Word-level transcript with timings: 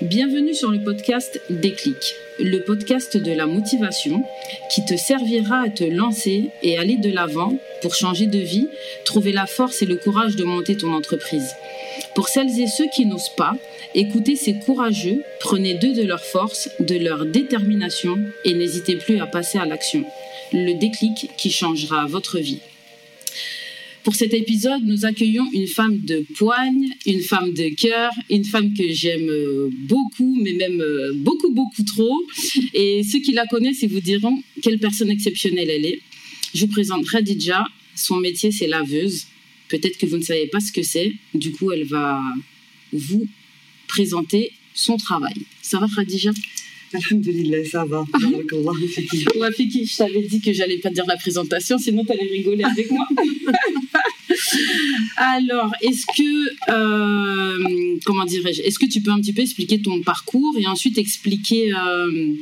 Bienvenue 0.00 0.54
sur 0.54 0.70
le 0.70 0.78
podcast 0.78 1.40
Déclic, 1.50 2.14
le 2.38 2.60
podcast 2.60 3.16
de 3.16 3.32
la 3.32 3.46
motivation 3.46 4.22
qui 4.70 4.84
te 4.84 4.96
servira 4.96 5.62
à 5.62 5.70
te 5.70 5.82
lancer 5.82 6.50
et 6.62 6.78
aller 6.78 6.96
de 6.96 7.10
l'avant 7.10 7.58
pour 7.82 7.96
changer 7.96 8.26
de 8.26 8.38
vie, 8.38 8.68
trouver 9.04 9.32
la 9.32 9.46
force 9.46 9.82
et 9.82 9.86
le 9.86 9.96
courage 9.96 10.36
de 10.36 10.44
monter 10.44 10.76
ton 10.76 10.92
entreprise. 10.92 11.52
Pour 12.14 12.28
celles 12.28 12.60
et 12.60 12.68
ceux 12.68 12.86
qui 12.94 13.06
n'osent 13.06 13.34
pas, 13.36 13.54
écoutez 13.96 14.36
ces 14.36 14.54
courageux, 14.60 15.22
prenez 15.40 15.74
d'eux 15.74 15.94
de 15.94 16.04
leur 16.04 16.22
force, 16.22 16.70
de 16.78 16.94
leur 16.94 17.26
détermination 17.26 18.20
et 18.44 18.54
n'hésitez 18.54 18.96
plus 18.96 19.18
à 19.18 19.26
passer 19.26 19.58
à 19.58 19.66
l'action. 19.66 20.04
Le 20.52 20.78
déclic 20.78 21.30
qui 21.36 21.50
changera 21.50 22.06
votre 22.06 22.38
vie. 22.38 22.60
Pour 24.04 24.14
cet 24.14 24.32
épisode, 24.32 24.82
nous 24.84 25.04
accueillons 25.04 25.48
une 25.52 25.66
femme 25.66 25.98
de 25.98 26.24
poigne, 26.36 26.88
une 27.06 27.20
femme 27.20 27.52
de 27.52 27.68
cœur, 27.74 28.10
une 28.30 28.44
femme 28.44 28.72
que 28.72 28.90
j'aime 28.90 29.28
euh, 29.28 29.68
beaucoup, 29.72 30.38
mais 30.42 30.52
même 30.52 30.80
euh, 30.80 31.12
beaucoup, 31.14 31.50
beaucoup 31.50 31.82
trop. 31.82 32.16
Et 32.74 33.02
ceux 33.02 33.18
qui 33.18 33.32
la 33.32 33.46
connaissent, 33.46 33.82
ils 33.82 33.90
vous 33.90 34.00
diront 34.00 34.42
quelle 34.62 34.78
personne 34.78 35.10
exceptionnelle 35.10 35.68
elle 35.70 35.84
est. 35.84 36.00
Je 36.54 36.64
vous 36.64 36.72
présente 36.72 37.06
Khadija. 37.08 37.64
Son 37.94 38.16
métier, 38.16 38.50
c'est 38.52 38.68
laveuse. 38.68 39.26
Peut-être 39.68 39.98
que 39.98 40.06
vous 40.06 40.16
ne 40.16 40.22
savez 40.22 40.46
pas 40.46 40.60
ce 40.60 40.72
que 40.72 40.82
c'est. 40.82 41.12
Du 41.34 41.50
coup, 41.52 41.72
elle 41.72 41.84
va 41.84 42.22
vous 42.92 43.26
présenter 43.88 44.52
son 44.74 44.96
travail. 44.96 45.34
Ça 45.60 45.78
va, 45.78 45.86
Khadija 45.94 46.30
Alhamdulillah, 46.94 47.64
ça 47.64 47.84
va. 47.84 48.04
Je 48.14 49.96
t'avais 49.96 50.22
dit 50.22 50.40
que 50.40 50.52
j'allais 50.52 50.78
pas 50.78 50.90
dire 50.90 51.04
la 51.06 51.16
présentation, 51.16 51.76
sinon 51.78 52.04
tu 52.04 52.12
allais 52.12 52.30
rigoler 52.30 52.64
avec 52.64 52.90
moi. 52.90 53.06
Alors, 55.16 55.72
est-ce 55.82 56.06
que, 56.06 56.70
euh, 56.70 57.96
comment 58.04 58.24
dirais-je, 58.24 58.62
est-ce 58.62 58.78
que 58.78 58.86
tu 58.86 59.00
peux 59.00 59.10
un 59.10 59.20
petit 59.20 59.32
peu 59.32 59.42
expliquer 59.42 59.80
ton 59.80 60.00
parcours 60.02 60.56
et 60.58 60.66
ensuite 60.66 60.98
expliquer 60.98 61.72
euh, 61.74 62.32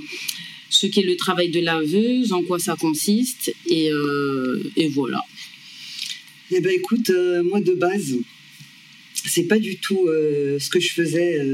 ce 0.71 0.87
qu'est 0.87 1.03
le 1.03 1.17
travail 1.17 1.51
de 1.51 1.61
laveuse, 1.61 2.33
en 2.33 2.43
quoi 2.43 2.59
ça 2.59 2.77
consiste, 2.77 3.55
et, 3.67 3.91
euh, 3.91 4.63
et 4.77 4.89
voilà. 4.89 5.23
Eh 6.51 6.61
ben, 6.61 6.73
écoute, 6.73 7.11
moi 7.45 7.61
de 7.61 7.73
base, 7.73 8.17
c'est 9.15 9.45
pas 9.45 9.59
du 9.59 9.79
tout 9.79 10.07
ce 10.07 10.69
que 10.69 10.79
je 10.79 10.91
faisais 10.91 11.45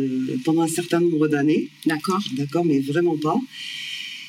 pendant 0.45 0.63
un 0.63 0.69
certain 0.69 1.01
nombre 1.01 1.29
d'années. 1.29 1.69
D'accord. 1.87 2.21
D'accord, 2.33 2.65
mais 2.65 2.81
vraiment 2.81 3.17
pas. 3.17 3.39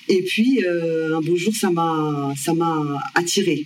Et 0.07 0.21
puis, 0.21 0.63
un 0.65 1.19
beau 1.19 1.35
jour, 1.35 1.53
ça 1.53 1.69
m'a, 1.69 2.33
ça 2.37 2.53
m'a 2.53 2.97
attiré 3.13 3.65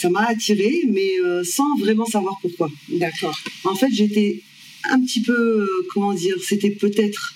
ça 0.00 0.08
m'a 0.08 0.26
attiré, 0.26 0.84
mais 0.88 1.20
euh, 1.22 1.44
sans 1.44 1.76
vraiment 1.76 2.06
savoir 2.06 2.38
pourquoi. 2.40 2.70
D'accord. 2.88 3.38
En 3.64 3.74
fait, 3.74 3.90
j'étais 3.92 4.40
un 4.88 4.98
petit 5.02 5.20
peu, 5.20 5.60
euh, 5.60 5.66
comment 5.92 6.14
dire, 6.14 6.36
c'était 6.42 6.70
peut-être 6.70 7.34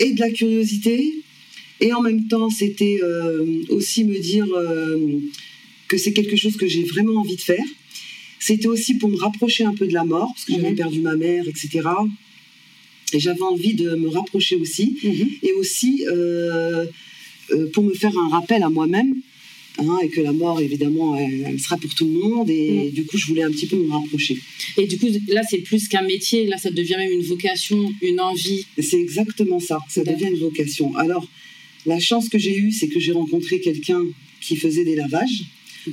et 0.00 0.12
de 0.14 0.20
la 0.20 0.30
curiosité, 0.30 1.14
et 1.80 1.92
en 1.92 2.02
même 2.02 2.26
temps, 2.26 2.50
c'était 2.50 2.98
euh, 3.02 3.62
aussi 3.68 4.04
me 4.04 4.18
dire 4.18 4.46
que 5.86 5.96
c'est 5.96 6.12
quelque 6.12 6.36
chose 6.36 6.56
que 6.56 6.66
j'ai 6.66 6.82
vraiment 6.82 7.20
envie 7.20 7.36
de 7.36 7.40
faire. 7.40 7.68
C'était 8.40 8.66
aussi 8.66 8.94
pour 8.94 9.08
me 9.08 9.16
rapprocher 9.16 9.64
un 9.64 9.74
peu 9.74 9.86
de 9.86 9.94
la 9.94 10.04
mort, 10.04 10.30
parce 10.34 10.44
que 10.44 10.52
j'avais 10.54 10.70
mhm. 10.70 10.76
perdu 10.76 11.00
ma 11.00 11.14
mère, 11.14 11.46
etc. 11.46 11.68
Et 13.12 13.20
j'avais 13.20 13.42
envie 13.42 13.74
de 13.74 13.94
me 13.94 14.08
rapprocher 14.08 14.56
aussi, 14.56 14.96
mhm. 15.04 15.28
et 15.42 15.52
aussi 15.52 16.04
pour 17.72 17.84
me 17.84 17.94
faire 17.94 18.16
un 18.18 18.28
rappel 18.28 18.64
à 18.64 18.70
moi-même 18.70 19.14
Hein, 19.80 19.98
et 20.02 20.08
que 20.08 20.20
la 20.20 20.32
mort, 20.32 20.60
évidemment, 20.60 21.16
elle, 21.16 21.60
sera 21.60 21.76
pour 21.76 21.94
tout 21.94 22.04
le 22.04 22.18
monde. 22.18 22.50
Et 22.50 22.88
mm. 22.88 22.90
du 22.90 23.04
coup, 23.04 23.16
je 23.16 23.26
voulais 23.26 23.42
un 23.42 23.50
petit 23.50 23.66
peu 23.66 23.76
me 23.76 23.90
rapprocher. 23.90 24.36
Et 24.76 24.86
du 24.86 24.98
coup, 24.98 25.06
là, 25.28 25.42
c'est 25.48 25.58
plus 25.58 25.86
qu'un 25.86 26.02
métier. 26.02 26.46
Là, 26.46 26.58
ça 26.58 26.70
devient 26.70 26.96
même 26.98 27.12
une 27.12 27.22
vocation, 27.22 27.92
une 28.02 28.20
envie. 28.20 28.66
C'est 28.78 29.00
exactement 29.00 29.60
ça. 29.60 29.78
Ça 29.88 30.02
devient 30.02 30.30
une 30.32 30.40
vocation. 30.40 30.96
Alors, 30.96 31.28
la 31.86 32.00
chance 32.00 32.28
que 32.28 32.38
j'ai 32.38 32.56
eue, 32.56 32.72
c'est 32.72 32.88
que 32.88 32.98
j'ai 32.98 33.12
rencontré 33.12 33.60
quelqu'un 33.60 34.02
qui 34.40 34.56
faisait 34.56 34.84
des 34.84 34.96
lavages. 34.96 35.44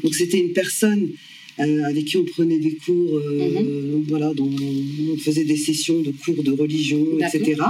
Donc, 0.03 0.15
c'était 0.15 0.39
une 0.39 0.53
personne 0.53 1.11
euh, 1.59 1.83
avec 1.83 2.05
qui 2.05 2.17
on 2.17 2.25
prenait 2.25 2.57
des 2.57 2.73
cours, 2.73 3.17
euh, 3.17 4.01
mm-hmm. 4.01 4.07
voilà, 4.07 4.33
dont 4.33 4.49
on 4.49 5.17
faisait 5.17 5.45
des 5.45 5.57
sessions 5.57 6.01
de 6.01 6.11
cours 6.11 6.43
de 6.43 6.51
religion, 6.51 7.05
etc. 7.19 7.61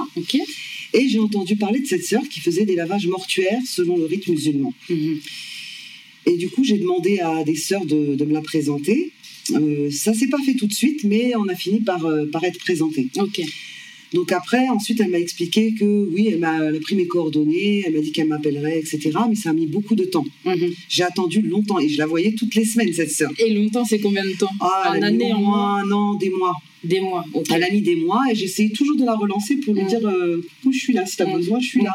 Et 0.93 1.09
j'ai 1.09 1.19
entendu 1.19 1.57
parler 1.57 1.81
de 1.81 1.87
cette 1.87 2.05
sœur 2.05 2.23
qui 2.29 2.39
faisait 2.39 2.65
des 2.65 2.75
lavages 2.75 3.05
mortuaires 3.05 3.61
selon 3.67 3.97
le 3.97 4.05
rite 4.05 4.27
musulman. 4.27 4.73
Mm-hmm. 4.89 5.17
Et 6.25 6.37
du 6.37 6.49
coup, 6.49 6.63
j'ai 6.63 6.77
demandé 6.77 7.19
à 7.19 7.43
des 7.43 7.55
sœurs 7.55 7.85
de, 7.85 8.23
me 8.23 8.33
la 8.33 8.41
présenter. 8.41 9.11
Euh, 9.51 9.91
ça 9.91 10.13
s'est 10.13 10.27
pas 10.27 10.39
fait 10.45 10.55
tout 10.55 10.67
de 10.67 10.73
suite, 10.73 11.03
mais 11.03 11.35
on 11.35 11.47
a 11.47 11.55
fini 11.55 11.81
par, 11.81 12.05
euh, 12.05 12.25
par 12.25 12.43
être 12.43 12.59
présenté. 12.59 13.07
Ok. 13.17 13.41
Donc 14.15 14.31
après, 14.31 14.69
ensuite, 14.69 15.01
elle 15.01 15.09
m'a 15.09 15.19
expliqué 15.19 15.73
que 15.73 15.83
oui, 15.83 16.29
elle 16.31 16.39
m'a 16.39 16.59
pris 16.81 16.95
mes 16.95 17.05
coordonnées, 17.05 17.83
elle 17.85 17.93
m'a 17.93 17.99
dit 17.99 18.13
qu'elle 18.13 18.27
m'appellerait, 18.27 18.79
etc. 18.79 19.11
Mais 19.27 19.35
ça 19.35 19.49
a 19.49 19.53
mis 19.53 19.67
beaucoup 19.67 19.95
de 19.95 20.05
temps. 20.05 20.25
Mhm. 20.45 20.73
J'ai 20.87 21.03
attendu 21.03 21.41
longtemps 21.41 21.79
et 21.79 21.89
je 21.89 21.97
la 21.97 22.05
voyais 22.05 22.31
toutes 22.31 22.55
les 22.55 22.63
semaines, 22.63 22.93
cette 22.93 23.11
sœur. 23.11 23.31
Et 23.39 23.53
longtemps, 23.53 23.83
c'est 23.83 23.99
combien 23.99 24.23
de 24.23 24.37
temps 24.37 24.51
ah, 24.61 24.93
En 24.95 25.01
année, 25.01 25.33
en 25.33 25.41
mois 25.41 25.83
Non, 25.85 26.13
des 26.15 26.29
mois. 26.29 26.55
Des 26.83 27.01
mois, 27.01 27.25
Elle 27.53 27.63
a 27.63 27.69
mis 27.71 27.81
des 27.81 27.95
mois 27.95 28.21
et 28.31 28.35
j'essayais 28.35 28.69
toujours 28.69 28.95
de 28.95 29.03
la 29.03 29.15
relancer 29.15 29.57
pour 29.57 29.73
lui 29.73 29.81
mhm. 29.81 29.87
dire 29.87 30.07
euh, 30.07 30.41
je 30.71 30.77
suis 30.77 30.93
là, 30.93 31.05
si 31.05 31.17
tu 31.17 31.23
as 31.23 31.25
mhm. 31.25 31.37
besoin, 31.37 31.59
je 31.59 31.67
suis 31.67 31.81
là. 31.81 31.93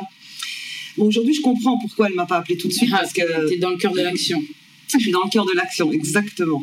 Aujourd'hui, 0.98 1.34
je 1.34 1.40
comprends 1.40 1.78
pourquoi 1.78 2.08
elle 2.08 2.14
m'a 2.14 2.26
pas 2.26 2.38
appelé 2.38 2.56
tout 2.56 2.68
de 2.68 2.72
suite. 2.72 2.90
Ah, 2.92 2.98
parce 2.98 3.12
que 3.12 3.48
tu 3.48 3.54
es 3.54 3.58
dans 3.58 3.70
le 3.70 3.76
cœur 3.76 3.92
de 3.92 4.00
l'action. 4.00 4.42
Je 4.92 4.98
suis 4.98 5.10
dans 5.12 5.24
le 5.24 5.30
cœur 5.30 5.44
de 5.44 5.54
l'action, 5.54 5.92
exactement. 5.92 6.62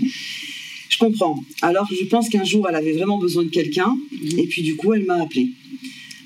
Je 0.89 0.97
comprends. 0.97 1.43
Alors, 1.61 1.87
je 1.91 2.05
pense 2.05 2.29
qu'un 2.29 2.43
jour, 2.43 2.67
elle 2.69 2.75
avait 2.75 2.93
vraiment 2.93 3.17
besoin 3.17 3.43
de 3.43 3.49
quelqu'un. 3.49 3.97
Mhm. 4.11 4.39
Et 4.39 4.47
puis, 4.47 4.61
du 4.61 4.75
coup, 4.75 4.93
elle 4.93 5.05
m'a 5.05 5.21
appelé. 5.21 5.51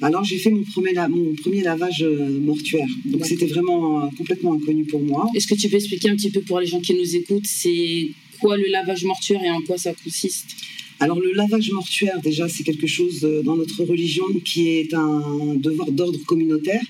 Alors, 0.01 0.23
j'ai 0.23 0.37
fait 0.37 0.49
mon 0.49 0.63
premier, 0.63 0.93
mon 1.09 1.35
premier 1.35 1.61
lavage 1.61 2.01
euh, 2.01 2.39
mortuaire. 2.39 2.87
Donc, 3.05 3.25
c'était 3.25 3.45
vraiment 3.45 4.03
euh, 4.03 4.07
complètement 4.17 4.53
inconnu 4.53 4.85
pour 4.85 5.01
moi. 5.01 5.29
Est-ce 5.35 5.45
que 5.45 5.53
tu 5.53 5.69
peux 5.69 5.75
expliquer 5.77 6.09
un 6.09 6.15
petit 6.15 6.31
peu 6.31 6.41
pour 6.41 6.59
les 6.59 6.65
gens 6.65 6.79
qui 6.79 6.95
nous 6.95 7.15
écoutent, 7.15 7.45
c'est 7.45 8.09
quoi 8.39 8.57
le 8.57 8.67
lavage 8.67 9.03
mortuaire 9.03 9.43
et 9.43 9.51
en 9.51 9.61
quoi 9.61 9.77
ça 9.77 9.93
consiste? 9.93 10.55
Alors 10.99 11.19
le 11.19 11.31
lavage 11.33 11.71
mortuaire, 11.71 12.21
déjà, 12.21 12.47
c'est 12.47 12.63
quelque 12.63 12.85
chose 12.85 13.21
euh, 13.23 13.41
dans 13.41 13.55
notre 13.55 13.83
religion 13.83 14.23
qui 14.45 14.69
est 14.69 14.93
un 14.93 15.55
devoir 15.55 15.91
d'ordre 15.91 16.19
communautaire. 16.25 16.83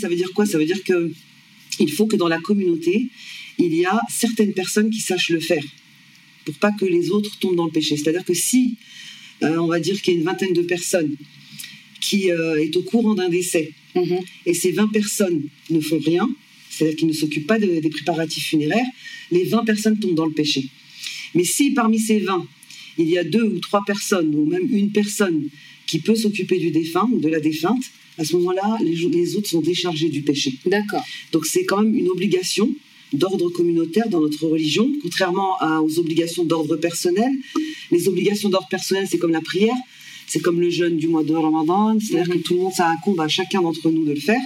Ça 0.00 0.08
veut 0.08 0.16
dire 0.16 0.32
quoi? 0.34 0.46
Ça 0.46 0.58
veut 0.58 0.64
dire 0.66 0.82
que 0.84 1.12
il 1.80 1.90
faut 1.92 2.06
que 2.06 2.16
dans 2.16 2.28
la 2.28 2.38
communauté, 2.38 3.08
il 3.58 3.74
y 3.74 3.84
a 3.84 4.00
certaines 4.08 4.52
personnes 4.52 4.90
qui 4.90 5.00
sachent 5.00 5.30
le 5.30 5.40
faire 5.40 5.64
pour 6.44 6.54
pas 6.56 6.72
que 6.72 6.84
les 6.84 7.10
autres 7.10 7.38
tombent 7.38 7.56
dans 7.56 7.66
le 7.66 7.72
péché. 7.72 7.96
C'est-à-dire 7.96 8.24
que 8.24 8.34
si, 8.34 8.76
euh, 9.42 9.58
on 9.58 9.66
va 9.66 9.80
dire 9.80 10.00
qu'il 10.00 10.14
y 10.14 10.16
a 10.16 10.20
une 10.20 10.24
vingtaine 10.24 10.54
de 10.54 10.62
personnes 10.62 11.14
qui 12.00 12.30
euh, 12.30 12.62
est 12.62 12.74
au 12.76 12.82
courant 12.82 13.14
d'un 13.14 13.28
décès 13.28 13.72
mhm. 13.94 14.20
et 14.46 14.54
ces 14.54 14.72
20 14.72 14.88
personnes 14.88 15.42
ne 15.70 15.80
font 15.80 15.98
rien, 15.98 16.28
c'est-à-dire 16.70 16.96
qu'ils 16.96 17.08
ne 17.08 17.12
s'occupent 17.12 17.46
pas 17.46 17.58
des 17.58 17.90
préparatifs 17.90 18.46
funéraires, 18.46 18.86
les 19.30 19.44
20 19.44 19.64
personnes 19.64 19.98
tombent 19.98 20.14
dans 20.14 20.26
le 20.26 20.32
péché. 20.32 20.68
Mais 21.34 21.44
si 21.44 21.72
parmi 21.72 21.98
ces 21.98 22.20
20, 22.20 22.46
il 22.98 23.08
y 23.08 23.18
a 23.18 23.24
deux 23.24 23.44
ou 23.44 23.58
trois 23.58 23.82
personnes, 23.86 24.34
ou 24.34 24.46
même 24.46 24.66
une 24.70 24.90
personne 24.90 25.48
qui 25.86 25.98
peut 25.98 26.14
s'occuper 26.14 26.58
du 26.58 26.70
défunt 26.70 27.08
ou 27.12 27.20
de 27.20 27.28
la 27.28 27.40
défunte, 27.40 27.84
à 28.18 28.24
ce 28.24 28.36
moment-là, 28.36 28.78
les, 28.82 29.36
autres 29.36 29.48
sont 29.48 29.60
déchargés 29.60 30.08
du 30.08 30.22
péché. 30.22 30.54
D'accord. 30.66 31.04
Donc 31.32 31.46
c'est 31.46 31.64
quand 31.64 31.82
même 31.82 31.94
une 31.94 32.08
obligation 32.08 32.68
d'ordre 33.12 33.48
communautaire 33.48 34.08
dans 34.08 34.20
notre 34.20 34.46
religion, 34.46 34.90
contrairement 35.02 35.56
aux 35.82 35.98
obligations 35.98 36.44
d'ordre 36.44 36.76
personnel. 36.76 37.32
Les 37.90 38.08
obligations 38.08 38.48
d'ordre 38.48 38.68
personnel, 38.68 39.06
c'est 39.08 39.18
comme 39.18 39.32
la 39.32 39.40
prière, 39.40 39.76
c'est 40.26 40.40
comme 40.40 40.60
le 40.60 40.68
jeûne 40.68 40.96
du 40.96 41.08
mois 41.08 41.24
de 41.24 41.32
Ramadan, 41.32 41.98
c'est-à-dire 42.00 42.34
que 42.34 42.38
tout 42.38 42.54
le 42.54 42.60
monde, 42.60 42.72
ça 42.72 42.88
incombe 42.90 43.20
à 43.20 43.28
chacun 43.28 43.62
d'entre 43.62 43.90
nous 43.90 44.04
de 44.04 44.12
le 44.12 44.20
faire. 44.20 44.40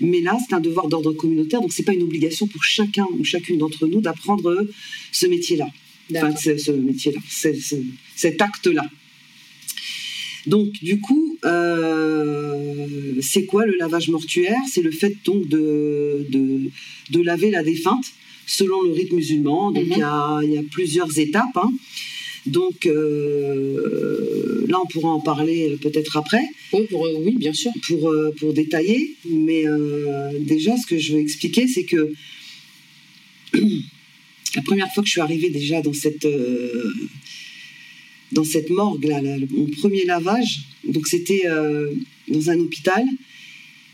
Mais 0.00 0.20
là, 0.20 0.38
c'est 0.46 0.54
un 0.54 0.60
devoir 0.60 0.88
d'ordre 0.88 1.12
communautaire, 1.12 1.60
donc 1.60 1.72
c'est 1.72 1.82
pas 1.82 1.92
une 1.92 2.02
obligation 2.02 2.46
pour 2.46 2.64
chacun 2.64 3.06
ou 3.18 3.24
chacune 3.24 3.58
d'entre 3.58 3.86
nous 3.86 4.00
d'apprendre 4.00 4.66
ce 5.12 5.26
métier-là. 5.26 5.68
Enfin, 6.14 6.34
ce, 6.34 6.70
métier-là, 6.70 7.20
cet 8.16 8.40
acte-là. 8.40 8.84
Donc, 10.48 10.72
du 10.82 10.98
coup, 11.00 11.36
euh, 11.44 12.86
c'est 13.20 13.44
quoi 13.44 13.66
le 13.66 13.76
lavage 13.76 14.08
mortuaire? 14.08 14.58
C'est 14.70 14.80
le 14.80 14.90
fait 14.90 15.14
donc 15.24 15.46
de, 15.46 16.26
de, 17.10 17.20
laver 17.20 17.50
la 17.50 17.62
défunte 17.62 18.06
selon 18.46 18.80
le 18.82 18.92
rite 18.92 19.12
musulman. 19.12 19.72
Donc, 19.72 19.84
mhm. 19.84 19.92
il 19.92 19.98
y, 19.98 20.02
a, 20.02 20.40
y, 20.42 20.56
a, 20.56 20.62
plusieurs 20.70 21.18
étapes. 21.18 21.56
Hein. 21.56 21.70
Donc, 22.46 22.86
euh, 22.86 24.64
là, 24.68 24.78
on 24.82 24.86
pourra 24.86 25.10
en 25.10 25.20
parler 25.20 25.76
peut-être 25.82 26.16
après. 26.16 26.44
Oui, 26.72 26.86
pour, 26.88 27.04
euh, 27.04 27.12
oui, 27.18 27.36
bien 27.36 27.52
sûr. 27.52 27.72
Pour, 27.86 28.10
pour 28.38 28.54
détailler. 28.54 29.16
Mais 29.28 29.64
déjà, 30.40 30.78
ce 30.78 30.86
que 30.86 30.96
je 30.98 31.12
veux 31.12 31.20
expliquer, 31.20 31.68
c'est 31.68 31.84
que 31.84 32.10
la 34.56 34.62
première 34.62 34.90
fois 34.94 35.02
que 35.02 35.08
je 35.08 35.12
suis 35.12 35.20
arrivée 35.20 35.50
déjà 35.50 35.82
dans 35.82 35.92
cette 35.92 36.26
dans 38.32 38.44
cette 38.44 38.70
morgue 38.70 39.04
là, 39.04 39.20
mon 39.50 39.66
premier 39.66 40.04
lavage. 40.04 40.62
Donc 40.84 41.06
c'était 41.06 41.42
euh, 41.46 41.92
dans 42.28 42.50
un 42.50 42.58
hôpital. 42.58 43.04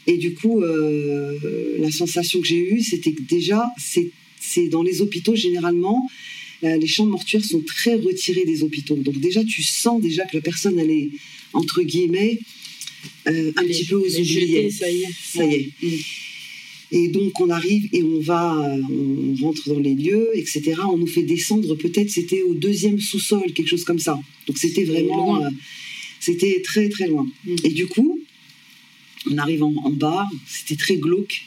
Et 0.06 0.18
du 0.18 0.34
coup, 0.34 0.62
euh, 0.62 1.38
la 1.78 1.90
sensation 1.90 2.40
que 2.40 2.46
j'ai 2.46 2.58
eue, 2.58 2.82
c'était 2.82 3.12
que 3.12 3.22
déjà, 3.22 3.66
c'est 3.78 4.68
dans 4.68 4.82
les 4.82 5.00
hôpitaux 5.00 5.34
généralement, 5.34 6.08
euh, 6.62 6.76
les 6.76 6.86
chambres 6.86 7.10
mortuaires 7.10 7.44
sont 7.44 7.60
très 7.60 7.94
retirées 7.94 8.44
des 8.44 8.62
hôpitaux. 8.62 8.96
Donc 8.96 9.18
déjà, 9.18 9.42
tu 9.44 9.62
sens 9.62 10.00
déjà 10.00 10.24
que 10.24 10.36
la 10.36 10.42
personne, 10.42 10.78
elle 10.78 10.90
est 10.90 11.10
entre 11.52 11.82
guillemets 11.82 12.38
euh, 13.28 13.52
un 13.56 13.64
petit 13.64 13.84
peu 13.84 13.96
aux 13.96 14.20
oubliés. 14.20 14.70
Ça 14.70 14.90
y 14.90 15.02
est. 15.02 15.08
Ça 15.32 15.44
y 15.44 15.54
est. 15.54 15.70
Mm. 15.82 15.96
Et 16.96 17.08
donc 17.08 17.40
on 17.40 17.50
arrive 17.50 17.88
et 17.92 18.04
on 18.04 18.20
va, 18.20 18.54
euh, 18.54 18.80
on 18.88 19.44
rentre 19.44 19.68
dans 19.68 19.80
les 19.80 19.96
lieux, 19.96 20.28
etc. 20.34 20.74
On 20.88 20.96
nous 20.96 21.08
fait 21.08 21.24
descendre, 21.24 21.74
peut-être 21.74 22.08
c'était 22.08 22.42
au 22.42 22.54
deuxième 22.54 23.00
sous-sol, 23.00 23.52
quelque 23.52 23.66
chose 23.66 23.82
comme 23.82 23.98
ça. 23.98 24.16
Donc 24.46 24.58
c'était 24.58 24.84
vraiment, 24.84 25.38
loin. 25.38 25.46
euh, 25.46 25.50
c'était 26.20 26.62
très 26.62 26.88
très 26.88 27.08
loin. 27.08 27.26
Mm. 27.44 27.56
Et 27.64 27.70
du 27.70 27.88
coup, 27.88 28.20
on 29.28 29.36
arrive 29.38 29.64
en, 29.64 29.74
en 29.84 29.90
bas, 29.90 30.24
c'était 30.46 30.76
très 30.76 30.96
glauque, 30.96 31.42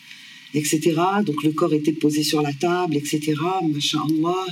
etc. 0.54 0.82
Donc 1.26 1.42
le 1.46 1.54
corps 1.54 1.74
était 1.74 1.94
posé 1.94 2.24
sur 2.24 2.42
la 2.42 2.52
table, 2.52 2.98
etc. 2.98 3.34
Masha'Allah. 3.74 4.46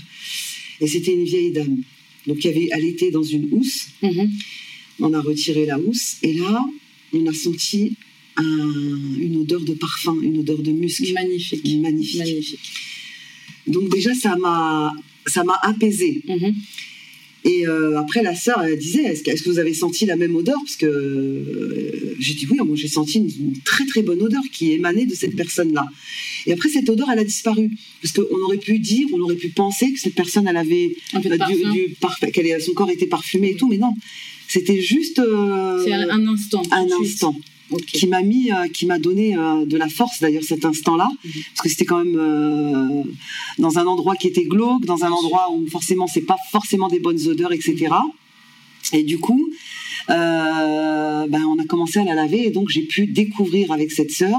Et 0.80 0.88
c'était 0.88 1.14
une 1.14 1.26
vieille 1.26 1.52
dame. 1.52 1.82
Donc 2.26 2.38
il 2.46 2.48
y 2.48 2.50
avait, 2.52 2.70
elle 2.72 2.86
était 2.86 3.12
dans 3.12 3.24
une 3.24 3.50
housse. 3.52 3.90
Mhm. 4.02 4.32
On 5.02 5.14
a 5.14 5.20
retiré 5.20 5.66
la 5.66 5.78
housse 5.78 6.20
et 6.24 6.34
là, 6.36 6.66
on 7.12 7.28
a 7.28 7.34
senti 7.34 7.98
un- 8.38 9.16
une 9.20 9.38
odeur 9.38 9.62
de 9.62 9.74
parfum, 9.74 10.18
une 10.22 10.40
odeur 10.40 10.60
de 10.60 10.72
musc. 10.72 11.04
Magnifique. 11.14 11.66
Magnifique. 11.82 12.20
Magnifique. 12.20 12.60
Donc 13.68 13.90
déjà, 13.90 14.14
ça 14.14 14.36
m'a, 14.38 14.92
ça 15.26 15.44
m'a 15.44 15.58
apaisé. 15.64 16.22
Mhm. 16.28 16.54
Et 17.48 17.68
euh, 17.68 18.00
après, 18.00 18.24
la 18.24 18.36
sœur, 18.36 18.64
elle 18.64 18.78
disait, 18.80 19.04
est-ce 19.04 19.22
que, 19.22 19.50
vous 19.50 19.60
avez 19.60 19.76
senti 19.76 20.08
la 20.08 20.16
même 20.16 20.36
odeur? 20.36 20.58
Parce 20.66 20.76
que 20.78 20.88
euh, 20.88 22.16
j'ai 22.20 22.34
dit 22.34 22.48
oui, 22.50 22.58
moi 22.66 22.76
j'ai 22.76 22.88
senti 22.88 23.20
une, 23.20 23.30
une 23.30 23.60
très 23.64 23.86
très 23.86 24.02
bonne 24.02 24.20
odeur 24.24 24.42
qui 24.52 24.72
émanait 24.72 25.06
de 25.06 25.14
cette 25.14 25.36
personne-là. 25.36 25.86
Et 26.48 26.54
après, 26.54 26.70
cette 26.70 26.90
odeur, 26.90 27.08
elle 27.12 27.20
a 27.20 27.24
disparu. 27.24 27.70
Parce 28.02 28.14
qu'on 28.16 28.42
aurait 28.46 28.58
pu 28.58 28.80
dire, 28.80 29.08
on 29.14 29.20
aurait 29.20 29.36
pu 29.36 29.50
penser 29.50 29.94
que 29.94 30.00
cette 30.00 30.16
personne, 30.16 30.48
elle 30.48 30.58
avait 30.58 30.96
Un 31.14 31.22
peu 31.22 31.30
de 31.30 31.36
euh, 31.36 31.38
parfum. 31.38 31.72
du, 31.72 31.88
du 31.88 31.94
parfum, 32.02 32.28
qu'elle 32.32 32.62
son 32.62 32.74
corps 32.74 32.90
était 32.90 33.06
parfumé 33.08 33.52
et 33.52 33.56
tout, 33.56 33.68
mais 33.68 33.78
non. 33.78 33.94
C'était 34.48 34.82
juste 34.82 35.20
euh, 35.20 35.84
C'est 35.84 35.94
un, 35.94 36.28
instant. 36.28 36.64
un 36.72 36.88
instant 37.02 37.36
Qui 37.88 38.06
m'a 38.08 38.22
mis, 38.22 38.52
euh, 38.52 38.68
qui 38.68 38.86
m'a 38.86 39.00
donné 39.00 39.36
euh, 39.36 39.66
de 39.66 39.76
la 39.76 39.90
force 39.90 40.20
d'ailleurs 40.22 40.44
cet 40.44 40.66
instant-là, 40.66 41.10
Mhm. 41.24 41.32
parce 41.56 41.62
que 41.64 41.70
c'était 41.70 41.86
quand 41.86 42.04
même 42.06 42.16
euh, 42.18 43.02
dans 43.58 43.80
un 43.80 43.86
endroit 43.88 44.16
qui 44.16 44.28
était 44.28 44.44
glauque, 44.46 44.86
dans 44.86 45.04
un 45.04 45.12
endroit 45.12 45.50
où 45.52 45.66
forcément 45.68 46.06
c'est 46.08 46.22
pas 46.22 46.38
forcément 46.52 46.90
des 46.90 47.00
bonnes 47.00 47.28
odeurs, 47.28 47.52
etc. 47.54 47.88
Et 48.94 49.02
du 49.04 49.18
coup, 49.18 49.50
ben, 50.08 51.44
on 51.48 51.58
a 51.60 51.66
commencé 51.66 52.00
à 52.00 52.04
la 52.04 52.14
laver 52.14 52.46
et 52.46 52.52
donc 52.52 52.70
j'ai 52.70 52.84
pu 52.84 53.08
découvrir 53.08 53.72
avec 53.72 53.92
cette 53.92 54.12
sœur 54.12 54.38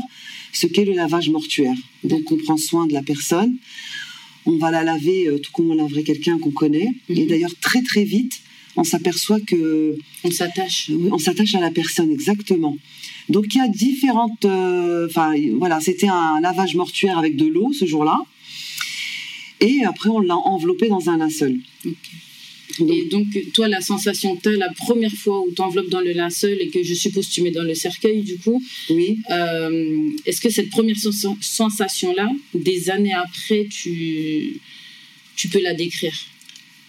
ce 0.53 0.67
qu'est 0.67 0.85
le 0.85 0.93
lavage 0.93 1.29
mortuaire. 1.31 1.77
Donc 2.05 2.31
on 2.33 2.37
prend 2.37 2.57
soin 2.57 2.87
de 2.87 2.93
la 2.93 3.03
personne, 3.03 3.57
on 4.47 4.57
va 4.57 4.71
la 4.71 4.85
laver 4.85 5.29
tout 5.43 5.51
comme 5.53 5.71
on 5.71 5.75
laverait 5.75 6.05
quelqu'un 6.05 6.39
qu'on 6.39 6.53
connaît, 6.53 6.91
et 7.09 7.23
Mhm. 7.23 7.27
d'ailleurs 7.29 7.55
très 7.61 7.83
très 7.83 8.05
vite 8.05 8.41
on 8.79 8.85
s'aperçoit 8.85 9.41
que 9.41 9.97
On 10.23 10.31
s'attache. 10.31 10.91
on 11.11 11.19
s'attache 11.19 11.55
à 11.55 11.61
la 11.61 11.71
personne, 11.71 12.11
exactement. 12.13 12.77
Donc 13.29 13.55
il 13.55 13.59
y 13.59 13.61
a 13.61 13.69
différentes. 13.69 14.45
euh, 14.45 15.07
Enfin, 15.09 15.35
voilà, 15.55 15.81
c'était 15.81 16.09
un 16.09 16.41
lavage 16.41 16.75
mortuaire 16.75 17.19
avec 17.19 17.37
de 17.37 17.47
l'eau 17.47 17.73
ce 17.73 17.85
jour-là. 17.87 18.19
Et 19.61 19.85
après, 19.85 20.11
on 20.11 20.21
l'a 20.21 20.37
enveloppé 20.37 20.89
dans 20.89 21.09
un 21.09 21.17
linceul. 21.19 21.59
Donc, 22.79 22.91
Et 22.91 23.05
donc, 23.07 23.27
toi, 23.55 23.69
la 23.69 23.81
sensation 23.81 24.37
que 24.37 24.51
tu 24.51 24.57
la 24.57 24.71
première 24.71 25.13
fois 25.13 25.41
où 25.41 25.51
tu 25.55 25.63
enveloppes 25.63 25.89
dans 25.89 26.01
le 26.01 26.13
linceul 26.13 26.59
et 26.61 26.69
que 26.69 26.83
je 26.83 26.93
suppose 26.93 27.29
tu 27.31 27.41
mets 27.41 27.53
dans 27.53 27.63
le 27.63 27.75
cercueil, 27.75 28.23
du 28.23 28.37
coup, 28.37 28.63
oui, 28.91 29.21
euh, 29.31 30.11
est-ce 30.27 30.41
que 30.43 30.51
cette 30.51 30.69
première 30.69 30.97
sens- 30.97 31.27
sensation-là, 31.41 32.29
des 32.53 32.91
années 32.91 33.15
après, 33.15 33.67
tu, 33.71 34.61
tu 35.37 35.49
peux 35.49 35.63
la 35.63 35.73
décrire? 35.73 36.15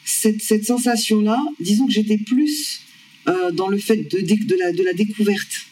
Cette, 0.03 0.41
cette 0.41 0.65
sensation-là, 0.65 1.41
disons 1.61 1.85
que 1.87 1.93
j'étais 1.93 2.17
plus 2.17 2.81
euh, 3.29 3.51
dans 3.51 3.67
le 3.69 3.77
fait 3.77 3.97
de, 3.97 4.19
de, 4.19 4.55
la, 4.55 4.73
de 4.73 4.83
la 4.83 4.93
découverte. 4.93 5.66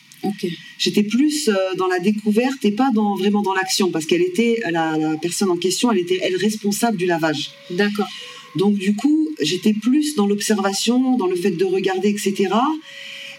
J'étais 0.77 1.03
plus 1.03 1.47
euh, 1.47 1.53
dans 1.77 1.87
la 1.87 1.99
découverte 1.99 2.63
et 2.63 2.71
pas 2.71 2.91
dans, 2.93 3.15
vraiment 3.15 3.41
dans 3.41 3.53
l'action, 3.53 3.91
parce 3.91 4.05
qu'elle 4.05 4.21
était, 4.21 4.61
la, 4.71 4.97
la 4.97 5.17
personne 5.17 5.49
en 5.49 5.57
question, 5.57 5.91
elle 5.91 5.99
était, 5.99 6.19
elle, 6.21 6.35
responsable 6.35 6.97
du 6.97 7.05
lavage. 7.05 7.51
D'accord. 7.71 8.07
Donc 8.55 8.75
du 8.75 8.95
coup, 8.95 9.29
j'étais 9.41 9.73
plus 9.73 10.15
dans 10.15 10.27
l'observation, 10.27 11.17
dans 11.17 11.27
le 11.27 11.35
fait 11.35 11.51
de 11.51 11.65
regarder, 11.65 12.09
etc. 12.09 12.49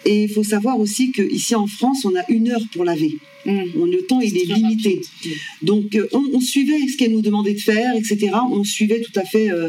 Et 0.04 0.24
il 0.24 0.28
faut 0.28 0.44
savoir 0.44 0.78
aussi 0.78 1.10
qu'ici 1.10 1.54
en 1.54 1.66
France, 1.66 2.04
on 2.04 2.14
a 2.14 2.22
une 2.28 2.50
heure 2.50 2.62
pour 2.72 2.84
laver. 2.84 3.16
Hmm. 3.44 3.62
Le 3.74 4.06
temps, 4.06 4.20
il 4.20 4.36
est 4.36 4.44
limité. 4.44 5.00
rapide. 5.00 5.32
Donc 5.62 5.94
euh, 5.96 6.08
on, 6.12 6.22
on 6.34 6.40
suivait 6.40 6.78
ce 6.88 6.96
qu'elle 6.96 7.12
nous 7.12 7.22
demandait 7.22 7.54
de 7.54 7.60
faire, 7.60 7.94
etc. 7.96 8.30
On 8.50 8.62
suivait 8.62 9.00
tout 9.00 9.18
à 9.18 9.24
fait 9.24 9.50
euh, 9.50 9.68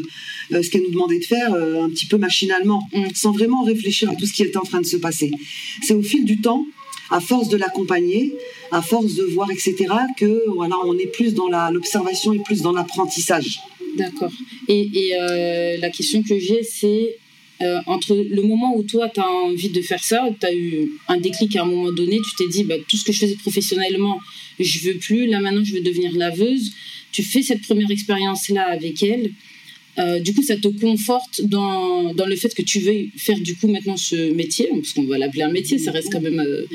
ce 0.52 0.70
qu'elle 0.70 0.84
nous 0.84 0.92
demandait 0.92 1.20
de 1.20 1.26
faire 1.26 1.54
euh, 1.54 1.84
un 1.84 1.90
petit 1.90 2.06
peu 2.06 2.18
machinalement, 2.18 2.88
Mm. 2.94 3.06
sans 3.14 3.32
vraiment 3.32 3.64
réfléchir 3.64 4.10
à 4.10 4.16
tout 4.16 4.26
ce 4.26 4.34
qui 4.34 4.44
était 4.44 4.58
en 4.58 4.64
train 4.64 4.82
de 4.82 4.86
se 4.86 4.98
passer. 4.98 5.32
C'est 5.82 5.94
au 5.94 6.02
fil 6.04 6.26
du 6.26 6.40
temps, 6.40 6.66
à 7.10 7.20
force 7.20 7.50
de 7.50 7.58
l'accompagner, 7.58 8.34
à 8.72 8.82
force 8.82 9.16
de 9.16 9.24
voir, 9.24 9.50
etc., 9.52 9.76
que 10.18 10.44
voilà, 10.54 10.76
on 10.86 10.98
est 10.98 11.08
plus 11.08 11.34
dans 11.34 11.48
l'observation 11.72 12.34
et 12.34 12.40
plus 12.40 12.62
dans 12.62 12.72
l'apprentissage. 12.72 13.60
D'accord. 13.98 14.32
Et, 14.68 14.90
et, 14.94 15.16
euh, 15.20 15.78
la 15.78 15.90
question 15.90 16.22
que 16.22 16.38
j'ai, 16.38 16.64
c'est 16.64 17.18
euh, 17.62 17.80
entre 17.88 18.16
le 18.16 18.42
moment 18.44 18.76
où 18.78 18.84
toi, 18.84 19.10
tu 19.10 19.20
as 19.20 19.28
envie 19.28 19.70
de 19.70 19.82
faire 19.82 20.04
ça, 20.04 20.30
tu 20.40 20.46
as 20.46 20.54
eu 20.54 20.92
un 21.08 21.18
déclic 21.18 21.56
à 21.56 21.64
un 21.64 21.66
moment 21.66 21.92
donné, 21.92 22.18
tu 22.18 22.36
t'es 22.38 22.48
dit, 22.48 22.64
bah, 22.64 22.76
tout 22.88 22.98
ce 22.98 23.04
que 23.04 23.12
je 23.12 23.20
faisais 23.20 23.36
professionnellement, 23.36 24.20
je 24.60 24.80
veux 24.88 24.98
plus, 24.98 25.26
là 25.26 25.40
maintenant, 25.40 25.64
je 25.64 25.74
veux 25.74 25.82
devenir 25.82 26.12
laveuse. 26.16 26.72
Tu 27.12 27.24
fais 27.24 27.42
cette 27.42 27.62
première 27.62 27.90
expérience-là 27.90 28.68
avec 28.68 29.02
elle. 29.02 29.32
Euh, 30.00 30.20
du 30.20 30.34
coup, 30.34 30.44
ça 30.44 30.56
te 30.58 30.68
conforte 30.68 31.42
dans, 31.44 32.14
dans 32.14 32.28
le 32.28 32.36
fait 32.36 32.54
que 32.54 32.62
tu 32.62 32.80
veuilles 32.80 33.12
faire 33.16 33.40
du 33.40 33.56
coup 33.56 33.68
maintenant 33.68 33.98
ce 33.98 34.32
métier, 34.34 34.70
parce 34.72 34.94
qu'on 34.94 35.04
va 35.06 35.18
l'appeler 35.18 35.44
un 35.44 35.52
métier, 35.52 35.80
ça 35.80 35.92
reste 35.92 36.12
quand 36.12 36.22
même 36.22 36.40
euh, 36.40 36.66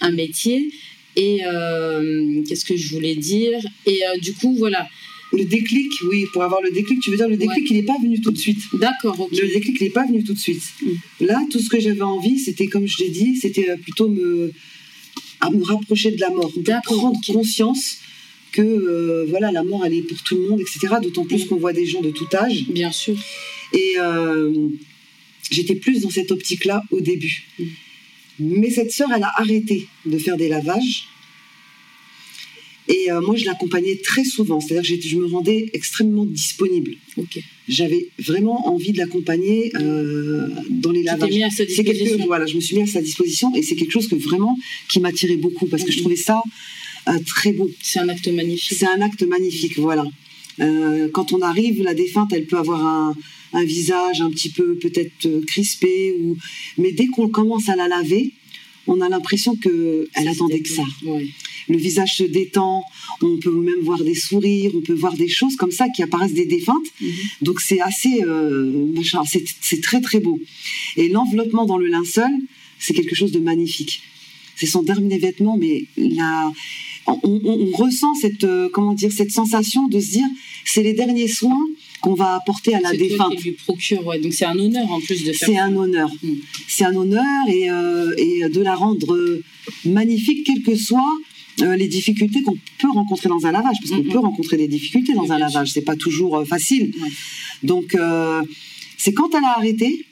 un 0.00 0.12
métier. 0.12 0.70
Et 1.16 1.40
euh, 1.44 2.42
qu'est-ce 2.46 2.64
que 2.64 2.76
je 2.76 2.94
voulais 2.94 3.16
dire? 3.16 3.58
Et 3.86 4.00
du 4.22 4.32
coup, 4.32 4.54
voilà. 4.56 4.88
Le 5.32 5.44
déclic, 5.44 5.92
oui, 6.08 6.24
pour 6.32 6.42
avoir 6.42 6.60
le 6.60 6.72
déclic, 6.72 7.00
tu 7.00 7.10
veux 7.10 7.16
dire 7.16 7.28
le 7.28 7.36
déclic, 7.36 7.64
il 7.70 7.76
n'est 7.76 7.84
pas 7.84 7.98
venu 8.02 8.20
tout 8.20 8.32
de 8.32 8.38
suite. 8.38 8.58
D'accord, 8.72 9.20
ok. 9.20 9.30
Le 9.30 9.46
déclic, 9.46 9.76
il 9.80 9.84
n'est 9.84 9.90
pas 9.90 10.04
venu 10.04 10.24
tout 10.24 10.34
de 10.34 10.38
suite. 10.38 10.62
Mm. 10.82 11.26
Là, 11.26 11.40
tout 11.50 11.60
ce 11.60 11.68
que 11.68 11.78
j'avais 11.78 12.02
envie, 12.02 12.38
c'était, 12.38 12.66
comme 12.66 12.86
je 12.86 12.98
l'ai 12.98 13.10
dit, 13.10 13.36
c'était 13.36 13.76
plutôt 13.76 14.08
me, 14.08 14.52
à 15.40 15.50
me 15.50 15.62
rapprocher 15.62 16.10
de 16.10 16.20
la 16.20 16.30
mort, 16.30 16.52
prendre 16.84 17.20
conscience 17.26 17.98
que 18.52 18.62
euh, 18.62 19.26
voilà, 19.28 19.52
la 19.52 19.62
mort, 19.62 19.84
elle 19.84 19.94
est 19.94 20.02
pour 20.02 20.22
tout 20.22 20.36
le 20.36 20.48
monde, 20.48 20.60
etc. 20.60 20.94
D'autant 21.02 21.24
plus 21.24 21.44
qu'on 21.46 21.56
voit 21.56 21.72
des 21.72 21.86
gens 21.86 22.00
de 22.00 22.10
tout 22.10 22.28
âge. 22.34 22.66
Bien 22.68 22.92
sûr. 22.92 23.16
Et 23.72 23.94
euh, 23.98 24.68
j'étais 25.50 25.76
plus 25.76 26.02
dans 26.02 26.10
cette 26.10 26.30
optique-là 26.30 26.82
au 26.90 27.00
début. 27.00 27.44
Mm. 27.58 27.64
Mais 28.40 28.70
cette 28.70 28.90
sœur, 28.90 29.10
elle 29.14 29.22
a 29.22 29.32
arrêté 29.36 29.86
de 30.06 30.18
faire 30.18 30.36
des 30.36 30.48
lavages. 30.48 31.04
Et 32.88 33.10
euh, 33.12 33.20
moi, 33.20 33.36
je 33.36 33.44
l'accompagnais 33.44 33.96
très 33.96 34.24
souvent. 34.24 34.60
C'est-à-dire 34.60 34.98
que 34.98 35.08
je 35.08 35.16
me 35.16 35.26
rendais 35.26 35.70
extrêmement 35.74 36.24
disponible. 36.24 36.96
Ok. 37.16 37.38
J'avais 37.68 38.08
vraiment 38.18 38.66
envie 38.68 38.92
de 38.92 38.98
l'accompagner 38.98 39.70
euh, 39.76 40.48
dans 40.70 40.90
les 40.90 41.04
lavages. 41.04 41.30
mis 41.30 41.44
à 41.44 41.50
sa 41.50 41.64
C'est 41.68 41.84
quelque 41.84 41.92
disposition. 41.92 42.26
voilà, 42.26 42.46
je 42.46 42.56
me 42.56 42.60
suis 42.60 42.74
mis 42.76 42.82
à 42.82 42.86
sa 42.86 43.00
disposition 43.00 43.54
et 43.54 43.62
c'est 43.62 43.76
quelque 43.76 43.92
chose 43.92 44.08
que 44.08 44.16
vraiment 44.16 44.58
qui 44.88 44.98
m'attirait 44.98 45.36
beaucoup 45.36 45.66
parce 45.66 45.84
que 45.84 45.92
je 45.92 45.98
trouvais 45.98 46.16
ça 46.16 46.42
très 47.26 47.52
beau. 47.52 47.70
C'est 47.82 47.98
un 47.98 48.08
acte 48.08 48.28
magnifique. 48.28 48.78
C'est 48.78 48.86
un 48.86 49.00
acte 49.00 49.22
magnifique, 49.22 49.78
voilà. 49.78 50.04
Euh, 50.60 51.08
quand 51.12 51.32
on 51.32 51.40
arrive, 51.40 51.82
la 51.82 51.94
défunte, 51.94 52.32
elle 52.32 52.46
peut 52.46 52.58
avoir 52.58 52.84
un, 52.84 53.16
un 53.52 53.64
visage 53.64 54.20
un 54.20 54.30
petit 54.30 54.50
peu 54.50 54.74
peut-être 54.76 55.26
euh, 55.26 55.40
crispé, 55.46 56.14
ou... 56.20 56.36
mais 56.76 56.92
dès 56.92 57.06
qu'on 57.06 57.28
commence 57.28 57.68
à 57.68 57.76
la 57.76 57.88
laver, 57.88 58.32
on 58.86 59.00
a 59.00 59.08
l'impression 59.08 59.56
que 59.56 60.08
elle 60.14 60.28
attendait 60.28 60.60
que 60.60 60.68
ça. 60.68 60.82
Ouais. 61.04 61.28
Le 61.68 61.78
visage 61.78 62.16
se 62.16 62.24
détend, 62.24 62.82
on 63.22 63.38
peut 63.38 63.52
même 63.52 63.80
voir 63.82 64.02
des 64.02 64.14
sourires, 64.14 64.72
on 64.74 64.80
peut 64.80 64.94
voir 64.94 65.14
des 65.14 65.28
choses 65.28 65.56
comme 65.56 65.70
ça 65.70 65.88
qui 65.88 66.02
apparaissent 66.02 66.34
des 66.34 66.46
défuntes. 66.46 66.86
Mhm. 67.00 67.12
Donc 67.42 67.60
c'est 67.60 67.80
assez, 67.80 68.22
euh, 68.22 68.86
c'est 69.60 69.80
très 69.80 70.00
très 70.00 70.20
beau. 70.20 70.40
Et 70.96 71.08
l'enveloppement 71.08 71.66
dans 71.66 71.78
le 71.78 71.86
linceul, 71.86 72.32
c'est 72.78 72.94
quelque 72.94 73.14
chose 73.14 73.32
de 73.32 73.38
magnifique. 73.38 74.02
C'est 74.56 74.66
son 74.66 74.82
dernier 74.82 75.18
vêtement, 75.18 75.56
mais 75.56 75.84
là, 75.96 76.52
on, 77.22 77.40
on- 77.44 77.68
on 77.72 77.76
ressent 77.76 78.14
cette, 78.14 78.44
euh, 78.44 78.68
comment 78.72 78.94
dire, 78.94 79.12
cette 79.12 79.32
sensation 79.32 79.88
de 79.88 79.98
se 80.00 80.10
dire, 80.12 80.26
c'est 80.64 80.82
les 80.82 80.92
derniers 80.92 81.28
soins 81.28 81.66
qu'on 82.00 82.14
va 82.14 82.34
apporter 82.34 82.74
à 82.74 82.80
la 82.80 82.92
défunte. 82.92 83.36
qui 83.36 83.44
lui 83.44 83.52
procure, 83.52 84.06
ouais. 84.06 84.18
Donc 84.18 84.32
c'est 84.32 84.44
un 84.46 84.58
honneur 84.58 84.90
en 84.90 85.00
plus 85.00 85.22
de 85.24 85.32
faire 85.32 85.48
C'est 85.48 85.58
un 85.58 85.74
honneur. 85.76 86.10
Mm. 86.22 86.28
C'est 86.68 86.84
un 86.84 86.94
honneur 86.94 87.48
et, 87.48 87.70
euh, 87.70 88.12
et 88.16 88.48
de 88.48 88.60
la 88.62 88.74
rendre 88.74 89.14
euh, 89.14 89.42
magnifique, 89.84 90.44
quelles 90.46 90.62
que 90.62 90.74
soient 90.76 91.14
euh, 91.62 91.76
les 91.76 91.88
difficultés 91.88 92.42
qu'on 92.42 92.56
peut 92.78 92.90
rencontrer 92.92 93.28
dans 93.28 93.44
un 93.44 93.52
lavage, 93.52 93.76
parce 93.80 93.90
qu'on 93.90 93.98
Mhm. 94.04 94.12
peut 94.12 94.18
rencontrer 94.18 94.56
des 94.56 94.68
difficultés 94.68 95.12
dans 95.12 95.24
Oui, 95.24 95.32
un 95.32 95.38
lavage. 95.38 95.72
C'est 95.72 95.82
pas 95.82 95.96
toujours 95.96 96.38
euh, 96.38 96.44
facile. 96.44 96.92
Ouais. 97.02 97.08
Donc 97.62 97.94
c'est 98.96 99.12
quand 99.12 99.34
elle 99.34 99.44
a 99.44 99.56
arrêté 99.58 100.06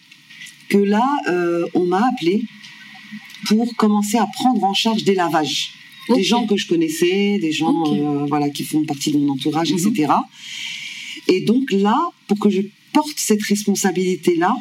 que 0.69 0.77
là 0.79 1.07
on 1.75 1.85
m'a 1.87 2.03
appelé 2.13 2.43
pour 3.47 3.75
commencer 3.77 4.19
à 4.19 4.27
prendre 4.27 4.63
en 4.65 4.75
charge 4.75 5.05
des 5.05 5.15
lavages. 5.15 5.71
Des 6.15 6.23
gens 6.23 6.47
que 6.47 6.57
je 6.57 6.67
connaissais, 6.67 7.39
des 7.39 7.53
gens 7.53 7.75
euh, 7.95 8.27
voilà 8.27 8.49
qui 8.51 8.65
font 8.65 8.85
partie 8.85 9.11
de 9.13 9.19
mon 9.19 9.31
entourage, 9.35 9.71
Mhm. 9.73 9.79
etc. 9.79 10.13
Et 11.29 11.41
donc 11.43 11.71
là, 11.73 11.99
pour 12.27 12.39
que 12.39 12.51
je 12.51 12.63
porte 12.93 13.15
cette 13.17 13.43
responsabilité-là, 13.43 14.55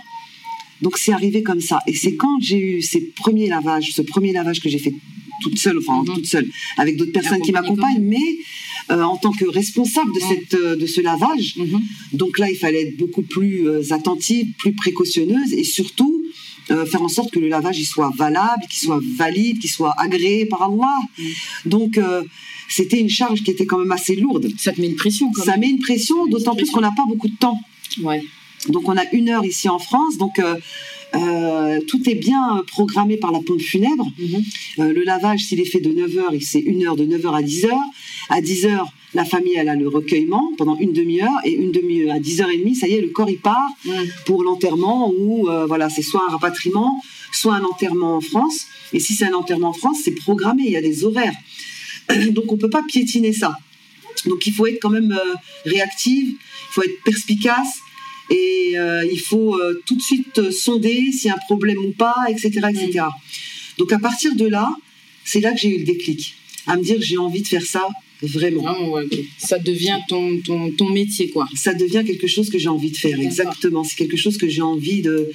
donc 0.82 0.98
c'est 0.98 1.12
arrivé 1.14 1.42
comme 1.44 1.62
ça. 1.62 1.80
Et 1.88 1.94
c'est 1.96 2.16
quand 2.16 2.38
j'ai 2.42 2.60
eu 2.60 2.82
ces 2.82 3.02
premiers 3.02 3.48
lavages, 3.48 3.90
ce 3.94 4.02
premier 4.02 4.32
lavage 4.34 4.60
que 4.62 4.70
j'ai 4.70 4.80
fait 4.80 4.94
toute 5.42 5.58
seule, 5.58 5.78
enfin 5.80 6.00
Mhm. 6.04 6.16
toute 6.16 6.26
seule, 6.26 6.48
avec 6.78 6.98
d'autres 6.98 7.12
personnes 7.12 7.42
qui 7.42 7.52
m'accompagnent, 7.52 8.02
mais 8.16 8.28
euh, 8.92 9.02
en 9.04 9.18
tant 9.18 9.32
que 9.40 9.46
responsable 9.46 10.12
de 10.14 10.20
Mhm. 10.22 10.28
cette 10.30 10.54
euh, 10.56 10.76
de 10.76 10.86
ce 10.96 11.02
lavage, 11.02 11.56
donc 12.14 12.38
là 12.40 12.50
il 12.50 12.58
fallait 12.64 12.84
être 12.88 12.98
beaucoup 12.98 13.22
plus 13.36 13.68
euh, 13.68 13.82
attentive, 13.98 14.48
plus 14.58 14.74
précautionneuse 14.74 15.52
et 15.54 15.64
surtout 15.64 16.07
euh, 16.72 16.86
faire 16.86 17.02
en 17.02 17.08
sorte 17.08 17.32
que 17.32 17.40
le 17.40 17.48
lavage 17.48 17.80
il 17.80 17.86
soit 17.86 18.12
valable, 18.16 18.64
qu'il 18.70 18.80
soit 18.80 19.00
valide, 19.16 19.60
qu'il 19.60 19.70
soit 19.70 19.94
agréé 19.98 20.46
par 20.46 20.64
Allah. 20.64 21.00
Mhm. 21.18 21.26
Donc 21.66 21.98
euh, 21.98 22.24
c'était 22.70 23.00
une 23.00 23.10
charge 23.10 23.44
qui 23.44 23.52
était 23.52 23.66
quand 23.66 23.78
même 23.78 23.92
assez 23.92 24.16
lourde. 24.16 24.48
Ça 24.58 24.72
te 24.72 24.82
met 24.82 24.88
une 24.88 24.96
pression 24.96 25.32
quand 25.32 25.44
Ça 25.44 25.58
met 25.58 25.70
une 25.70 25.80
pression, 25.80 26.28
d'autant 26.28 26.56
plus 26.56 26.70
qu'on 26.70 26.82
n'a 26.82 26.94
pas 26.96 27.06
beaucoup 27.08 27.28
de 27.28 27.38
temps. 27.38 27.60
Ouais. 28.02 28.24
Donc 28.70 28.88
on 28.90 28.98
a 28.98 29.10
une 29.14 29.30
heure 29.30 29.46
ici 29.46 29.70
en 29.70 29.80
France, 29.80 30.18
donc 30.18 30.40
euh, 31.16 31.80
tout 31.88 32.10
est 32.10 32.16
bien 32.16 32.64
programmé 32.68 33.18
par 33.18 33.32
la 33.32 33.40
pompe 33.40 33.62
funèbre. 33.62 34.12
Mhm. 34.18 34.44
Euh, 34.80 34.94
le 34.94 35.04
lavage, 35.04 35.42
s'il 35.46 35.60
est 35.60 35.66
fait 35.66 35.80
de 35.80 35.92
9h, 35.92 36.42
c'est 36.42 36.60
une 36.60 36.86
heure 36.86 36.96
de 36.96 37.06
9h 37.06 37.36
à 37.36 37.42
10h. 37.42 37.70
À 38.30 38.42
10h, 38.42 38.86
la 39.14 39.26
famille, 39.26 39.56
elle 39.56 39.70
a 39.70 39.76
le 39.76 39.88
recueillement 39.88 40.52
pendant 40.58 40.78
une 40.78 40.94
demi-heure, 40.94 41.30
et 41.46 41.54
une 41.54 41.72
demi-heure 41.72 42.16
à 42.16 42.20
10h30, 42.20 42.76
ça 42.76 42.88
y 42.88 42.94
est, 42.94 43.02
le 43.02 43.10
corps, 43.10 43.30
il 43.30 43.40
part 43.40 43.70
pour 44.26 44.44
l'enterrement, 44.44 45.12
ou 45.18 45.50
euh, 45.50 45.66
voilà, 45.66 45.90
c'est 45.90 46.02
soit 46.02 46.24
un 46.28 46.32
rapatriement, 46.32 47.02
soit 47.32 47.56
un 47.56 47.64
enterrement 47.64 48.18
en 48.18 48.22
France. 48.22 48.66
Et 48.94 49.00
si 49.00 49.14
c'est 49.14 49.26
un 49.26 49.34
enterrement 49.34 49.70
en 49.70 49.74
France, 49.74 50.00
c'est 50.04 50.12
programmé, 50.12 50.64
il 50.66 50.72
y 50.72 50.78
a 50.78 50.82
des 50.82 51.04
horaires. 51.04 51.36
Donc 52.32 52.52
on 52.52 52.58
peut 52.58 52.70
pas 52.70 52.84
piétiner 52.84 53.34
ça. 53.34 53.58
Donc 54.26 54.46
il 54.48 54.54
faut 54.54 54.66
être 54.68 54.80
quand 54.82 54.90
même 54.90 55.12
euh, 55.12 55.36
réactive, 55.66 56.30
il 56.30 56.72
faut 56.72 56.84
être 56.84 57.04
perspicace 57.04 57.80
et 58.30 58.74
euh, 58.76 59.06
il 59.10 59.20
faut 59.20 59.56
euh, 59.56 59.82
tout 59.86 59.96
de 59.96 60.02
suite 60.02 60.52
sonder 60.52 61.12
s'il 61.12 61.28
y 61.28 61.30
a 61.30 61.36
un 61.36 61.46
problème 61.46 61.78
ou 61.80 61.92
pas, 61.92 62.16
etc., 62.30 62.50
etc. 62.70 63.06
Donc 63.78 63.92
à 63.92 64.00
partir 64.00 64.36
de 64.36 64.46
là, 64.46 64.70
c'est 65.24 65.40
là 65.40 65.52
que 65.52 65.60
j'ai 65.60 65.76
eu 65.76 65.80
le 65.80 65.86
déclic, 65.86 66.36
à 66.66 66.78
me 66.78 66.84
dire 66.84 66.98
j'ai 67.00 67.18
envie 67.18 67.42
de 67.42 67.48
faire 67.48 67.66
ça 67.66 67.88
vraiment. 68.22 68.92
Ouais, 68.92 69.06
ok. 69.06 69.20
Ça 69.38 69.60
devient 69.60 70.00
ton, 70.08 70.40
ton, 70.42 70.72
ton 70.72 70.90
métier, 70.90 71.30
quoi. 71.30 71.48
Ça 71.56 71.74
devient 71.74 72.04
quelque 72.06 72.28
chose 72.28 72.50
que 72.50 72.58
j'ai 72.58 72.70
envie 72.70 72.92
de 72.92 72.98
faire, 72.98 73.20
exactement. 73.20 73.84
C'est 73.84 73.96
quelque 73.96 74.18
chose 74.18 74.38
que 74.38 74.48
j'ai 74.48 74.62
envie 74.62 75.02
de 75.02 75.30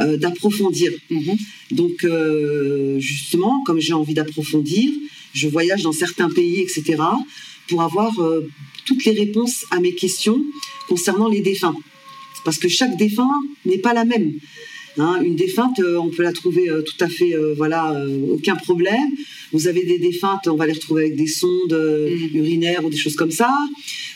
euh, 0.00 0.16
d'approfondir. 0.16 0.90
Mhm. 1.10 1.36
Donc, 1.70 2.04
euh, 2.04 2.98
justement, 2.98 3.62
comme 3.64 3.78
j'ai 3.78 3.92
envie 3.92 4.14
d'approfondir, 4.14 4.90
je 5.34 5.48
voyage 5.48 5.82
dans 5.82 5.92
certains 5.92 6.30
pays, 6.30 6.60
etc., 6.60 6.96
pour 7.68 7.82
avoir 7.82 8.18
euh, 8.20 8.48
toutes 8.86 9.04
les 9.04 9.12
réponses 9.12 9.66
à 9.70 9.80
mes 9.80 9.94
questions 9.94 10.42
concernant 10.88 11.28
les 11.28 11.42
défunts. 11.42 11.76
Parce 12.44 12.56
que 12.58 12.68
chaque 12.68 12.96
défunt 12.96 13.30
n'est 13.66 13.78
pas 13.78 13.92
la 13.92 14.06
même. 14.06 14.32
Hein, 14.98 15.20
une 15.24 15.36
défunte, 15.36 15.80
euh, 15.80 15.96
on 15.96 16.10
peut 16.10 16.22
la 16.22 16.32
trouver 16.32 16.68
euh, 16.68 16.82
tout 16.82 17.02
à 17.02 17.08
fait, 17.08 17.34
euh, 17.34 17.54
voilà, 17.54 17.96
aucun 18.30 18.56
problème. 18.56 19.10
Vous 19.50 19.66
avez 19.66 19.84
des 19.84 19.98
défuntes, 19.98 20.46
on 20.48 20.56
va 20.56 20.66
les 20.66 20.74
retrouver 20.74 21.02
avec 21.04 21.16
des 21.16 21.26
sondes 21.26 21.72
Mhm. 21.72 22.36
urinaires 22.36 22.84
ou 22.84 22.90
des 22.90 22.96
choses 22.98 23.16
comme 23.16 23.30
ça. 23.30 23.50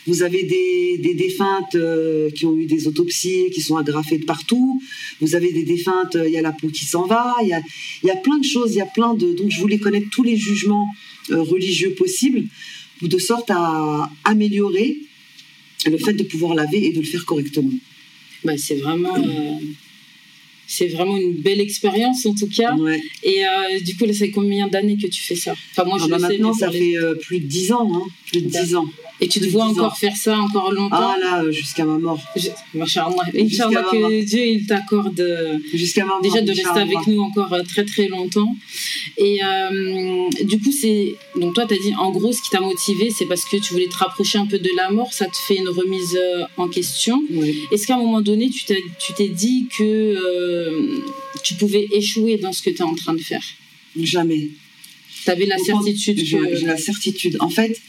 Vous 0.05 0.21
avez 0.23 0.43
des, 0.43 0.97
des 0.99 1.13
défuntes 1.15 1.75
qui 2.35 2.45
ont 2.45 2.55
eu 2.57 2.65
des 2.65 2.87
autopsies, 2.87 3.49
qui 3.53 3.61
sont 3.61 3.75
agrafées 3.77 4.19
de 4.19 4.25
partout. 4.25 4.81
Vous 5.19 5.35
avez 5.35 5.51
des 5.51 5.63
défuntes, 5.63 6.15
il 6.25 6.31
y 6.31 6.37
a 6.37 6.41
la 6.41 6.53
peau 6.53 6.69
qui 6.69 6.85
s'en 6.85 7.05
va. 7.07 7.35
Il 7.41 7.49
y 7.49 7.53
a, 7.53 7.61
y 8.03 8.09
a 8.09 8.15
plein 8.15 8.37
de 8.37 8.45
choses, 8.45 8.71
il 8.73 8.77
y 8.77 8.81
a 8.81 8.85
plein 8.85 9.13
de. 9.15 9.33
Donc, 9.33 9.49
je 9.51 9.59
voulais 9.59 9.79
connaître 9.79 10.09
tous 10.11 10.23
les 10.23 10.37
jugements 10.37 10.87
religieux 11.29 11.91
possibles, 11.91 12.43
de 13.01 13.17
sorte 13.17 13.51
à 13.51 14.09
améliorer 14.23 14.97
le 15.85 15.97
fait 15.97 16.13
de 16.13 16.23
pouvoir 16.23 16.55
laver 16.55 16.85
et 16.85 16.91
de 16.93 16.99
le 16.99 17.05
faire 17.05 17.25
correctement. 17.25 17.73
Bah, 18.45 18.57
c'est 18.57 18.75
vraiment. 18.75 19.15
C'est 20.67 20.87
vraiment 20.87 21.15
une 21.15 21.33
belle 21.33 21.61
expérience 21.61 22.25
en 22.25 22.35
tout 22.35 22.47
cas. 22.47 22.75
Ouais. 22.75 23.01
Et 23.23 23.45
euh, 23.45 23.79
du 23.79 23.95
coup, 23.95 24.05
là, 24.05 24.13
c'est 24.13 24.31
combien 24.31 24.67
d'années 24.67 24.97
que 24.97 25.07
tu 25.07 25.23
fais 25.23 25.35
ça? 25.35 25.53
Enfin, 25.71 25.85
moi, 25.85 25.97
je 25.97 26.03
Ah 26.05 26.07
bah 26.09 26.17
le 26.17 26.21
maintenant, 26.21 26.53
ça 26.53 26.69
fait 26.69 26.97
euh, 26.97 27.15
plus 27.15 27.39
de 27.39 27.45
10 27.45 27.71
ans. 27.71 27.89
Hein, 27.93 28.03
plus 28.29 28.41
de 28.41 28.49
10 28.49 28.75
ans. 28.75 28.85
Et 29.19 29.27
tu 29.27 29.39
te 29.39 29.47
vois 29.47 29.65
10 29.65 29.71
encore 29.71 29.91
ans. 29.93 29.95
faire 29.95 30.15
ça 30.15 30.37
encore 30.37 30.71
longtemps 30.71 30.95
Ah 30.95 31.17
là, 31.19 31.51
jusqu'à 31.51 31.85
ma 31.85 31.97
mort. 31.97 32.21
Inch'Allah 32.75 33.09
ma 33.71 33.83
que 33.83 33.97
mort. 33.97 34.09
Dieu 34.09 34.45
il 34.45 34.65
t'accorde 34.67 35.59
Jusqu'à 35.73 36.03
ma 36.05 36.13
mort. 36.13 36.21
déjà 36.21 36.41
de 36.41 36.49
rester 36.49 36.63
Inch'Allah. 36.67 36.81
avec 36.81 37.07
nous 37.07 37.21
encore 37.21 37.51
euh, 37.53 37.63
très 37.63 37.83
très 37.83 38.07
longtemps. 38.07 38.55
Et 39.17 39.39
euh, 39.43 40.29
du 40.43 40.59
coup, 40.59 40.71
c'est 40.71 41.15
donc 41.35 41.55
toi, 41.55 41.65
tu 41.65 41.73
as 41.73 41.77
dit 41.77 41.93
en 41.95 42.11
gros, 42.11 42.31
ce 42.31 42.41
qui 42.41 42.49
t'a 42.49 42.61
motivé, 42.61 43.09
c'est 43.09 43.25
parce 43.25 43.45
que 43.45 43.57
tu 43.57 43.73
voulais 43.73 43.87
te 43.87 43.97
rapprocher 43.97 44.37
un 44.37 44.45
peu 44.45 44.59
de 44.59 44.69
la 44.75 44.91
mort, 44.91 45.13
ça 45.13 45.25
te 45.25 45.35
fait 45.35 45.55
une 45.55 45.69
remise 45.69 46.15
euh, 46.15 46.45
en 46.57 46.67
question. 46.67 47.21
Ouais. 47.31 47.55
Est-ce 47.71 47.87
qu'à 47.87 47.95
un 47.95 47.99
moment 47.99 48.21
donné, 48.21 48.49
tu 48.49 48.65
t'es, 48.65 49.29
dit 49.29 49.67
que 49.77 49.83
euh, 49.83 50.99
tu 51.43 51.55
pouvais 51.55 51.87
échouer 51.91 52.37
dans 52.37 52.53
ce 52.53 52.61
que 52.61 52.69
tu 52.69 52.77
es 52.77 52.83
en 52.83 52.95
train 52.95 53.13
de 53.13 53.21
faire? 53.21 53.43
Jamais. 53.99 54.49
Tu 55.23 55.29
avais 55.31 55.45
la 55.45 55.57
certitude 55.57 56.17
que. 56.17 56.55
j'ai 56.55 56.65
la 56.65 56.77
certitude. 56.77 57.37
En 57.39 57.49
fait, 57.49 57.79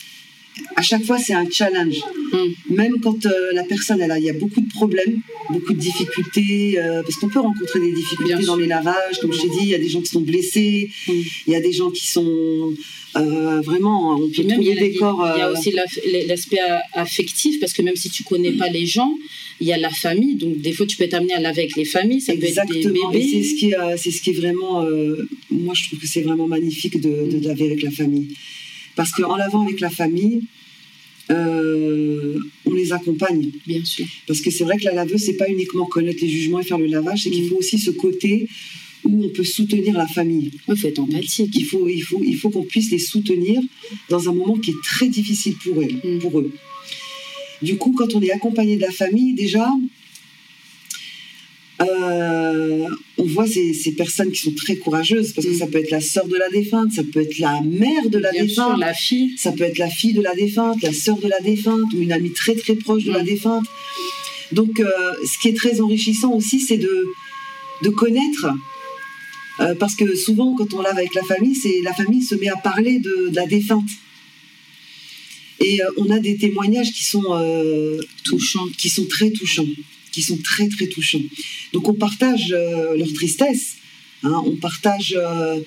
à 0.77 0.83
chaque 0.83 1.05
fois, 1.05 1.19
c'est 1.19 1.33
un 1.35 1.49
challenge. 1.51 1.99
Hum, 2.33 2.53
Même 2.71 2.95
quand 3.03 3.25
euh, 3.27 3.31
la 3.53 3.65
personne, 3.65 4.01
elle 4.01 4.11
a, 4.11 4.19
il 4.19 4.25
y 4.25 4.31
a 4.31 4.35
beaucoup 4.35 4.61
de 4.61 4.69
problèmes, 4.69 5.21
beaucoup 5.51 5.73
de 5.73 5.79
difficultés, 5.79 6.79
euh, 6.79 7.03
parce 7.03 7.17
qu'on 7.17 7.29
peut 7.29 7.41
rencontrer 7.41 7.81
des 7.81 7.93
difficultés 7.93 8.35
Bien 8.35 8.47
dans 8.47 8.55
sûr. 8.55 8.57
les 8.57 8.67
lavages, 8.67 9.19
comme 9.21 9.33
je 9.33 9.41
t'ai 9.43 9.49
dit, 9.49 9.59
il 9.63 9.69
y 9.69 9.75
a 9.75 9.79
des 9.79 9.89
gens 9.89 10.01
qui 10.01 10.11
sont 10.11 10.21
blessés, 10.21 10.91
hum. 11.09 11.23
il 11.47 11.53
y 11.53 11.57
a 11.57 11.61
des 11.61 11.73
gens 11.73 11.91
qui 11.91 12.07
sont 12.07 12.75
euh, 13.17 13.61
vraiment, 13.63 14.15
on 14.17 14.29
peut 14.29 14.43
même, 14.43 14.57
trouver 14.61 14.75
des 14.75 14.93
corps. 14.95 15.27
il 15.35 15.39
y 15.39 15.43
a 15.43 15.51
aussi 15.51 15.71
la- 15.73 15.85
l'aspect 16.27 16.59
affectif, 16.93 17.59
parce 17.61 17.73
que 17.73 17.83
même 17.83 17.97
si 17.97 18.11
tu 18.11 18.23
connais 18.23 18.53
pas 18.53 18.69
les 18.69 18.87
gens, 18.87 19.13
il 19.61 19.67
y 19.67 19.73
a 19.73 19.79
la 19.79 19.91
famille. 19.91 20.35
Donc, 20.37 20.61
des 20.61 20.73
fois, 20.73 20.87
tu 20.87 20.97
peux 20.97 21.05
être 21.05 21.15
amené 21.15 21.33
à 21.35 21.41
laver 21.41 21.63
avec 21.63 21.77
les 21.77 21.85
familles. 21.87 22.21
Ça 22.21 22.33
peut 22.33 22.39
être 22.39 22.43
des 22.45 22.49
Exactement. 22.49 23.11
C'est 23.13 23.19
bébés. 23.19 23.43
ce 23.45 23.55
qui, 23.55 23.67
est, 23.71 23.97
c'est 23.97 24.11
ce 24.11 24.21
qui 24.23 24.31
est 24.31 24.35
vraiment, 24.35 24.85
moi 25.51 25.75
je 25.75 25.87
trouve 25.87 25.99
que 25.99 26.07
c'est 26.07 26.21
vraiment 26.21 26.47
magnifique 26.47 27.01
de, 27.01 27.27
de 27.39 27.49
laver 27.49 27.65
avec 27.67 27.83
la 27.83 27.91
famille, 27.91 28.29
parce 28.99 29.13
qu'en 29.13 29.37
lavant 29.37 29.63
avec 29.67 29.79
la 29.81 29.91
famille, 29.91 30.39
euh, 31.31 32.37
on 32.67 32.73
les 32.81 32.93
accompagne. 32.93 33.51
Bien 33.67 33.85
sûr. 33.85 34.07
Parce 34.27 34.41
que 34.41 34.51
c'est 34.51 34.65
vrai 34.65 34.77
que 34.79 34.85
la 34.85 34.95
laveuse, 35.01 35.23
c'est 35.27 35.37
pas 35.43 35.49
uniquement 35.49 35.87
connaître 35.87 36.21
les 36.23 36.29
jugements 36.29 36.59
et 36.59 36.65
faire 36.65 36.79
le 36.79 36.87
lavage, 36.87 37.23
c'est 37.23 37.31
qu'il 37.31 37.45
Mm. 37.45 37.49
faut 37.51 37.57
aussi 37.63 37.79
ce 37.79 37.91
côté 37.93 38.49
où 39.05 39.25
on 39.27 39.29
peut 39.29 39.45
soutenir 39.45 39.93
la 39.97 40.09
famille. 40.09 40.51
Il 40.69 40.77
faut 40.77 40.89
être 40.89 40.99
empathique. 40.99 41.53
Il 41.55 41.65
faut, 41.65 41.89
il 41.89 42.03
faut, 42.03 42.21
il 42.33 42.37
faut 42.37 42.51
qu'on 42.51 42.65
puisse 42.65 42.91
les 42.91 42.99
soutenir 43.13 43.61
dans 44.09 44.29
un 44.29 44.33
moment 44.39 44.57
qui 44.63 44.71
est 44.73 44.83
très 44.93 45.09
difficile 45.09 45.55
pour 45.63 45.77
elles, 45.85 45.97
Mm. 46.05 46.19
pour 46.19 46.41
eux. 46.41 46.51
Du 47.63 47.77
coup, 47.77 47.93
quand 47.99 48.15
on 48.17 48.21
est 48.27 48.33
accompagné 48.33 48.77
de 48.77 48.83
la 48.83 48.91
famille, 49.03 49.33
déjà, 49.35 49.67
euh, 51.81 52.87
on 53.19 53.25
voit 53.25 53.47
ces, 53.47 53.73
ces 53.73 53.93
personnes 53.93 54.31
qui 54.33 54.41
sont 54.41 54.53
très 54.55 54.77
courageuses, 54.77 55.33
parce 55.33 55.47
que 55.47 55.53
Mm. 55.53 55.59
ça 55.59 55.67
peut 55.69 55.79
être 55.79 55.91
la 55.91 56.01
sœur 56.01 56.27
de 56.27 56.37
la 56.37 56.49
défunte, 56.49 56.93
ça 56.93 57.03
peut 57.13 57.21
être 57.21 57.39
la 57.39 57.61
mère 57.63 58.09
de 58.09 58.19
la 58.19 58.31
Bien 58.33 58.49
sûr, 58.49 58.65
défunte, 58.65 58.81
la 58.81 58.95
fille. 58.95 59.35
ça 59.39 59.53
peut 59.53 59.65
être 59.65 59.79
la 59.79 59.89
fille 59.89 60.13
de 60.15 60.21
la 60.23 60.35
défunte, 60.35 60.83
la 60.83 60.93
sœur 60.93 61.19
de 61.19 61.29
la 61.29 61.41
défunte, 61.41 61.93
ou 61.95 62.01
une 62.03 62.13
amie 62.13 62.33
très 62.33 62.55
très 62.57 62.75
proche 62.75 63.05
de 63.05 63.13
la 63.13 63.23
Mm. 63.23 63.27
défunte. 63.27 63.67
Donc, 64.53 64.81
euh, 64.81 64.89
ce 65.31 65.39
qui 65.39 65.49
est 65.49 65.57
très 65.57 65.81
enrichissant 65.81 66.33
aussi, 66.33 66.59
c'est 66.61 66.79
de, 66.79 67.07
de 67.83 67.91
connaître. 67.91 68.47
euh, 69.61 69.75
parce 69.75 69.95
que 69.97 70.15
souvent, 70.17 70.55
quand 70.57 70.73
on 70.75 70.81
lave 70.83 70.97
avec 70.97 71.15
la 71.15 71.23
famille, 71.25 71.55
c'est 71.57 71.81
la 71.83 71.93
famille 71.93 72.23
se 72.23 72.35
met 72.37 72.49
à 72.49 72.57
parler 72.57 72.99
de, 73.01 73.29
de 73.31 73.37
la 73.37 73.47
défunte. 73.47 73.91
Et 75.61 75.81
on 75.97 76.09
a 76.11 76.21
des 76.21 76.37
témoignages 76.37 76.93
qui 76.93 77.03
sont 77.05 77.25
euh, 77.31 77.99
Touchant. 78.25 78.65
qui 78.79 78.89
sont 78.89 79.07
très 79.07 79.31
touchants, 79.31 79.67
qui 80.13 80.23
sont 80.23 80.39
très 80.39 80.69
très 80.69 80.87
touchants. 80.87 81.23
Donc 81.73 81.89
on 81.89 81.95
partage 81.95 82.53
euh, 82.53 82.97
leur 82.97 83.13
tristesse, 83.13 83.77
hein, 84.23 84.43
on 84.47 84.57
partage, 84.57 85.15
euh, 85.17 85.61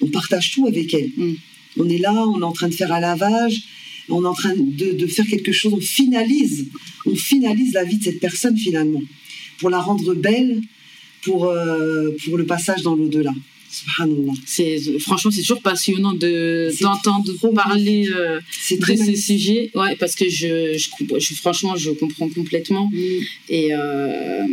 on 0.00 0.08
partage 0.08 0.52
tout 0.52 0.66
avec 0.66 0.92
elles. 0.94 1.10
Mm. 1.16 1.34
On 1.78 1.88
est 1.88 1.98
là, 1.98 2.12
on 2.12 2.40
est 2.40 2.44
en 2.44 2.52
train 2.52 2.68
de 2.68 2.74
faire 2.74 2.92
un 2.92 3.00
lavage, 3.00 3.62
on 4.08 4.24
est 4.24 4.28
en 4.28 4.34
train 4.34 4.54
de, 4.56 4.92
de 4.92 5.06
faire 5.06 5.26
quelque 5.26 5.52
chose, 5.52 5.72
on 5.74 5.80
finalise, 5.80 6.66
on 7.06 7.14
finalise 7.14 7.72
la 7.74 7.84
vie 7.84 7.98
de 7.98 8.04
cette 8.04 8.20
personne 8.20 8.56
finalement, 8.56 9.02
pour 9.58 9.70
la 9.70 9.80
rendre 9.80 10.14
belle, 10.14 10.60
pour 11.22 11.46
euh, 11.46 12.16
pour 12.24 12.36
le 12.36 12.46
passage 12.46 12.82
dans 12.82 12.96
l'au-delà. 12.96 13.32
C'est, 14.46 14.78
franchement, 14.98 15.30
c'est 15.30 15.42
toujours 15.42 15.60
passionnant 15.62 16.14
de, 16.14 16.70
d'entendre 16.80 17.32
parler 17.54 18.08
euh, 18.08 18.40
de 18.70 18.76
très 18.80 18.96
ce 18.96 19.00
magnifique. 19.02 19.24
sujet. 19.24 19.70
Ouais, 19.74 19.94
parce 19.96 20.14
que 20.14 20.28
je, 20.28 20.76
je- 20.78 21.34
franchement, 21.34 21.76
je 21.76 21.90
comprends 21.90 22.28
complètement. 22.28 22.90
Mm. 22.92 22.98
Et, 23.50 23.68
euh, 23.74 24.46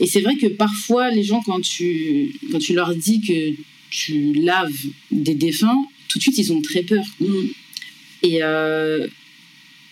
et 0.00 0.06
c'est 0.06 0.20
vrai 0.20 0.36
que 0.36 0.46
parfois, 0.46 1.10
les 1.10 1.22
gens, 1.22 1.42
quand 1.44 1.60
tu, 1.60 2.34
quand 2.50 2.58
tu 2.58 2.72
leur 2.74 2.94
dis 2.94 3.20
que 3.20 3.52
tu 3.90 4.32
laves 4.34 4.72
des 5.10 5.34
défunts, 5.34 5.84
tout 6.08 6.18
de 6.18 6.22
suite, 6.22 6.38
ils 6.38 6.52
ont 6.52 6.62
très 6.62 6.82
peur. 6.82 7.04
Mm. 7.20 7.26
Et, 8.22 8.38
euh, 8.42 9.06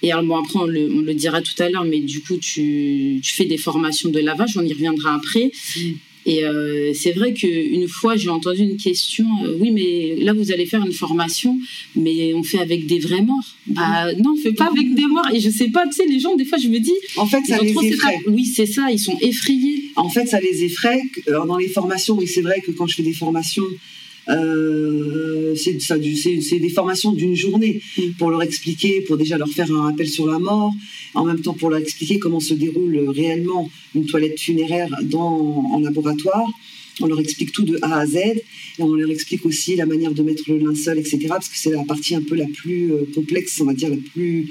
et 0.03 0.13
alors, 0.13 0.25
bon, 0.25 0.37
après, 0.43 0.59
on 0.59 0.65
le, 0.65 0.91
on 0.95 1.01
le 1.01 1.13
dira 1.15 1.43
tout 1.43 1.61
à 1.63 1.69
l'heure, 1.69 1.85
mais 1.85 2.01
du 2.01 2.21
coup, 2.23 2.39
tu, 2.39 3.21
tu 3.23 3.35
fais 3.35 3.45
des 3.45 3.59
formations 3.59 4.09
de 4.09 4.19
lavage, 4.19 4.57
on 4.57 4.65
y 4.65 4.73
reviendra 4.73 5.15
après. 5.15 5.53
Mm. 5.77 5.81
Et 6.27 6.45
euh, 6.45 6.93
c'est 6.95 7.13
vrai 7.13 7.33
qu'une 7.33 7.89
fois, 7.89 8.17
j'ai 8.17 8.29
entendu 8.29 8.63
une 8.63 8.77
question 8.77 9.27
euh, 9.45 9.57
oui, 9.59 9.71
mais 9.71 10.23
là, 10.23 10.33
vous 10.33 10.53
allez 10.53 10.67
faire 10.67 10.85
une 10.85 10.93
formation, 10.93 11.59
mais 11.97 12.35
on 12.35 12.43
fait 12.43 12.59
avec 12.59 12.87
des 12.87 12.99
vrais 12.99 13.23
morts. 13.23 13.57
Bah, 13.67 14.13
non, 14.15 14.35
on 14.35 14.37
fait 14.37 14.53
pas 14.53 14.67
avec 14.67 14.95
des 14.95 15.07
morts. 15.07 15.29
Et 15.33 15.41
je 15.41 15.51
sais 15.51 15.69
pas, 15.69 15.87
tu 15.87 15.93
sais, 15.93 16.07
les 16.07 16.21
gens, 16.21 16.37
des 16.37 16.45
fois, 16.45 16.59
je 16.59 16.69
me 16.69 16.79
dis, 16.79 16.95
En 17.17 17.27
fait, 17.27 17.41
ça 17.47 17.59
les 17.59 17.71
effraie. 17.71 18.21
Oui, 18.27 18.45
c'est 18.45 18.67
ça, 18.67 18.91
ils 18.91 18.99
sont 18.99 19.17
effrayés. 19.21 19.91
En 19.97 20.09
fait, 20.09 20.27
ça 20.27 20.41
les 20.41 20.65
effraie. 20.65 21.03
Alors, 21.27 21.47
dans 21.47 21.57
les 21.57 21.69
formations, 21.69 22.17
oui, 22.17 22.27
c'est 22.27 22.43
vrai 22.43 22.61
que 22.61 22.71
quand 22.71 22.87
je 22.87 22.97
fais 22.97 23.03
des 23.03 23.13
formations, 23.13 23.65
Euh, 24.29 25.55
c'est 25.57 26.59
des 26.59 26.69
formations 26.69 27.13
d'une 27.13 27.35
journée 27.35 27.81
pour 28.19 28.31
leur 28.31 28.43
expliquer, 28.43 29.01
pour 29.03 29.17
déjà 29.17 29.37
leur 29.39 29.49
faire 29.49 29.71
un 29.73 29.83
rappel 29.83 30.09
sur 30.09 30.27
la 30.27 30.39
mort, 30.39 30.73
en 31.15 31.25
même 31.25 31.41
temps 31.41 31.55
pour 31.55 31.71
leur 31.71 31.81
expliquer 31.81 32.19
comment 32.19 32.41
se 32.41 32.55
déroule 32.55 33.09
réellement 33.09 33.71
une 33.95 34.07
toilette 34.07 34.39
funéraire 34.41 34.89
dans, 35.03 35.65
en 35.73 35.81
laboratoire. 35.81 36.47
On 37.03 37.07
leur 37.07 37.19
explique 37.21 37.53
tout 37.53 37.63
de 37.63 37.79
A 37.83 38.01
à 38.01 38.07
Z 38.07 38.17
et 38.17 38.43
on 38.79 38.93
leur 38.95 39.11
explique 39.11 39.47
aussi 39.47 39.75
la 39.75 39.87
manière 39.87 40.13
de 40.13 40.23
mettre 40.23 40.43
le 40.49 40.59
linceul, 40.59 40.99
etc. 40.99 41.19
Parce 41.29 41.49
que 41.49 41.57
c'est 41.57 41.71
la 41.71 41.83
partie 41.85 42.15
un 42.15 42.21
peu 42.23 42.35
la 42.35 42.47
plus 42.47 42.93
euh, 42.93 43.07
complexe, 43.15 43.59
on 43.61 43.65
va 43.65 43.73
dire 43.75 43.89
la 43.89 43.97
plus 44.13 44.49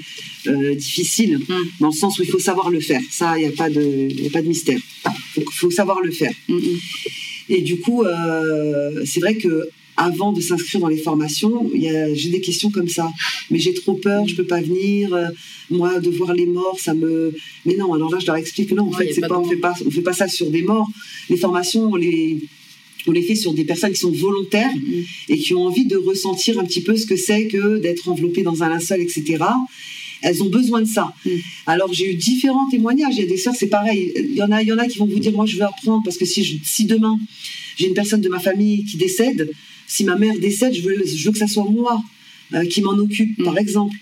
euh, 0.48 0.74
difficile, 0.74 1.38
Mm. 1.48 1.54
dans 1.80 1.88
le 1.88 1.94
sens 1.94 2.18
où 2.18 2.22
il 2.24 2.28
faut 2.28 2.40
savoir 2.40 2.70
le 2.70 2.80
faire. 2.80 3.00
Ça, 3.10 3.38
il 3.38 3.42
n'y 3.42 3.46
a, 3.48 3.52
pas 3.52 3.70
de- 3.70 4.08
il 4.10 4.20
y 4.24 4.26
a 4.26 4.30
pas 4.30 4.42
de 4.42 4.48
mystère. 4.48 4.80
Il 5.36 5.44
faut 5.52 5.70
savoir 5.70 6.00
le 6.00 6.10
faire. 6.10 6.32
Mm, 6.48 6.56
mm. 6.56 6.78
Et 7.50 7.60
du 7.60 7.78
coup, 7.80 8.04
euh, 8.04 9.04
c'est 9.04 9.20
vrai 9.20 9.34
que 9.36 9.68
avant 9.96 10.32
de 10.32 10.40
s'inscrire 10.40 10.80
dans 10.80 10.88
les 10.88 10.96
formations, 10.96 11.70
j'ai 11.74 12.30
des 12.30 12.40
questions 12.40 12.70
comme 12.70 12.88
ça. 12.88 13.10
Mais 13.50 13.58
j'ai 13.58 13.74
trop 13.74 13.94
peur, 13.94 14.26
je 14.26 14.34
peux 14.34 14.46
pas 14.46 14.62
venir. 14.62 15.12
euh, 15.12 15.26
moi, 15.68 16.00
de 16.00 16.10
voir 16.10 16.32
les 16.32 16.46
morts, 16.46 16.78
ça 16.80 16.94
me. 16.94 17.32
Mais 17.66 17.76
non, 17.76 17.92
alors 17.92 18.10
là, 18.10 18.18
je 18.18 18.26
leur 18.26 18.36
explique 18.36 18.72
non. 18.72 18.88
En 18.88 18.92
fait, 18.92 19.10
a 19.10 19.14
c'est 19.14 19.20
pas 19.20 19.28
pas, 19.28 19.38
on 19.38 19.44
fait 19.44 19.56
pas, 19.56 19.74
on 19.86 19.90
fait 19.90 20.00
pas 20.00 20.12
ça 20.14 20.26
sur 20.26 20.48
des 20.50 20.62
morts. 20.62 20.88
Les 21.28 21.36
formations, 21.36 21.90
on 21.92 21.96
les 21.96 22.38
on 23.06 23.12
les 23.12 23.22
fait 23.22 23.34
sur 23.34 23.52
des 23.54 23.64
personnes 23.64 23.92
qui 23.92 23.98
sont 24.00 24.12
volontaires 24.12 24.74
Mm. 24.74 25.02
et 25.30 25.38
qui 25.38 25.54
ont 25.54 25.64
envie 25.66 25.86
de 25.86 25.96
ressentir 25.96 26.58
un 26.58 26.64
petit 26.64 26.82
peu 26.82 26.96
ce 26.96 27.06
que 27.06 27.16
c'est 27.16 27.46
que 27.46 27.78
d'être 27.78 28.08
enveloppé 28.08 28.42
dans 28.42 28.62
un 28.62 28.68
linceul, 28.68 29.00
etc. 29.00 29.44
Elles 30.22 30.42
ont 30.42 30.48
besoin 30.50 30.80
de 30.82 30.86
ça. 30.88 31.12
Mm. 31.24 31.30
Alors 31.66 31.92
j'ai 31.92 32.10
eu 32.10 32.14
différents 32.14 32.68
témoignages. 32.68 33.14
Il 33.16 33.20
y 33.20 33.26
a 33.26 33.28
des 33.28 33.36
sœurs, 33.38 33.54
c'est 33.56 33.68
pareil. 33.68 34.12
Il 34.16 34.34
y 34.34 34.42
en 34.42 34.50
a, 34.52 34.62
il 34.62 34.68
y 34.68 34.72
en 34.72 34.78
a 34.78 34.86
qui 34.86 34.98
vont 34.98 35.06
vous 35.06 35.18
dire, 35.18 35.32
moi 35.32 35.46
je 35.46 35.56
veux 35.56 35.62
apprendre 35.64 36.02
parce 36.04 36.16
que 36.18 36.24
si, 36.26 36.44
je- 36.44 36.56
si 36.64 36.84
demain 36.84 37.18
j'ai 37.76 37.86
une 37.86 37.94
personne 37.94 38.20
de 38.20 38.28
ma 38.28 38.38
famille 38.40 38.84
qui 38.84 38.96
décède, 38.96 39.50
si 39.86 40.04
ma 40.04 40.16
mère 40.16 40.38
décède, 40.38 40.74
je 40.74 40.82
veux, 40.82 40.96
je 41.06 41.24
veux 41.24 41.32
que 41.32 41.38
ça 41.38 41.46
soit 41.48 41.64
moi 41.70 42.02
euh, 42.54 42.64
qui 42.66 42.80
m'en 42.82 42.92
occupe, 42.98 43.38
Mm. 43.38 43.44
par 43.44 43.58
exemple. 43.58 43.96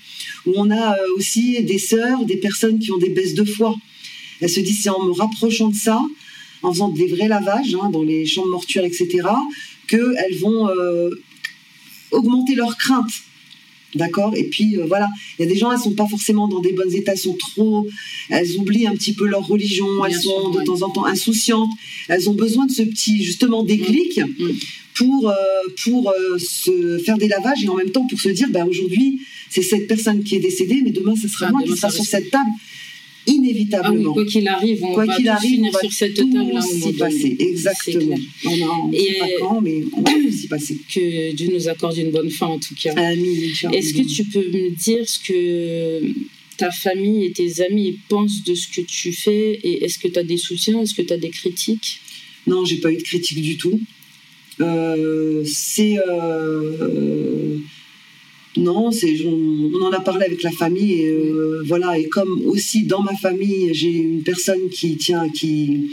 Ou 0.46 0.52
on 0.56 0.70
a 0.70 0.92
euh, 0.94 1.16
aussi 1.16 1.62
des 1.62 1.78
sœurs, 1.78 2.24
des 2.24 2.36
personnes 2.38 2.78
qui 2.78 2.90
ont 2.92 2.98
des 2.98 3.10
baisses 3.10 3.34
de 3.34 3.44
foi. 3.44 3.74
Elles 4.40 4.48
se 4.50 4.60
disent, 4.60 4.82
c'est 4.82 4.88
en 4.90 5.04
me 5.04 5.12
rapprochant 5.12 5.68
de 5.68 5.74
ça, 5.74 6.00
en 6.62 6.72
faisant 6.72 6.88
des 6.88 7.06
vrais 7.08 7.28
lavages 7.28 7.74
hein, 7.80 7.90
dans 7.90 8.02
les 8.02 8.24
chambres 8.26 8.48
mortuaires, 8.50 8.84
etc., 8.84 9.08
qu'elles 9.86 10.38
vont 10.40 10.68
euh, 10.68 11.10
augmenter 12.10 12.54
leur 12.54 12.76
crainte. 12.76 13.10
D'accord? 13.94 14.34
Et 14.36 14.44
puis 14.44 14.76
euh, 14.76 14.84
voilà, 14.86 15.08
il 15.38 15.46
y 15.46 15.48
a 15.48 15.52
des 15.52 15.58
gens, 15.58 15.72
elles 15.72 15.78
sont 15.78 15.94
pas 15.94 16.06
forcément 16.06 16.46
dans 16.46 16.60
des 16.60 16.72
bons 16.72 16.94
états, 16.94 17.12
elles 17.12 17.18
sont 17.18 17.36
trop. 17.36 17.86
Elles 18.28 18.56
oublient 18.56 18.86
un 18.86 18.94
petit 18.94 19.14
peu 19.14 19.26
leur 19.26 19.46
religion, 19.46 19.86
Bien 19.96 20.06
elles 20.06 20.20
sûr, 20.20 20.30
sont 20.30 20.50
de 20.50 20.62
temps 20.62 20.82
en 20.82 20.90
temps 20.90 21.06
insouciantes. 21.06 21.70
Elles 22.08 22.28
ont 22.28 22.34
besoin 22.34 22.66
de 22.66 22.72
ce 22.72 22.82
petit, 22.82 23.22
justement, 23.22 23.62
déclic 23.62 24.20
Mm. 24.38 24.50
pour, 24.94 25.30
euh, 25.30 25.34
pour 25.84 26.10
euh, 26.10 26.38
se 26.38 26.98
faire 27.04 27.18
des 27.18 27.28
lavages 27.28 27.62
et 27.64 27.68
en 27.68 27.74
même 27.76 27.90
temps 27.90 28.06
pour 28.06 28.20
se 28.20 28.28
dire, 28.28 28.48
bah, 28.50 28.64
aujourd'hui, 28.68 29.20
c'est 29.48 29.62
cette 29.62 29.86
personne 29.86 30.22
qui 30.24 30.36
est 30.36 30.40
décédée, 30.40 30.80
mais 30.84 30.90
demain, 30.90 31.14
ce 31.16 31.28
sera 31.28 31.46
Ah, 31.48 31.52
moi 31.52 31.62
qui 31.62 31.76
sera 31.76 31.90
sur 31.90 32.04
cette 32.04 32.30
table, 32.30 32.50
Ah 33.28 33.32
oui, 33.32 33.36
inévitablement. 33.36 34.12
quoi 34.14 34.24
qu'il 34.24 34.48
arrive, 34.48 34.82
on 34.84 34.94
Quoi 34.94 35.04
va 35.06 35.16
qu'il 35.16 35.28
arrive, 35.28 35.50
finir 35.50 35.70
on 35.70 35.72
va 35.74 35.80
sur 35.80 35.92
cette 35.92 36.14
table 36.16 36.62
s'y 36.62 36.92
passer. 36.94 37.36
Exactement. 37.38 38.16
On 38.44 38.90
Et- 38.92 38.98
sait 39.04 39.18
pas 39.18 39.26
quand, 39.40 39.60
mais 39.60 39.82
on 39.92 40.02
va 40.02 40.30
s'y 40.32 40.48
passer. 40.48 40.76
Que 40.92 41.32
Dieu 41.32 41.48
nous 41.52 41.68
accorde 41.68 41.96
une 41.96 42.10
bonne 42.10 42.30
fin 42.30 42.46
en 42.46 42.58
tout 42.58 42.74
cas. 42.74 42.94
Est-ce 43.72 43.94
que 43.94 44.06
tu 44.06 44.24
peux 44.24 44.40
me 44.40 44.70
dire 44.76 45.08
ce 45.08 45.18
que 45.20 46.00
ta 46.56 46.70
famille 46.70 47.24
et 47.26 47.32
tes 47.32 47.60
amis 47.62 47.98
pensent 48.08 48.42
de 48.44 48.54
ce 48.54 48.66
que 48.68 48.80
tu 48.80 49.12
fais 49.12 49.60
et 49.62 49.84
est-ce 49.84 49.98
que 49.98 50.08
tu 50.08 50.18
as 50.18 50.24
des 50.24 50.36
soutiens, 50.38 50.80
est-ce 50.82 50.94
que 50.94 51.02
tu 51.02 51.12
as 51.12 51.16
des 51.18 51.30
critiques? 51.30 52.00
Non, 52.46 52.64
j'ai 52.64 52.78
pas 52.78 52.90
eu 52.90 52.96
de 52.96 53.02
critique 53.02 53.40
du 53.42 53.56
tout. 53.56 53.78
Euh, 54.60 55.44
c'est 55.46 55.98
euh, 56.08 57.58
non, 58.58 58.90
c'est 58.90 59.14
on, 59.24 59.70
on 59.74 59.82
en 59.88 59.92
a 59.92 60.00
parlé 60.00 60.24
avec 60.26 60.42
la 60.42 60.50
famille 60.50 60.92
et 61.02 61.08
euh, 61.08 61.62
voilà 61.66 61.98
et 61.98 62.06
comme 62.08 62.42
aussi 62.46 62.84
dans 62.84 63.02
ma 63.02 63.14
famille 63.16 63.72
j'ai 63.72 63.90
une 63.90 64.22
personne 64.22 64.68
qui 64.70 64.96
tient 64.96 65.28
qui 65.28 65.88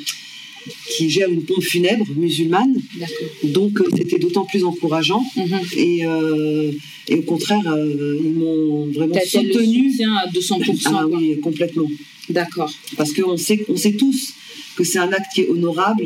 qui 0.98 1.10
gère 1.12 1.30
une 1.30 1.44
pompe 1.44 1.62
funèbre 1.64 2.08
musulmane, 2.16 2.76
D'accord. 2.98 3.28
donc 3.44 3.80
euh, 3.82 3.86
c'était 3.96 4.18
d'autant 4.18 4.46
plus 4.46 4.64
encourageant 4.64 5.24
Mhm. 5.38 5.60
et, 5.78 6.06
euh, 6.06 6.72
et 7.08 7.16
au 7.18 7.22
contraire 7.22 7.68
euh, 7.68 8.20
ils 8.24 8.34
m'ont 8.34 8.88
vraiment 8.88 9.14
le 9.16 9.28
soutenu. 9.30 9.92
soutien 9.92 10.12
à 10.16 10.28
200%. 10.28 10.82
Ah 10.86 10.90
quoi. 10.90 11.06
oui, 11.20 11.40
complètement. 11.40 11.90
D'accord. 12.30 12.72
Parce 12.98 13.14
qu'on 13.14 13.38
sait, 13.38 13.64
on 13.70 13.78
sait 13.78 13.94
tous 13.94 14.34
que 14.76 14.84
c'est 14.84 14.98
un 14.98 15.12
acte 15.18 15.28
qui 15.36 15.42
est 15.42 15.50
honorable, 15.50 16.06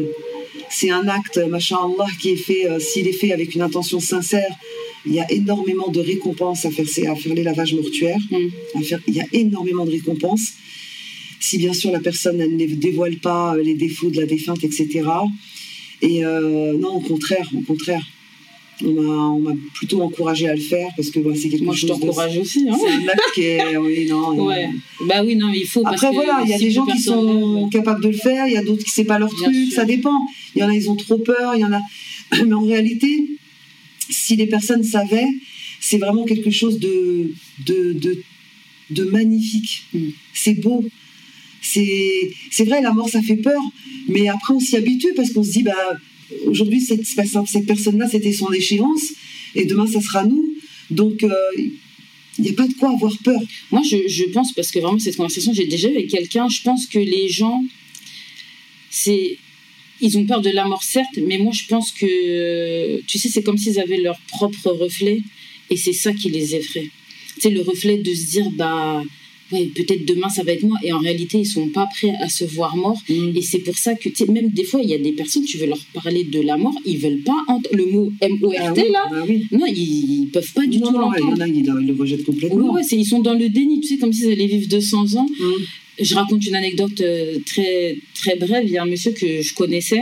c'est 0.70 0.90
un 0.92 1.08
acte, 1.08 1.38
Allah, 1.38 2.08
qui 2.22 2.30
est 2.32 2.36
fait, 2.36 2.70
euh, 2.70 2.80
s'il 2.80 3.08
est 3.08 3.14
fait 3.14 3.32
avec 3.32 3.56
une 3.56 3.62
intention 3.62 4.00
sincère, 4.00 4.50
il 5.06 5.14
y 5.14 5.20
a 5.20 5.32
énormément 5.32 5.90
de 5.90 6.00
récompenses 6.00 6.66
à 6.66 6.72
faire, 6.72 7.12
à 7.12 7.16
faire 7.16 7.34
les 7.34 7.44
lavages 7.44 7.74
mortuaires. 7.74 8.20
Mm. 8.32 8.48
À 8.76 8.82
faire, 8.82 9.00
il 9.08 9.16
y 9.16 9.22
a 9.22 9.26
énormément 9.34 9.86
de 9.86 9.92
récompenses. 9.92 10.54
Si 11.40 11.58
bien 11.58 11.74
sûr 11.74 11.92
la 11.92 12.00
personne 12.00 12.42
elle 12.42 12.58
ne 12.58 12.66
dévoile 12.76 13.18
pas 13.18 13.56
euh, 13.56 13.64
les 13.64 13.74
défauts 13.74 14.10
de 14.10 14.20
la 14.20 14.26
défunte, 14.26 14.64
etc. 14.64 15.04
Et 16.02 16.26
euh, 16.26 16.78
non, 16.78 16.96
au 16.96 17.02
contraire, 17.02 17.50
au 17.56 17.62
contraire. 17.62 18.06
On 18.86 19.40
m'a, 19.40 19.52
plutôt 19.74 20.02
encouragé 20.02 20.48
à 20.48 20.56
le 20.56 20.62
faire 20.62 20.88
parce 20.96 21.10
que 21.10 21.20
c'est 21.36 21.50
quelque 21.50 21.66
Moi, 21.66 21.74
je 21.76 21.82
chose 21.82 21.90
de- 21.90 21.96
t'encourage 22.06 22.38
aussi. 22.38 22.66
Hein 22.70 22.78
C'est 22.80 22.90
un 22.92 23.08
acte 23.10 23.22
qui 23.34 23.42
est. 23.42 23.76
Oui, 23.78 24.08
non, 24.10 24.46
ouais. 24.46 24.70
Bah 25.06 25.22
oui, 25.26 25.36
non, 25.36 25.50
mais 25.52 25.60
il 25.60 25.68
faut. 25.68 25.86
après 25.86 26.12
voilà, 26.14 26.42
il 26.46 26.50
y 26.50 26.54
a 26.54 26.58
des 26.58 26.72
gens 26.72 26.86
qui 26.86 27.00
sont 27.00 27.68
capables 27.70 28.02
de 28.02 28.08
le 28.10 28.18
faire, 28.18 28.48
il 28.48 28.54
y 28.54 28.58
a 28.58 28.64
d'autres 28.64 28.84
qui 28.84 28.90
ne 28.92 28.94
savent 28.94 29.06
pas 29.06 29.20
leur 29.20 29.30
Bien 29.34 29.44
truc, 29.52 29.56
sûr. 29.66 29.76
ça 29.76 29.86
dépend. 29.86 30.18
Il 30.56 30.62
y 30.62 30.64
en 30.64 30.70
a, 30.70 30.76
ils 30.76 30.90
ont 30.90 30.96
trop 30.96 31.18
peur, 31.18 31.56
il 31.56 31.62
y 31.62 31.66
en 31.66 31.74
a. 31.74 31.82
Mais 32.46 32.54
en 32.54 32.62
réalité, 32.64 33.26
si 34.10 34.36
les 34.38 34.48
personnes 34.48 34.84
savaient, 34.84 35.28
c'est 35.82 35.98
vraiment 35.98 36.24
quelque 36.24 36.50
chose 36.52 36.80
de, 36.80 37.32
de, 37.66 37.94
de, 37.94 38.22
de 38.92 39.04
magnifique. 39.06 39.84
Mm. 39.94 40.10
C'est 40.34 40.54
beau. 40.54 40.86
C'est 41.62 42.32
c'est 42.50 42.64
vrai, 42.64 42.82
la 42.82 42.94
mort, 42.94 43.10
ça 43.10 43.22
fait 43.22 43.36
peur, 43.36 43.62
mais 44.08 44.30
après, 44.30 44.54
on 44.54 44.60
s'y 44.62 44.78
habitue 44.78 45.14
parce 45.16 45.32
qu'on 45.34 45.44
se 45.44 45.52
dit, 45.52 45.64
bah, 45.64 45.74
aujourd'hui, 46.46 46.82
cette, 46.82 47.04
personne-là, 47.66 48.08
c'était 48.10 48.34
son 48.34 48.52
échéance, 48.52 49.14
et 49.56 49.66
demain, 49.66 49.88
ça 49.88 50.02
sera 50.02 50.26
nous. 50.26 50.54
Donc, 50.90 51.24
euh, 51.24 51.34
il 51.58 52.44
n'y 52.44 52.50
a 52.50 52.54
pas 52.54 52.68
de 52.68 52.74
quoi 52.74 52.92
avoir 52.92 53.16
peur. 53.24 53.40
Moi, 53.72 53.82
je, 53.90 54.08
je 54.08 54.24
pense, 54.26 54.54
parce 54.54 54.72
que 54.72 54.80
vraiment, 54.80 55.00
cette 55.00 55.18
conversation, 55.18 55.54
j'ai 55.54 55.68
déjà 55.68 55.90
eu 55.90 55.96
avec 55.96 56.10
quelqu'un, 56.10 56.48
je 56.48 56.62
pense 56.62 56.88
que 56.88 57.00
les 57.00 57.30
gens, 57.30 57.64
c'est. 58.90 59.38
Ils 60.02 60.18
ont 60.18 60.26
peur 60.26 60.42
de 60.42 60.50
la 60.50 60.64
mort, 60.66 60.82
certes, 60.84 61.20
mais 61.22 61.38
moi, 61.38 61.52
je 61.52 61.66
pense 61.68 61.92
que. 61.92 63.02
Tu 63.02 63.18
sais, 63.20 63.30
c'est 63.30 63.44
comme 63.44 63.58
s'ils 63.58 63.80
avaient 63.80 63.98
leur 63.98 64.20
propre 64.28 64.72
reflet, 64.72 65.22
et 65.70 65.76
c'est 65.76 65.94
ça 65.94 66.14
qui 66.14 66.30
les 66.30 66.56
effraie. 66.56 66.90
C'est 67.40 67.50
le 67.50 67.62
reflet 67.62 67.98
de 67.98 68.14
se 68.14 68.26
dire, 68.32 68.50
bah. 68.52 69.04
Ouais, 69.52 69.66
peut-être 69.76 70.06
demain 70.06 70.30
ça 70.30 70.44
va 70.44 70.52
être 70.52 70.64
moi 70.64 70.78
et 70.84 70.94
en 70.94 71.00
réalité 71.00 71.40
ils 71.40 71.46
sont 71.46 71.70
pas 71.70 71.88
prêts 71.96 72.14
à 72.22 72.30
se 72.30 72.44
voir 72.46 72.76
morts 72.76 73.02
Mm. 73.10 73.32
et 73.38 73.42
c'est 73.42 73.60
pour 73.60 73.78
ça 73.78 73.96
que 73.96 74.10
même 74.32 74.50
des 74.50 74.64
fois 74.64 74.80
il 74.84 74.90
y 74.90 74.94
a 74.94 74.98
des 75.00 75.14
personnes 75.14 75.44
tu 75.46 75.58
veux 75.58 75.66
leur 75.66 75.84
parler 75.94 76.24
de 76.24 76.40
la 76.42 76.56
mort 76.58 76.76
ils 76.86 76.98
veulent 77.00 77.24
pas 77.24 77.40
ent- 77.48 77.62
le 77.74 77.86
mot 77.88 78.12
M 78.22 78.38
O 78.44 78.50
R 78.50 78.54
Ah 78.60 78.74
oui, 78.76 78.84
là 78.92 79.04
ah 79.12 79.24
oui. 79.28 79.48
non 79.52 79.66
ils, 79.66 80.22
ils 80.24 80.28
peuvent 80.32 80.54
pas 80.54 80.66
du 80.68 80.78
non, 80.78 80.88
tout 80.88 80.94
non, 81.00 81.12
il 81.14 81.20
y 81.20 81.22
l'entendre 81.22 81.42
en 81.42 81.46
a, 81.46 81.48
ils, 81.48 81.88
le 81.88 81.94
rejettent 81.96 82.20
Ouais, 82.20 82.26
complètement. 82.26 82.74
ouais, 82.74 82.84
c'est- 82.84 82.98
ils 82.98 83.06
sont 83.06 83.20
dans 83.20 83.34
le 83.34 83.50
déni, 83.50 83.80
tu 83.82 83.88
sais, 83.88 83.98
comme 83.98 84.14
s'ils 84.14 84.32
allaient 84.32 84.46
vivre 84.48 84.68
200 84.68 85.16
ans. 85.16 85.28
Mm. 85.40 85.46
Je 86.02 86.16
raconte 86.16 86.46
une 86.46 86.56
anecdote 86.56 87.02
euh, 87.02 87.40
très, 87.46 87.98
très 88.14 88.36
brève. 88.38 88.64
Il 88.68 88.72
y 88.72 88.78
a 88.78 88.84
un 88.84 88.86
monsieur 88.86 89.12
que 89.12 89.42
je 89.42 89.54
connaissais. 89.54 90.02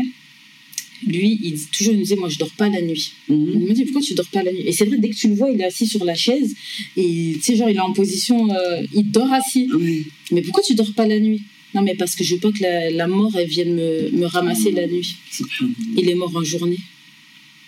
Lui, 1.06 1.40
il 1.44 1.54
dit- 1.54 1.68
toujours 1.72 1.94
il 1.94 1.98
me 2.00 2.04
disait, 2.04 2.16
moi, 2.16 2.30
je 2.30 2.38
dors 2.40 2.50
pas 2.52 2.70
la 2.70 2.82
nuit. 2.82 3.12
Mhm. 3.30 3.52
Il 3.54 3.60
me 3.60 3.74
dit, 3.74 3.84
pourquoi 3.86 4.02
tu 4.02 4.14
dors 4.16 4.26
pas 4.28 4.42
la 4.44 4.52
nuit? 4.52 4.64
Et 4.66 4.72
c'est 4.72 4.86
vrai, 4.86 4.98
dès 4.98 5.10
que 5.10 5.16
tu 5.16 5.28
le 5.28 5.36
vois, 5.36 5.50
il 5.52 5.62
est 5.62 5.66
assis 5.66 5.86
sur 5.86 6.04
la 6.06 6.16
chaise. 6.16 6.56
Et 6.96 7.34
tu 7.36 7.42
sais, 7.42 7.56
genre, 7.56 7.70
il 7.70 7.76
est 7.76 7.80
en 7.80 7.94
position, 7.94 8.50
euh, 8.52 8.82
il 8.94 9.12
dort 9.12 9.32
assis. 9.32 9.70
Oui. 9.74 10.06
Mais 10.32 10.42
pourquoi 10.42 10.64
tu 10.64 10.74
dors 10.76 10.92
pas 10.94 11.06
la 11.08 11.20
nuit? 11.20 11.42
Non, 11.76 11.82
mais 11.84 11.96
parce 11.96 12.16
que 12.16 12.24
je 12.24 12.36
veux 12.36 12.42
pas 12.42 12.52
que 12.52 12.62
la, 12.64 12.90
la 12.90 13.08
mort, 13.08 13.32
elle 13.38 13.48
vienne 13.48 13.76
me, 13.76 14.10
me 14.12 14.26
ramasser 14.26 14.72
la 14.72 14.88
nuit. 14.88 15.16
Il 15.98 16.10
est 16.10 16.16
mort 16.16 16.32
en 16.36 16.44
journée. 16.44 16.78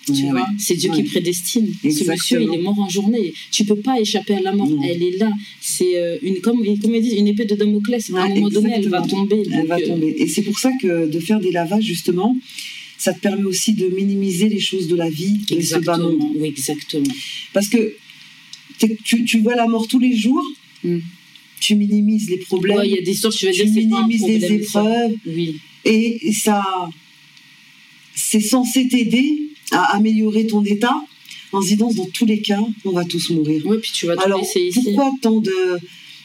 Tu 0.06 0.14
Ouais, 0.14 0.22
vois, 0.32 0.40
ouais. 0.40 0.46
c'est 0.58 0.74
Dieu 0.76 0.90
Ouais. 0.90 0.96
qui 0.96 1.04
prédestine. 1.04 1.72
Ce 1.84 2.04
monsieur, 2.10 2.42
il 2.42 2.52
est 2.52 2.62
mort 2.64 2.80
en 2.80 2.90
journée. 2.90 3.32
Tu 3.52 3.64
peux 3.66 3.76
pas 3.76 4.00
échapper 4.00 4.34
à 4.36 4.42
la 4.42 4.54
mort. 4.54 4.68
Non. 4.68 4.82
Elle 4.82 5.04
est 5.04 5.18
là. 5.20 5.32
C'est 5.62 5.98
euh, 5.98 6.18
une, 6.24 6.40
comme, 6.42 6.64
comme 6.80 6.96
ils 6.96 7.02
disent, 7.02 7.14
une 7.14 7.28
épée 7.28 7.46
de 7.46 7.54
Damoclès. 7.54 8.10
à 8.16 8.24
un 8.24 8.30
moment 8.30 8.50
donné, 8.50 8.72
elle 8.78 8.90
va 8.90 9.02
tomber. 9.04 9.44
Elle 9.46 9.60
Donc, 9.60 9.68
va 9.68 9.76
euh, 9.78 9.86
tomber. 9.88 10.16
Et 10.18 10.26
c'est 10.28 10.42
pour 10.42 10.58
ça 10.58 10.72
que 10.82 11.08
de 11.08 11.20
faire 11.20 11.40
des 11.40 11.52
lavages, 11.52 11.84
justement, 11.84 12.36
ça 13.00 13.14
te 13.14 13.20
permet 13.20 13.46
aussi 13.46 13.74
de 13.74 13.88
minimiser 13.88 14.48
les 14.50 14.60
choses 14.60 14.88
de 14.88 14.96
la 14.96 15.10
vie 15.10 15.40
et 15.50 15.62
ce 15.64 15.76
bas. 15.80 15.94
Exactement. 15.96 16.32
Oui, 16.36 16.48
exactement. 16.50 17.14
Parce 17.54 17.68
que 17.70 17.96
tu, 19.04 19.24
tu 19.26 19.40
vois 19.40 19.56
la 19.56 19.68
mort 19.68 19.88
tous 19.88 20.00
les 20.00 20.16
jours, 20.16 20.46
Mm. 20.84 21.00
tu 21.60 21.76
minimises 21.76 22.30
les 22.30 22.38
problèmes, 22.38 22.78
Ouais, 22.78 22.88
il 22.90 22.96
y 22.96 22.98
a 22.98 23.02
des 23.02 23.12
histoires, 23.12 23.34
tu 23.34 23.46
vas 23.46 23.52
tu 23.52 23.66
dire, 23.66 23.74
c'est 23.74 23.90
pas 23.90 23.98
un 23.98 24.08
minimises 24.08 24.28
les 24.28 24.40
problème. 24.40 24.64
ça. 24.64 24.80
épreuves, 24.80 25.16
Oui. 25.28 25.60
et 25.84 26.32
ça, 26.32 26.62
c'est 28.16 28.40
censé 28.40 28.88
t'aider 28.88 29.50
à 29.72 29.96
améliorer 29.98 30.48
ton 30.48 30.64
état 30.64 30.96
en 31.52 31.62
se 31.62 31.70
disant 31.70 31.92
dans 31.92 32.06
tous 32.06 32.26
les 32.26 32.40
cas, 32.42 32.62
on 32.86 32.92
va 32.92 33.04
tous 33.06 33.30
mourir. 33.32 33.66
Ouais, 33.66 33.78
puis 33.80 33.92
tu 33.94 34.06
vas 34.08 34.16
Alors, 34.24 34.42
ici. 34.42 34.72
pourquoi 34.74 35.12
tant 35.22 35.40
de, 35.40 35.52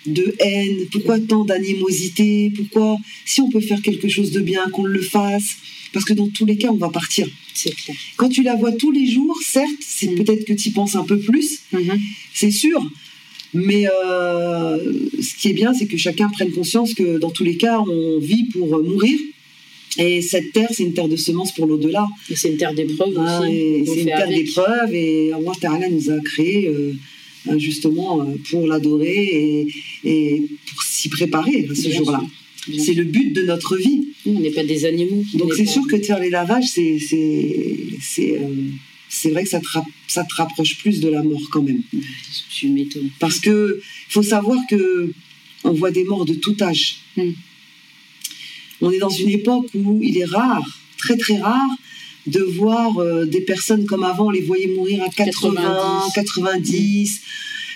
de 0.07 0.35
haine 0.39 0.87
Pourquoi 0.93 1.19
tant 1.21 1.45
d'animosité 1.45 2.53
Pourquoi, 2.55 2.97
si 3.25 3.41
on 3.41 3.51
peut 3.51 3.61
faire 3.61 3.81
quelque 3.83 4.09
chose 4.09 4.31
de 4.33 4.41
bien, 4.41 4.65
qu'on 4.73 4.85
le 4.85 5.01
fasse 5.03 5.57
parce 5.93 6.05
que 6.05 6.13
dans 6.13 6.29
tous 6.29 6.45
les 6.45 6.57
cas, 6.57 6.71
on 6.73 6.77
va 6.77 6.89
partir. 6.89 7.29
C'est 7.55 7.73
clair. 7.73 7.97
Quand 8.17 8.29
tu 8.29 8.43
la 8.43 8.57
vois 8.57 8.73
tous 8.73 8.91
les 8.91 9.07
jours, 9.07 9.37
certes, 9.47 9.71
c'est 9.81 10.09
Mm. 10.11 10.15
peut-être 10.25 10.45
que 10.45 10.53
tu 10.53 10.71
y 10.71 10.73
penses 10.73 10.97
un 10.97 11.05
peu 11.05 11.19
plus, 11.21 11.61
Mhm. 11.73 12.01
c'est 12.35 12.51
sûr. 12.51 12.85
Mais 13.53 13.87
euh, 13.87 14.79
ce 15.23 15.35
qui 15.41 15.51
est 15.51 15.53
bien, 15.53 15.73
c'est 15.73 15.87
que 15.87 15.97
chacun 15.97 16.29
prenne 16.31 16.51
conscience 16.51 16.95
que 16.95 17.19
dans 17.19 17.31
tous 17.31 17.45
les 17.45 17.57
cas, 17.57 17.79
on 17.81 18.19
vit 18.19 18.45
pour 18.53 18.83
mourir. 18.83 19.17
Et 19.97 20.21
cette 20.23 20.51
terre, 20.53 20.69
c'est 20.73 20.83
une 20.83 20.95
terre 20.95 21.07
de 21.07 21.15
semences 21.15 21.53
pour 21.55 21.67
l'au-delà. 21.67 22.09
Et 22.29 22.35
c'est 22.35 22.49
une 22.51 22.57
terre 22.57 22.75
d'épreuve 22.75 23.15
Ah, 23.17 23.43
aussi. 23.43 23.85
c'est 23.87 24.01
une 24.01 24.07
terre 24.07 24.29
d'épreuve. 24.29 24.93
Et 24.93 25.33
Allah 25.33 25.53
Ta'ala 25.61 25.89
nous 25.89 26.11
a 26.11 26.19
créés 26.19 26.67
euh, 26.67 26.73
euh, 26.73 26.93
justement 27.59 28.23
euh, 28.23 28.35
pour 28.51 28.67
l'adorer 28.67 29.25
et, 29.25 29.69
et 30.05 30.43
pour 30.71 30.83
s'y 30.83 31.09
préparer 31.09 31.69
à 31.71 31.75
ce 31.75 31.91
jour-là. 31.91 32.23
C'est 32.79 32.95
le 32.95 33.05
but 33.05 33.33
de 33.33 33.43
notre 33.43 33.77
vie. 33.77 34.09
On 34.27 34.41
n'est 34.41 34.51
pas 34.51 34.65
des 34.65 34.87
animaux. 34.87 35.23
Donc 35.35 35.51
On 35.53 35.57
c'est 35.57 35.67
sûr 35.67 35.87
que 35.87 35.97
de 35.97 36.03
faire 36.03 36.19
les 36.19 36.31
lavages, 36.31 36.65
c'est 36.65 36.99
c'est 36.99 37.67
c'est 38.01 38.39
euh, 38.39 38.71
c'est 39.09 39.31
vrai 39.31 39.45
que 39.45 39.51
ça 39.51 39.61
te, 39.61 39.67
ça 40.09 40.25
te 40.25 40.35
rapproche 40.35 40.79
plus 40.79 41.01
de 41.01 41.09
la 41.09 41.23
mort 41.23 41.43
quand 41.53 41.63
même. 41.63 41.83
Tu 42.51 42.69
m'étonnes. 42.69 43.11
Parce 43.21 43.39
que 43.39 43.81
faut 44.09 44.23
savoir 44.23 44.59
que 44.69 45.13
on 45.65 45.73
voit 45.73 45.91
des 45.91 46.05
morts 46.05 46.25
de 46.25 46.35
tout 46.35 46.57
âge. 46.63 47.01
Mm. 47.17 47.31
On 48.81 48.91
est 48.91 48.99
dans 48.99 49.11
une 49.11 49.31
époque 49.31 49.69
où 49.75 50.01
il 50.03 50.19
est 50.19 50.25
rare, 50.25 50.67
très 50.99 51.17
très 51.17 51.39
rare, 51.39 51.71
de 52.27 52.41
voir 52.41 52.99
euh, 52.99 53.25
des 53.27 53.41
personnes 53.43 53.85
comme 53.87 54.03
avant, 54.05 54.27
on 54.27 54.31
les 54.31 54.41
voyait 54.41 54.69
mourir 54.69 55.03
à 55.03 55.09
80, 55.11 55.53
90. 56.15 56.15
90. 56.15 57.21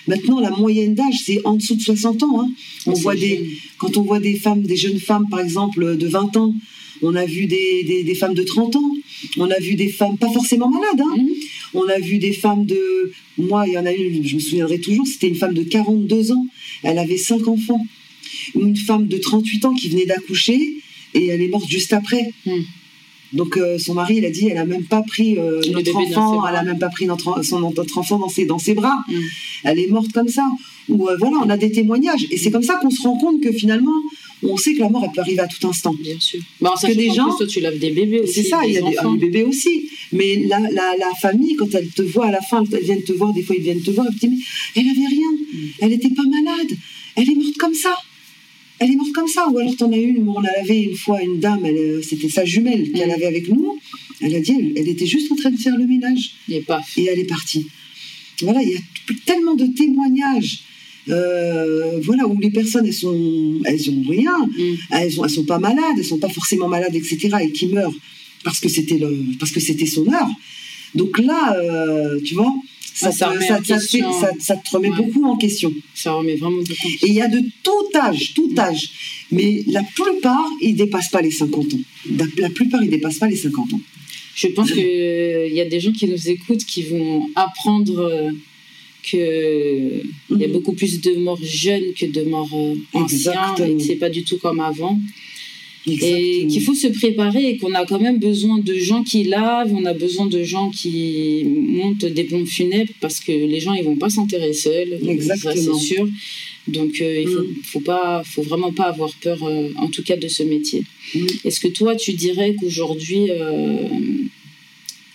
Maintenant, 0.07 0.39
la 0.39 0.49
moyenne 0.49 0.95
d'âge, 0.95 1.15
c'est 1.23 1.39
en 1.45 1.53
dessous 1.55 1.75
de 1.75 1.81
60 1.81 2.23
ans. 2.23 2.41
hein. 2.41 2.51
On 2.87 2.95
C'est 2.95 3.01
voit 3.03 3.15
des, 3.15 3.35
jeune. 3.37 3.45
quand 3.77 3.97
on 3.97 4.01
voit 4.01 4.19
des 4.19 4.35
femmes, 4.35 4.63
des 4.63 4.75
jeunes 4.75 4.99
femmes, 4.99 5.27
par 5.29 5.39
exemple, 5.39 5.95
de 5.97 6.07
20 6.07 6.35
ans, 6.37 6.53
on 7.01 7.15
a 7.15 7.25
vu 7.25 7.45
des, 7.45 7.83
des- 7.83 8.03
des 8.03 8.15
femmes 8.15 8.33
de 8.33 8.43
30 8.43 8.75
ans, 8.75 8.91
on 9.37 9.49
a 9.51 9.59
vu 9.59 9.75
des 9.75 9.89
femmes 9.89 10.17
pas 10.17 10.29
forcément 10.31 10.69
malades, 10.69 11.01
hein. 11.01 11.15
Mhm. 11.17 11.29
on 11.75 11.87
a 11.87 11.99
vu 11.99 12.17
des 12.17 12.33
femmes 12.33 12.65
de... 12.65 13.11
Moi, 13.37 13.65
il 13.67 13.73
y 13.73 13.77
en 13.77 13.85
a 13.85 13.91
une, 13.93 14.25
je 14.25 14.35
me 14.35 14.39
souviendrai 14.39 14.79
toujours, 14.79 15.05
c'était 15.07 15.27
une 15.27 15.35
femme 15.35 15.53
de 15.53 15.63
42 15.63 16.31
ans, 16.31 16.47
elle 16.83 16.97
avait 16.97 17.17
5 17.17 17.47
enfants. 17.47 17.85
Ou 18.55 18.61
une 18.65 18.75
femme 18.75 19.07
de 19.07 19.17
38 19.17 19.65
ans 19.65 19.73
qui 19.73 19.89
venait 19.89 20.05
d'accoucher 20.05 20.59
et 21.13 21.27
elle 21.27 21.41
est 21.41 21.47
morte 21.47 21.69
juste 21.69 21.93
après. 21.93 22.31
Mhm. 22.45 22.63
Donc 23.33 23.57
euh, 23.57 23.77
son 23.77 23.93
mari, 23.93 24.15
il 24.17 24.25
a 24.25 24.29
dit, 24.29 24.47
elle 24.47 24.57
a 24.57 24.65
même 24.65 24.85
pas 24.85 25.01
pris 25.01 25.37
euh, 25.37 25.61
notre 25.71 25.95
enfant, 25.95 26.47
elle 26.47 26.55
a 26.55 26.63
même 26.63 26.79
pas 26.79 26.89
pris 26.89 27.05
notre, 27.05 27.43
son, 27.43 27.59
notre 27.59 27.97
enfant 27.97 28.17
dans 28.17 28.29
ses, 28.29 28.45
dans 28.45 28.59
ses 28.59 28.73
bras. 28.73 28.97
Mhm. 29.07 29.21
Elle 29.65 29.79
est 29.79 29.87
morte 29.87 30.11
comme 30.11 30.27
ça. 30.29 30.43
Ou 30.87 31.07
euh, 31.07 31.15
voilà, 31.19 31.37
on 31.43 31.49
a 31.49 31.57
des 31.57 31.71
témoignages. 31.71 32.25
Et 32.31 32.37
c'est 32.37 32.49
comme 32.49 32.63
ça 32.63 32.75
qu'on 32.81 32.89
se 32.89 33.03
rend 33.03 33.17
compte 33.17 33.41
que 33.41 33.51
finalement, 33.51 33.93
on 34.41 34.57
sait 34.57 34.73
que 34.73 34.79
la 34.79 34.89
mort, 34.89 35.03
elle 35.05 35.11
peut 35.11 35.21
arriver 35.21 35.41
à 35.41 35.47
tout 35.47 35.67
instant. 35.67 35.93
Bien 36.01 36.19
sûr. 36.19 36.39
Bah, 36.61 36.73
que 36.81 36.91
des 36.91 37.11
gens-. 37.11 37.35
Toi, 37.35 37.45
tu 37.45 37.59
laves 37.59 37.77
des 37.77 37.91
bébés 37.91 38.21
aussi. 38.21 38.33
C'est 38.33 38.49
ça, 38.49 38.61
il 38.65 38.73
y 38.73 38.77
a 38.77 38.81
des, 38.81 38.97
enfants. 38.97 39.13
des 39.13 39.27
bébés 39.27 39.43
aussi. 39.43 39.89
Mais 40.11 40.37
la, 40.47 40.59
la, 40.59 40.95
la 40.97 41.11
famille, 41.21 41.55
quand 41.55 41.73
elle 41.75 41.89
te 41.89 42.01
voit 42.01 42.27
à 42.27 42.31
la 42.31 42.41
fin, 42.41 42.63
elles 42.71 42.83
viennent 42.83 43.03
te 43.03 43.13
voir, 43.13 43.33
des 43.33 43.43
fois 43.43 43.55
ils 43.55 43.61
viennent 43.61 43.81
te 43.81 43.91
voir, 43.91 44.07
et 44.07 44.15
te 44.15 44.25
disent, 44.25 44.39
mais 44.75 44.81
elle 44.81 44.89
avait 44.89 45.07
rien, 45.07 45.29
elle 45.81 45.89
n'était 45.89 46.09
pas 46.09 46.23
malade, 46.23 46.77
elle 47.15 47.29
est 47.29 47.35
morte 47.35 47.57
comme 47.57 47.75
ça. 47.75 47.95
Elle 48.79 48.91
est 48.91 48.95
morte 48.95 49.11
comme 49.11 49.27
ça. 49.27 49.47
Ou 49.49 49.57
alors 49.57 49.75
t'en 49.75 49.91
as 49.91 49.97
une, 49.97 50.27
on 50.27 50.39
a 50.43 50.51
lavé 50.59 50.77
une 50.83 50.95
fois 50.95 51.21
une 51.21 51.39
dame, 51.39 51.65
euh, 51.65 52.01
c'était 52.01 52.29
sa 52.29 52.45
jumelle 52.45 52.91
qu'elle 52.93 53.09
Mm. 53.09 53.17
avait 53.17 53.25
avec 53.25 53.49
nous. 53.49 53.77
Elle 54.21 54.35
a 54.35 54.39
dit, 54.39 54.53
elle, 54.59 54.73
elle 54.77 54.89
était 54.89 55.05
juste 55.05 55.31
en 55.31 55.35
train 55.35 55.51
de 55.51 55.57
faire 55.57 55.77
le 55.77 55.85
ménage 55.85 56.31
Et 56.49 56.63
et 56.97 57.05
elle 57.05 57.19
est 57.19 57.31
partie. 57.37 57.67
Voilà, 58.41 58.61
il 58.63 58.69
y 58.69 58.75
a 58.75 58.79
tellement 59.25 59.55
de 59.55 59.65
témoignages. 59.81 60.59
euh, 61.09 61.99
voilà 62.07 62.23
où 62.27 62.37
les 62.39 62.51
personnes 62.51 62.85
elles 62.85 62.93
sont 63.05 63.59
elles 63.65 63.85
ont 63.89 64.03
rien 64.17 64.37
Mhm. 64.47 64.77
elles 64.91 65.19
ont 65.19 65.23
elles 65.25 65.29
sont 65.39 65.45
pas 65.53 65.57
malades 65.69 65.95
elles 65.97 66.05
sont 66.13 66.19
pas 66.19 66.29
forcément 66.39 66.67
malades 66.67 66.95
etc 67.01 67.11
et 67.45 67.51
qui 67.57 67.65
meurent 67.67 67.97
parce 68.43 68.59
que 68.63 68.69
c'était 68.75 68.99
le 69.03 69.09
parce 69.39 69.51
que 69.55 69.59
c'était 69.67 69.87
son 69.97 70.05
heure 70.15 70.31
donc 71.01 71.13
là 71.29 71.41
euh, 71.57 72.19
tu 72.25 72.33
vois 72.39 72.53
ça, 72.99 73.11
ça 73.11 73.25
te, 73.27 73.31
remet 73.33 73.47
ça, 73.47 73.53
en 73.53 73.57
ça 73.57 73.61
te 73.61 73.67
fait- 73.67 73.73
question. 73.99 74.13
ça- 74.21 74.31
ça 74.39 74.55
te 74.57 74.69
remet 74.75 74.89
Ouais. 74.89 74.97
beaucoup 74.97 75.23
en 75.25 75.37
question 75.37 75.73
Ça 75.93 76.13
remet 76.13 76.35
vraiment 76.35 76.57
beaucoup. 76.57 76.89
et 77.03 77.07
il 77.07 77.13
y 77.13 77.21
a 77.21 77.27
de 77.27 77.41
tout 77.63 77.97
âge 77.97 78.33
tout 78.33 78.51
âge 78.57 78.89
mais 79.31 79.63
la 79.67 79.83
plupart 79.83 80.45
ils 80.61 80.75
dépassent 80.75 81.09
pas 81.09 81.21
les 81.21 81.31
50 81.31 81.73
ans 81.73 81.79
la, 82.37 82.49
plupart 82.49 82.83
ils 82.83 82.89
dépassent 82.89 83.19
pas 83.19 83.27
les 83.27 83.35
50 83.35 83.73
ans 83.73 83.81
Je 84.35 84.47
pense 84.55 84.71
qu'il 84.71 85.53
y 85.59 85.61
a 85.61 85.65
des 85.73 85.79
gens 85.83 85.91
qui 85.99 86.07
nous 86.07 86.23
écoutent 86.29 86.65
qui 86.73 86.83
vont 86.83 87.29
apprendre 87.35 87.99
euh, 87.99 88.31
que 89.09 90.01
il 90.31 90.37
y 90.37 90.43
a 90.43 90.47
Mhm. 90.47 90.53
beaucoup 90.53 90.73
plus 90.73 90.99
de 91.01 91.11
morts 91.15 91.39
jeunes 91.43 91.93
que 91.99 92.05
de 92.05 92.21
morts 92.23 92.49
euh, 92.53 92.75
anciens 92.93 93.31
Exactement. 93.33 93.67
et 93.67 93.77
que 93.77 93.83
c'est 93.83 93.95
pas 93.95 94.09
du 94.09 94.23
tout 94.23 94.37
comme 94.37 94.59
avant. 94.59 94.99
Et 96.01 96.47
qu'il 96.47 96.61
faut 96.61 96.73
se 96.73 96.87
préparer 96.87 97.49
et 97.49 97.57
qu'on 97.57 97.73
a 97.73 97.85
quand 97.85 97.99
même 97.99 98.19
besoin 98.19 98.59
de 98.59 98.73
gens 98.75 99.03
qui 99.03 99.23
lavent, 99.23 99.73
on 99.73 99.85
a 99.85 99.93
besoin 99.93 100.25
de 100.25 100.43
gens 100.43 100.69
qui 100.69 101.43
montent 101.45 102.05
des 102.05 102.23
pompes 102.25 102.47
funèbres 102.47 102.91
parce 103.01 103.19
que 103.19 103.31
les 103.31 103.59
gens 103.59 103.73
ils 103.73 103.83
vont 103.83 103.95
pas 103.95 104.09
s'enterrer 104.09 104.53
seuls, 104.53 104.99
c'est 105.01 105.73
sûr. 105.75 106.07
Donc 106.67 107.01
euh, 107.01 107.21
il 107.21 107.27
faut, 107.27 107.41
Mm. 107.41 107.55
faut 107.63 107.79
pas, 107.79 108.21
faut 108.23 108.41
vraiment 108.43 108.71
pas 108.71 108.85
avoir 108.85 109.11
peur, 109.15 109.41
euh, 109.43 109.69
en 109.77 109.87
tout 109.87 110.03
cas 110.03 110.17
de 110.17 110.27
ce 110.27 110.43
métier. 110.43 110.83
Mm. 111.15 111.25
Est-ce 111.45 111.59
que 111.59 111.67
toi 111.67 111.95
tu 111.95 112.13
dirais 112.13 112.55
qu'aujourd'hui 112.59 113.27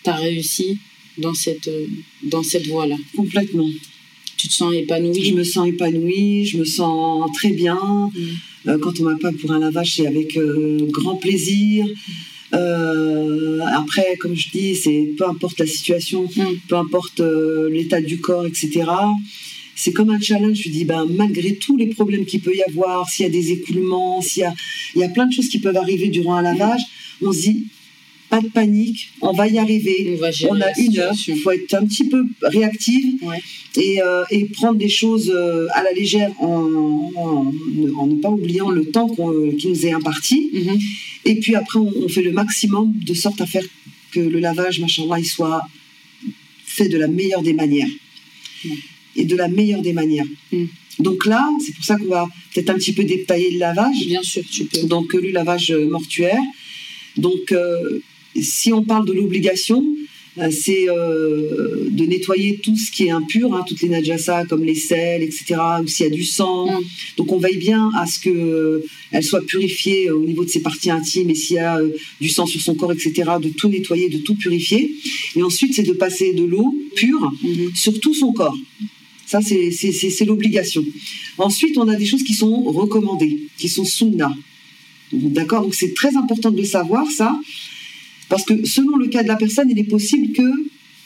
tu 0.03 0.11
as 0.11 0.17
réussi 0.17 0.79
dans 1.19 1.35
cette 1.35 1.69
euh, 1.69 1.87
dans 2.23 2.43
cette 2.43 2.67
voie-là? 2.67 2.97
Complètement 3.17 3.69
Tu 4.37 4.49
te 4.49 4.55
sens 4.55 4.75
épanoui 4.75 5.25
Je 5.25 5.35
me 5.35 5.45
sens 5.45 5.69
épanouie, 5.69 6.45
je 6.47 6.59
me 6.59 6.65
sens 6.65 7.31
très 7.35 7.51
bien. 7.51 7.79
Mm. 8.15 8.21
Euh, 8.67 8.79
quand 8.79 8.99
on 9.01 9.05
m'appelle 9.05 9.37
pour 9.37 9.53
un 9.53 9.59
lavage, 9.59 9.95
c'est 9.97 10.07
avec 10.07 10.37
euh, 10.37 10.79
grand 10.91 11.17
plaisir. 11.17 11.87
Euh, 12.55 13.61
après, 13.75 14.17
comme 14.21 14.35
je 14.35 14.49
dis, 14.51 14.75
c'est 14.77 15.11
peu 15.19 15.27
importe 15.29 15.59
la 15.59 15.67
situation, 15.67 16.25
Mm. 16.25 16.43
peu 16.69 16.77
importe 16.77 17.21
euh, 17.21 17.69
l'état 17.71 18.01
du 18.01 18.21
corps, 18.21 18.47
etc. 18.47 18.85
C'est 19.75 19.93
comme 19.93 20.11
un 20.11 20.21
challenge. 20.21 20.59
Je 20.63 20.69
dis, 20.71 20.85
ben, 20.85 21.07
malgré 21.11 21.57
tous 21.57 21.77
les 21.77 21.87
problèmes 21.87 22.25
qu'il 22.25 22.41
peut 22.41 22.55
y 22.55 22.63
avoir, 22.63 23.09
s'il 23.11 23.25
y 23.25 23.29
a 23.29 23.33
des 23.33 23.51
écoulements, 23.53 24.21
s'il 24.21 24.43
y 24.43 24.47
a, 24.47 24.55
il 24.95 25.01
y 25.01 25.05
a 25.05 25.09
plein 25.09 25.27
de 25.27 25.33
choses 25.33 25.49
qui 25.49 25.59
peuvent 25.59 25.77
arriver 25.77 26.09
durant 26.09 26.35
un 26.37 26.43
lavage, 26.43 26.83
on 27.23 27.33
se 27.33 27.41
dit, 27.43 27.67
pas 28.35 28.41
de 28.47 28.49
panique, 28.61 29.01
on 29.29 29.33
va 29.41 29.47
y 29.55 29.59
arriver. 29.59 29.99
On 30.15 30.21
va 30.25 30.31
On 30.51 30.61
a 30.69 30.71
une 30.85 30.97
heure, 30.99 31.15
il 31.29 31.39
faut 31.43 31.51
être 31.59 31.75
un 31.81 31.85
petit 31.91 32.07
peu 32.13 32.23
réactive 32.43 33.09
Ouais. 33.23 33.41
et, 33.87 33.95
euh, 34.03 34.25
et 34.35 34.41
prendre 34.59 34.79
des 34.87 34.89
choses 35.01 35.29
euh, 35.35 35.67
à 35.79 35.83
la 35.87 35.93
légère 36.01 36.33
en, 36.41 36.65
en- 37.25 37.53
en 38.01 38.07
ne 38.13 38.17
pas 38.25 38.31
oubliant 38.39 38.71
le 38.79 38.85
temps 38.95 39.09
qu'on- 39.15 39.51
qui 39.59 39.67
nous 39.73 39.83
est 39.87 39.93
imparti. 40.01 40.39
Mhm. 40.53 40.79
Et 41.31 41.35
puis 41.43 41.55
après, 41.55 41.79
on, 41.79 41.91
on 42.05 42.09
fait 42.09 42.23
le 42.23 42.33
maximum 42.43 42.87
de 43.11 43.15
sorte 43.25 43.41
à 43.41 43.47
faire 43.55 43.67
que 44.13 44.21
le 44.35 44.39
lavage, 44.49 44.77
machallah, 44.81 45.19
il 45.19 45.27
soit 45.27 45.63
fait 46.77 46.89
de 46.95 46.99
la 47.05 47.09
meilleure 47.09 47.43
des 47.43 47.53
manières. 47.63 47.93
Ouais. 48.65 48.79
Et 49.17 49.25
de 49.33 49.37
la 49.37 49.49
meilleure 49.49 49.83
des 49.89 49.93
manières. 49.93 50.27
Mm. 50.53 50.65
Donc 51.01 51.27
là, 51.27 51.41
c'est 51.65 51.75
pour 51.77 51.85
ça 51.85 51.97
qu'on 51.97 52.07
va 52.19 52.27
peut-être 52.53 52.71
un 52.71 52.79
petit 52.83 52.93
peu 52.99 53.05
détailler 53.05 53.51
le 53.53 53.59
lavage. 53.59 53.99
Bien 54.07 54.23
sûr, 54.23 54.43
tu 54.51 54.65
peux. 54.65 54.83
Donc 54.95 55.07
euh, 55.15 55.21
le 55.21 55.31
lavage 55.31 55.71
mortuaire. 55.97 56.43
Donc 57.17 57.45
euh, 57.53 58.01
si 58.41 58.73
on 58.73 58.83
parle 58.83 59.07
de 59.07 59.13
l'obligation, 59.13 59.85
euh, 60.39 60.51
c'est 60.51 60.89
euh, 60.89 61.87
de 61.91 62.05
nettoyer 62.07 62.57
tout 62.57 62.77
ce 62.77 62.91
qui 62.91 63.05
est 63.07 63.11
impur, 63.11 63.55
hein, 63.55 63.63
toutes 63.69 63.83
les 63.83 63.89
najasa 63.89 64.45
comme 64.47 64.65
les 64.65 64.75
sels, 64.75 65.23
etc. 65.23 65.55
Ou 65.83 65.87
s'il 65.87 66.07
y 66.07 66.09
a 66.09 66.11
du 66.13 66.25
sang. 66.25 66.67
Mm. 66.67 66.85
Donc 67.19 67.31
on 67.33 67.39
veille 67.39 67.57
bien 67.59 67.91
à 67.97 68.07
ce 68.07 68.19
que 68.19 68.31
euh, 68.31 69.21
soit 69.23 69.47
purifiée 69.47 70.11
au 70.11 70.25
niveau 70.25 70.45
de 70.45 70.51
ses 70.51 70.61
parties 70.61 70.91
intimes 70.91 71.31
et 71.31 71.37
s'il 71.37 71.57
y 71.57 71.59
a 71.61 71.79
euh, 71.79 71.91
du 72.21 72.29
sang 72.29 72.47
sur 72.47 72.61
son 72.61 72.75
corps, 72.75 72.91
etc. 72.93 73.13
De 73.41 73.49
tout 73.51 73.69
nettoyer, 73.69 74.09
de 74.09 74.19
tout 74.19 74.35
purifier. 74.35 74.91
Et 75.37 75.43
ensuite 75.45 75.73
c'est 75.75 75.85
de 75.85 75.93
passer 75.93 76.33
de 76.33 76.43
l'eau 76.45 76.75
pure 76.97 77.33
Mhm. 77.43 77.71
sur 77.77 78.01
tout 78.01 78.15
son 78.15 78.33
corps. 78.33 78.57
Ça, 79.27 79.41
c'est- 79.41 80.25
l'obligation. 80.27 80.85
Ensuite, 81.39 81.79
on 81.79 81.89
a 81.89 81.97
des 81.97 82.05
choses 82.07 82.23
qui 82.23 82.35
sont 82.35 82.63
recommandées, 82.65 83.39
qui 83.57 83.69
sont 83.69 83.85
sunnah. 83.85 84.35
D'accord? 85.13 85.63
Donc, 85.63 85.75
c'est 85.75 85.95
très 85.95 86.15
important 86.17 86.51
de 86.51 86.59
le 86.59 86.65
savoir, 86.65 87.11
ça, 87.11 87.35
parce 88.29 88.45
que 88.45 88.65
selon 88.67 88.97
le 88.97 89.07
cas 89.09 89.23
de 89.23 89.29
la 89.29 89.37
personne, 89.37 89.69
il 89.71 89.79
est 89.79 89.85
possible 89.97 90.33
que 90.33 90.43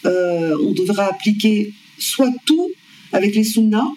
euh, 0.06 0.56
on 0.62 0.72
devra 0.72 1.04
appliquer 1.06 1.72
soit 1.98 2.32
tout 2.46 2.70
avec 3.12 3.34
les 3.34 3.44
sunnahs, 3.44 3.90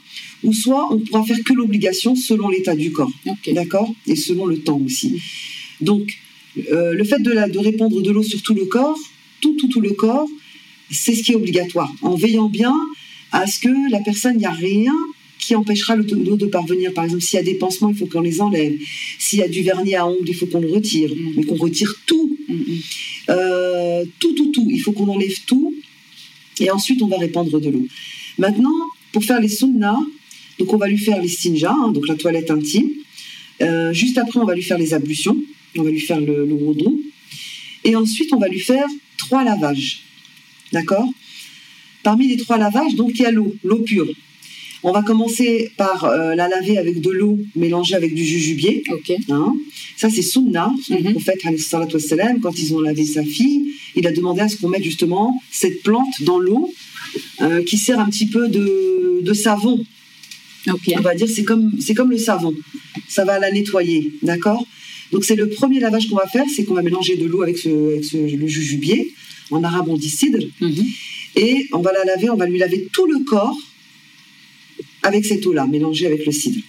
ou 0.43 0.53
soit 0.53 0.87
on 0.91 0.99
pourra 0.99 1.23
faire 1.23 1.43
que 1.43 1.53
l'obligation 1.53 2.15
selon 2.15 2.49
l'état 2.49 2.75
du 2.75 2.91
corps. 2.91 3.11
D'accord? 3.53 3.93
Et 4.07 4.15
selon 4.15 4.45
le 4.45 4.59
temps 4.59 4.79
aussi. 4.85 5.21
Donc, 5.81 6.17
euh, 6.71 6.93
le 6.93 7.03
fait 7.03 7.19
de, 7.21 7.31
la- 7.31 7.47
de 7.49 7.59
répandre 7.59 8.01
de 8.01 8.11
l'eau 8.11 8.23
sur 8.23 8.41
tout 8.41 8.53
le 8.53 8.65
corps, 8.65 8.97
tout, 9.41 9.53
tout, 9.55 9.67
tout 9.67 9.81
le 9.81 9.91
corps, 9.91 10.27
c'est 10.89 11.13
ce 11.15 11.23
qui 11.23 11.31
est 11.33 11.35
obligatoire. 11.35 11.91
En 12.01 12.15
veillant 12.15 12.49
bien 12.49 12.75
à 13.31 13.45
ce 13.47 13.59
que 13.59 13.91
la 13.91 13.99
personne, 13.99 14.33
il 14.35 14.39
n'y 14.39 14.45
a 14.45 14.51
rien 14.51 14.93
qui 15.39 15.55
empêchera 15.55 15.95
le- 15.95 16.03
l'eau 16.03 16.35
de 16.37 16.45
parvenir. 16.47 16.93
Par 16.93 17.03
exemple, 17.05 17.21
s'il 17.23 17.37
y 17.37 17.39
a 17.39 17.43
des 17.43 17.55
pansements, 17.55 17.89
il 17.89 17.95
faut 17.95 18.05
qu'on 18.05 18.21
les 18.21 18.41
enlève. 18.41 18.73
S'il 19.19 19.39
y 19.39 19.43
a 19.43 19.47
du 19.47 19.61
vernis 19.63 19.95
à 19.95 20.07
ongles, 20.07 20.27
il 20.29 20.35
faut 20.35 20.45
qu'on 20.47 20.59
le 20.61 20.71
retire. 20.71 21.09
Mm. 21.15 21.33
Mais 21.35 21.43
qu'on 21.43 21.55
retire 21.55 21.93
tout. 22.05 22.37
Mhm. 22.47 22.79
Euh, 23.31 24.05
tout, 24.19 24.33
tout, 24.33 24.51
tout. 24.51 24.67
Il 24.69 24.79
faut 24.79 24.91
qu'on 24.91 25.07
enlève 25.07 25.39
tout. 25.45 25.73
Et 26.59 26.69
ensuite, 26.69 27.01
on 27.01 27.07
va 27.07 27.17
répandre 27.17 27.59
de 27.59 27.69
l'eau. 27.69 27.87
Maintenant, 28.37 28.73
pour 29.11 29.23
faire 29.23 29.39
les 29.39 29.49
sunnas, 29.49 29.99
donc 30.59 30.73
on 30.73 30.77
va 30.77 30.87
lui 30.87 30.97
faire 30.97 31.21
les 31.21 31.27
stinjas, 31.27 31.75
hein, 31.75 31.91
donc 31.91 32.07
la 32.07 32.15
toilette 32.15 32.51
intime. 32.51 32.89
Euh, 33.61 33.93
juste 33.93 34.17
après, 34.17 34.39
on 34.39 34.45
va 34.45 34.55
lui 34.55 34.63
faire 34.63 34.77
les 34.77 34.93
ablutions. 34.93 35.37
On 35.77 35.83
va 35.83 35.89
lui 35.89 35.99
faire 35.99 36.19
le, 36.19 36.45
le. 36.45 36.57
Et 37.83 37.95
ensuite, 37.95 38.31
on 38.33 38.37
va 38.37 38.47
lui 38.47 38.59
faire 38.59 38.85
trois 39.17 39.43
lavages. 39.43 40.03
D'accord? 40.71 41.09
Parmi 42.03 42.27
les 42.27 42.37
trois 42.37 42.57
lavages, 42.57 42.95
donc, 42.95 43.11
il 43.15 43.21
y 43.21 43.25
a 43.25 43.31
l'eau, 43.31 43.55
l'eau 43.63 43.79
pure. 43.79 44.07
On 44.83 44.91
va 44.91 45.03
commencer 45.03 45.71
par 45.77 46.05
euh, 46.05 46.33
la 46.35 46.47
laver 46.47 46.77
avec 46.77 47.01
de 47.01 47.09
l'eau 47.11 47.37
mélangée 47.55 47.93
avec 47.95 48.13
du 48.15 48.25
jujubier. 48.25 48.83
Ok. 48.91 49.11
Hein. 49.29 49.53
Ça, 49.97 50.09
c'est 50.09 50.23
sunna. 50.23 50.73
Mhm. 50.89 50.97
Le 51.03 51.11
prophète, 51.11 51.39
alayhi 51.45 51.59
salatu 51.61 51.95
wassalam, 51.95 52.39
quand 52.41 52.57
ils 52.57 52.73
ont 52.73 52.79
lavé 52.79 53.05
sa 53.05 53.23
fille, 53.23 53.73
il 53.95 54.07
a 54.07 54.11
demandé 54.11 54.41
à 54.41 54.47
ce 54.49 54.55
qu'on 54.57 54.69
mette 54.69 54.83
justement 54.83 55.39
cette 55.51 55.83
plante 55.83 56.21
dans 56.21 56.39
l'eau 56.39 56.73
euh, 57.41 57.61
qui 57.63 57.77
sert 57.77 57.99
un 57.99 58.09
petit 58.09 58.25
peu 58.25 58.47
de, 58.47 59.19
de 59.21 59.33
savon. 59.33 59.83
Ok. 60.67 60.91
On 60.97 61.01
va 61.01 61.13
dire 61.15 61.27
c'est 61.29 61.43
comme 61.43 61.71
c'est 61.79 61.93
comme 61.93 62.09
le 62.11 62.17
savon. 62.17 62.53
Ça 63.07 63.23
va 63.25 63.37
la 63.39 63.51
nettoyer, 63.51 64.11
d'accord? 64.23 64.65
Donc 65.11 65.25
c'est 65.25 65.35
le 65.35 65.49
premier 65.49 65.79
lavage 65.79 66.07
qu'on 66.07 66.15
va 66.15 66.27
faire, 66.27 66.45
c'est 66.55 66.63
qu'on 66.63 66.73
va 66.73 66.81
mélanger 66.81 67.17
de 67.17 67.25
l'eau 67.25 67.41
avec, 67.43 67.57
ce, 67.57 67.69
avec 67.93 68.03
ce- 68.05 68.17
le 68.35 68.47
jujubier. 68.47 69.13
En 69.51 69.63
arabe, 69.63 69.89
on 69.89 69.97
dit 69.97 70.09
cidre. 70.09 70.39
Mhm. 70.61 70.85
Et 71.35 71.67
on 71.73 71.79
va 71.79 71.91
la 71.93 72.03
laver, 72.05 72.29
on 72.29 72.35
va 72.37 72.47
lui 72.47 72.57
laver 72.57 72.87
tout 72.93 73.05
le 73.05 73.19
corps 73.25 73.57
avec 75.03 75.25
cette 75.25 75.45
eau-là, 75.45 75.65
mélangée 75.67 76.05
avec 76.05 76.25
le 76.25 76.31
cidre. 76.31 76.59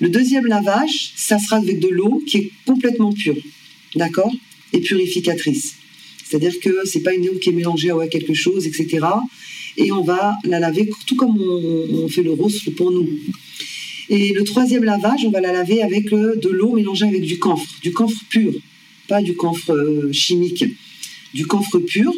Le 0.00 0.08
deuxième 0.08 0.46
lavage, 0.46 1.12
ça 1.16 1.38
sera 1.38 1.56
avec 1.56 1.80
de 1.80 1.88
l'eau 1.88 2.22
qui 2.26 2.36
est 2.38 2.50
complètement 2.66 3.12
pure, 3.12 3.36
d'accord? 3.94 4.32
Et 4.72 4.80
purificatrice. 4.80 5.76
C'est-à-dire 6.24 6.58
que 6.60 6.84
c'est 6.84 7.00
pas 7.00 7.14
une 7.14 7.28
eau 7.28 7.38
qui 7.40 7.50
est 7.50 7.52
mélangée 7.52 7.90
à 7.90 8.08
quelque 8.08 8.34
chose, 8.34 8.66
etc. 8.66 9.06
Et 9.76 9.92
on 9.92 10.02
va 10.02 10.34
la 10.44 10.58
laver 10.58 10.90
tout 11.06 11.16
comme 11.16 11.40
on, 11.40 12.04
on 12.04 12.08
fait 12.08 12.22
le 12.22 12.32
rose 12.32 12.60
pour 12.76 12.90
nous. 12.90 13.08
Et 14.08 14.32
le 14.32 14.44
troisième 14.44 14.84
lavage, 14.84 15.24
on 15.24 15.30
va 15.30 15.40
la 15.40 15.52
laver 15.52 15.82
avec 15.82 16.12
euh, 16.12 16.36
de 16.36 16.48
l'eau 16.48 16.72
mélangée 16.72 17.06
avec 17.06 17.22
du 17.22 17.38
camphre, 17.38 17.68
du 17.82 17.92
camphre 17.92 18.20
pur, 18.28 18.52
pas 19.08 19.20
du 19.20 19.34
camphre 19.34 19.72
euh, 19.72 20.12
chimique, 20.12 20.64
du 21.34 21.46
camphre 21.46 21.78
pur. 21.78 22.12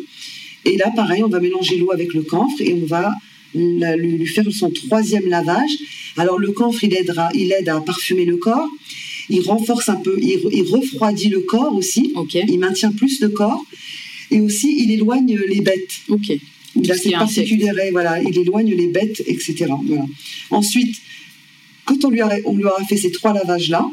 Et 0.65 0.77
là, 0.77 0.91
pareil, 0.95 1.23
on 1.23 1.29
va 1.29 1.41
mélanger 1.41 1.79
l'eau 1.79 1.91
avec 1.93 2.13
le 2.13 2.23
camphre 2.23 2.61
et 2.61 2.75
on 2.75 2.85
va 2.85 3.11
lui, 3.55 4.27
faire 4.27 4.45
son 4.51 4.71
troisième 4.71 5.29
lavage. 5.29 5.71
Alors 6.17 6.39
le 6.39 6.53
camphre, 6.53 6.85
il, 6.85 6.95
aidera, 6.95 7.31
il 7.35 7.53
aide 7.53 7.69
à 7.69 7.81
parfumer 7.81 8.25
le 8.25 8.37
corps, 8.37 8.69
il 9.29 9.41
renforce 9.43 9.89
un 9.89 9.97
peu, 9.97 10.19
il, 10.21 10.41
il 10.53 10.63
refroidit 10.63 11.29
le 11.29 11.41
corps 11.41 11.75
aussi, 11.75 12.13
il 12.35 12.59
maintient 12.59 12.93
plus 12.93 13.21
le 13.21 13.29
corps 13.29 13.65
et 14.31 14.41
aussi 14.41 14.83
il 14.83 14.91
éloigne 14.91 15.37
les 15.37 15.61
bêtes. 15.61 16.01
Ok. 16.09 16.33
Il 16.77 16.93
a 16.93 16.97
cette 16.97 17.13
particularité, 17.13 17.91
voilà, 17.91 18.23
il 18.23 18.37
éloigne 18.39 18.75
les 18.75 18.89
bêtes, 18.89 19.23
etc. 19.27 19.67
Voilà. 19.85 20.05
Ensuite, 20.51 20.97
quand 21.85 22.05
on 22.05 22.11
lui, 22.11 22.21
a, 22.21 22.29
on 22.45 22.55
lui 22.55 22.65
aura 22.65 22.85
fait 22.85 22.97
ces 22.97 23.11
trois 23.11 23.33
lavages-là, 23.33 23.89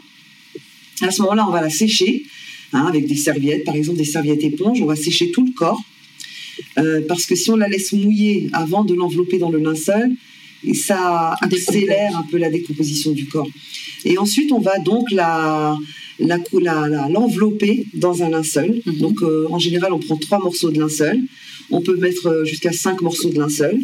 à 1.02 1.12
ce 1.12 1.22
moment-là, 1.22 1.46
on 1.48 1.52
va 1.52 1.62
la 1.62 1.70
sécher 1.70 2.26
hein, 2.74 2.86
avec 2.88 3.08
des 3.08 3.16
serviettes, 3.16 3.64
par 3.64 3.76
exemple 3.76 3.98
des 3.98 4.06
serviettes 4.06 4.44
éponges, 4.44 4.82
on 4.82 4.86
va 4.86 4.96
sécher 4.96 5.32
tout 5.32 5.46
le 5.46 5.52
corps. 5.52 5.82
Euh, 6.78 7.02
parce 7.08 7.26
que 7.26 7.36
si 7.36 7.50
on 7.52 7.56
la 7.56 7.68
laisse 7.68 7.94
mouiller 7.94 8.50
avant 8.54 8.84
de 8.84 8.94
l'envelopper 8.94 9.38
dans 9.38 9.50
le 9.50 9.60
linceul, 9.60 10.12
ça 10.74 11.36
accélère 11.42 12.18
un 12.18 12.24
peu 12.24 12.38
la 12.38 12.50
décomposition 12.50 13.12
du 13.12 13.28
corps. 13.28 13.48
Et 14.04 14.18
ensuite, 14.18 14.52
on 14.52 14.60
va 14.60 14.80
donc 14.80 15.12
la, 15.12 15.78
l'envelopper 16.20 17.86
dans 17.94 18.24
un 18.24 18.30
linceul. 18.30 18.82
Mhm. 18.86 18.98
Donc, 18.98 19.22
euh, 19.22 19.48
en 19.50 19.60
général, 19.60 19.94
on 19.94 20.00
prend 20.00 20.18
trois 20.18 20.40
morceaux 20.40 20.72
de 20.72 20.80
linceul. 20.80 21.22
On 21.72 21.82
peut 21.82 21.98
mettre 21.98 22.28
euh, 22.28 22.46
jusqu'à 22.46 22.72
cinq 22.72 23.02
morceaux 23.02 23.30
de 23.30 23.40
linceul. 23.40 23.80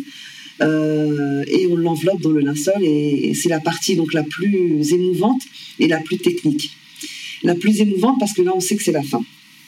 Euh, 0.61 1.43
et 1.47 1.65
on 1.67 1.75
l'enveloppe 1.75 2.21
dans 2.21 2.31
le 2.31 2.41
linceul. 2.41 2.83
Et, 2.83 3.29
et 3.29 3.33
c'est 3.33 3.49
la 3.49 3.59
partie 3.59 3.95
donc 3.95 4.13
la 4.13 4.23
plus 4.23 4.93
émouvante 4.93 5.41
et 5.79 5.87
la 5.87 5.99
plus 5.99 6.17
technique. 6.17 6.71
La 7.43 7.55
plus 7.55 7.81
émouvante 7.81 8.17
parce 8.19 8.33
que 8.33 8.43
là, 8.43 8.51
on 8.55 8.59
sait 8.59 8.75
que 8.75 8.83
c'est 8.83 8.91
la 8.91 9.01
fin. 9.01 9.23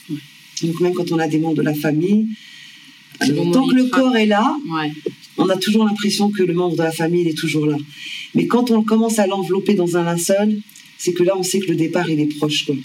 Ouais. 0.09 0.17
Donc, 0.61 0.79
même 0.81 0.93
quand 0.93 1.11
on 1.11 1.17
a 1.17 1.27
des 1.27 1.39
membres 1.39 1.55
de 1.55 1.63
la 1.63 1.73
famille, 1.73 2.27
Tant 3.51 3.67
que 3.67 3.75
le 3.75 3.85
corps 3.85 4.15
est 4.15 4.25
là, 4.25 4.55
Ouais. 4.71 4.91
on 5.37 5.49
a 5.49 5.57
toujours 5.57 5.85
l'impression 5.85 6.29
que 6.31 6.43
le 6.43 6.53
membre 6.53 6.75
de 6.75 6.83
la 6.83 6.91
famille 6.91 7.21
il 7.21 7.27
est 7.29 7.37
toujours 7.37 7.65
là. 7.65 7.77
Mais 8.35 8.47
quand 8.47 8.71
on 8.71 8.83
commence 8.83 9.19
à 9.19 9.27
l'envelopper 9.27 9.73
dans 9.73 9.97
un 9.97 10.03
linceul, 10.03 10.59
c'est 10.97 11.13
que 11.13 11.23
là, 11.23 11.33
on 11.37 11.43
sait 11.43 11.59
que 11.59 11.67
le 11.69 11.75
départ, 11.75 12.09
il 12.09 12.19
est 12.19 12.35
proche. 12.37 12.65
quoi. 12.65 12.75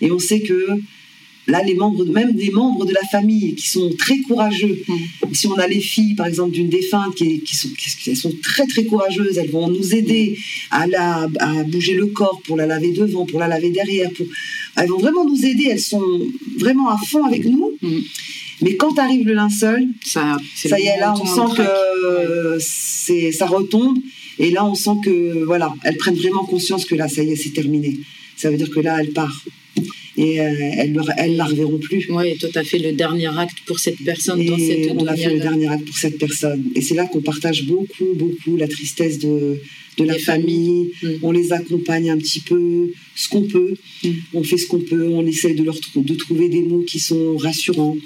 Et 0.00 0.10
on 0.10 0.18
sait 0.18 0.40
que 0.40 0.66
là, 1.46 1.62
les 1.62 1.74
membres, 1.74 2.04
même 2.04 2.32
des 2.32 2.50
membres 2.50 2.84
de 2.84 2.92
la 2.92 3.06
famille 3.10 3.54
qui 3.54 3.68
sont 3.68 3.90
très 3.98 4.18
courageux, 4.20 4.76
si 5.32 5.46
on 5.46 5.54
a 5.54 5.66
les 5.66 5.80
filles, 5.80 6.14
par 6.14 6.26
exemple, 6.26 6.52
d'une 6.52 6.68
défunte 6.68 7.14
qui, 7.14 7.42
sont, 7.54 7.68
qui, 7.68 7.90
qui 8.02 8.16
sont 8.16 8.32
très, 8.42 8.66
très 8.66 8.84
courageuses, 8.84 9.36
elles 9.38 9.50
vont 9.50 9.68
nous 9.68 9.94
aider 9.94 10.38
à, 10.70 10.86
la, 10.86 11.28
à 11.38 11.62
bouger 11.64 11.94
le 11.94 12.06
corps 12.06 12.40
pour 12.44 12.56
la 12.56 12.66
laver 12.66 12.92
devant, 12.92 13.24
pour 13.26 13.38
la 13.40 13.48
laver 13.48 13.70
derrière. 13.70 14.10
Pour... 14.12 14.26
Elles 14.76 14.88
vont 14.88 14.98
vraiment 14.98 15.24
nous 15.24 15.44
aider, 15.44 15.66
elles 15.70 15.80
sont 15.80 16.20
vraiment 16.58 16.88
à 16.90 16.96
fond 17.10 17.24
avec 17.24 17.44
nous. 17.44 17.72
Mhm. 17.82 18.02
Mais 18.62 18.76
quand 18.76 18.98
arrive 18.98 19.26
le 19.26 19.34
linceul, 19.34 19.86
Ça, 20.04 20.36
y 20.78 20.86
est, 20.86 20.98
là, 20.98 21.14
on 21.16 21.20
tout 21.20 21.26
sent 21.26 21.56
que 21.56 21.62
euh, 21.62 22.58
c'est, 22.60 23.32
ça 23.32 23.46
retombe. 23.46 23.98
Et 24.38 24.50
là, 24.50 24.64
on 24.64 24.74
sent 24.74 24.96
que, 25.04 25.44
voilà, 25.44 25.74
elles 25.84 25.96
prennent 25.96 26.16
vraiment 26.16 26.44
conscience 26.44 26.84
que 26.84 26.94
là, 26.94 27.08
ça 27.08 27.22
y 27.22 27.30
est, 27.30 27.36
c'est 27.36 27.50
terminé. 27.50 27.98
Ça 28.36 28.50
veut 28.50 28.56
dire 28.56 28.70
que 28.70 28.80
là, 28.80 28.98
elle 29.00 29.10
part. 29.10 29.44
Et 30.16 30.40
euh, 30.40 30.52
elles 30.76 30.92
ne 30.92 31.00
elles 31.16 31.36
la 31.36 31.44
reverront 31.44 31.78
plus. 31.78 32.10
Ouais, 32.10 32.36
toi, 32.38 32.48
t'as 32.52 32.64
fait 32.64 32.78
le 32.78 32.92
dernier 32.92 33.28
acte 33.38 33.58
pour 33.66 33.78
cette 33.78 34.02
personne 34.04 34.44
dans 34.44 34.56
Et 34.56 34.84
cette 34.84 34.96
on 34.96 35.06
a 35.06 35.16
fait 35.16 35.32
le 35.32 35.40
dernier 35.40 35.68
acte 35.68 35.84
pour 35.86 35.96
cette 35.96 36.18
personne. 36.18 36.64
Et 36.74 36.82
c'est 36.82 36.94
là 36.94 37.06
qu'on 37.06 37.20
partage 37.22 37.64
beaucoup, 37.64 38.12
beaucoup 38.14 38.56
la 38.56 38.68
tristesse 38.68 39.18
de, 39.18 39.60
de 39.96 40.04
la 40.04 40.18
famille. 40.18 40.90
Mm. 41.02 41.08
On 41.22 41.30
les 41.32 41.52
accompagne 41.52 42.10
un 42.10 42.18
petit 42.18 42.40
peu, 42.40 42.90
ce 43.14 43.28
qu'on 43.28 43.42
peut. 43.42 43.74
Mm. 44.04 44.08
On 44.34 44.42
fait 44.42 44.58
ce 44.58 44.66
qu'on 44.66 44.80
peut. 44.80 45.08
On 45.08 45.24
essaye 45.26 45.54
de, 45.54 45.62
leur 45.62 45.78
trou- 45.80 46.02
de 46.02 46.14
trouver 46.14 46.48
des 46.50 46.62
mots 46.62 46.82
qui 46.82 46.98
sont 46.98 47.36
rassurants. 47.36 47.96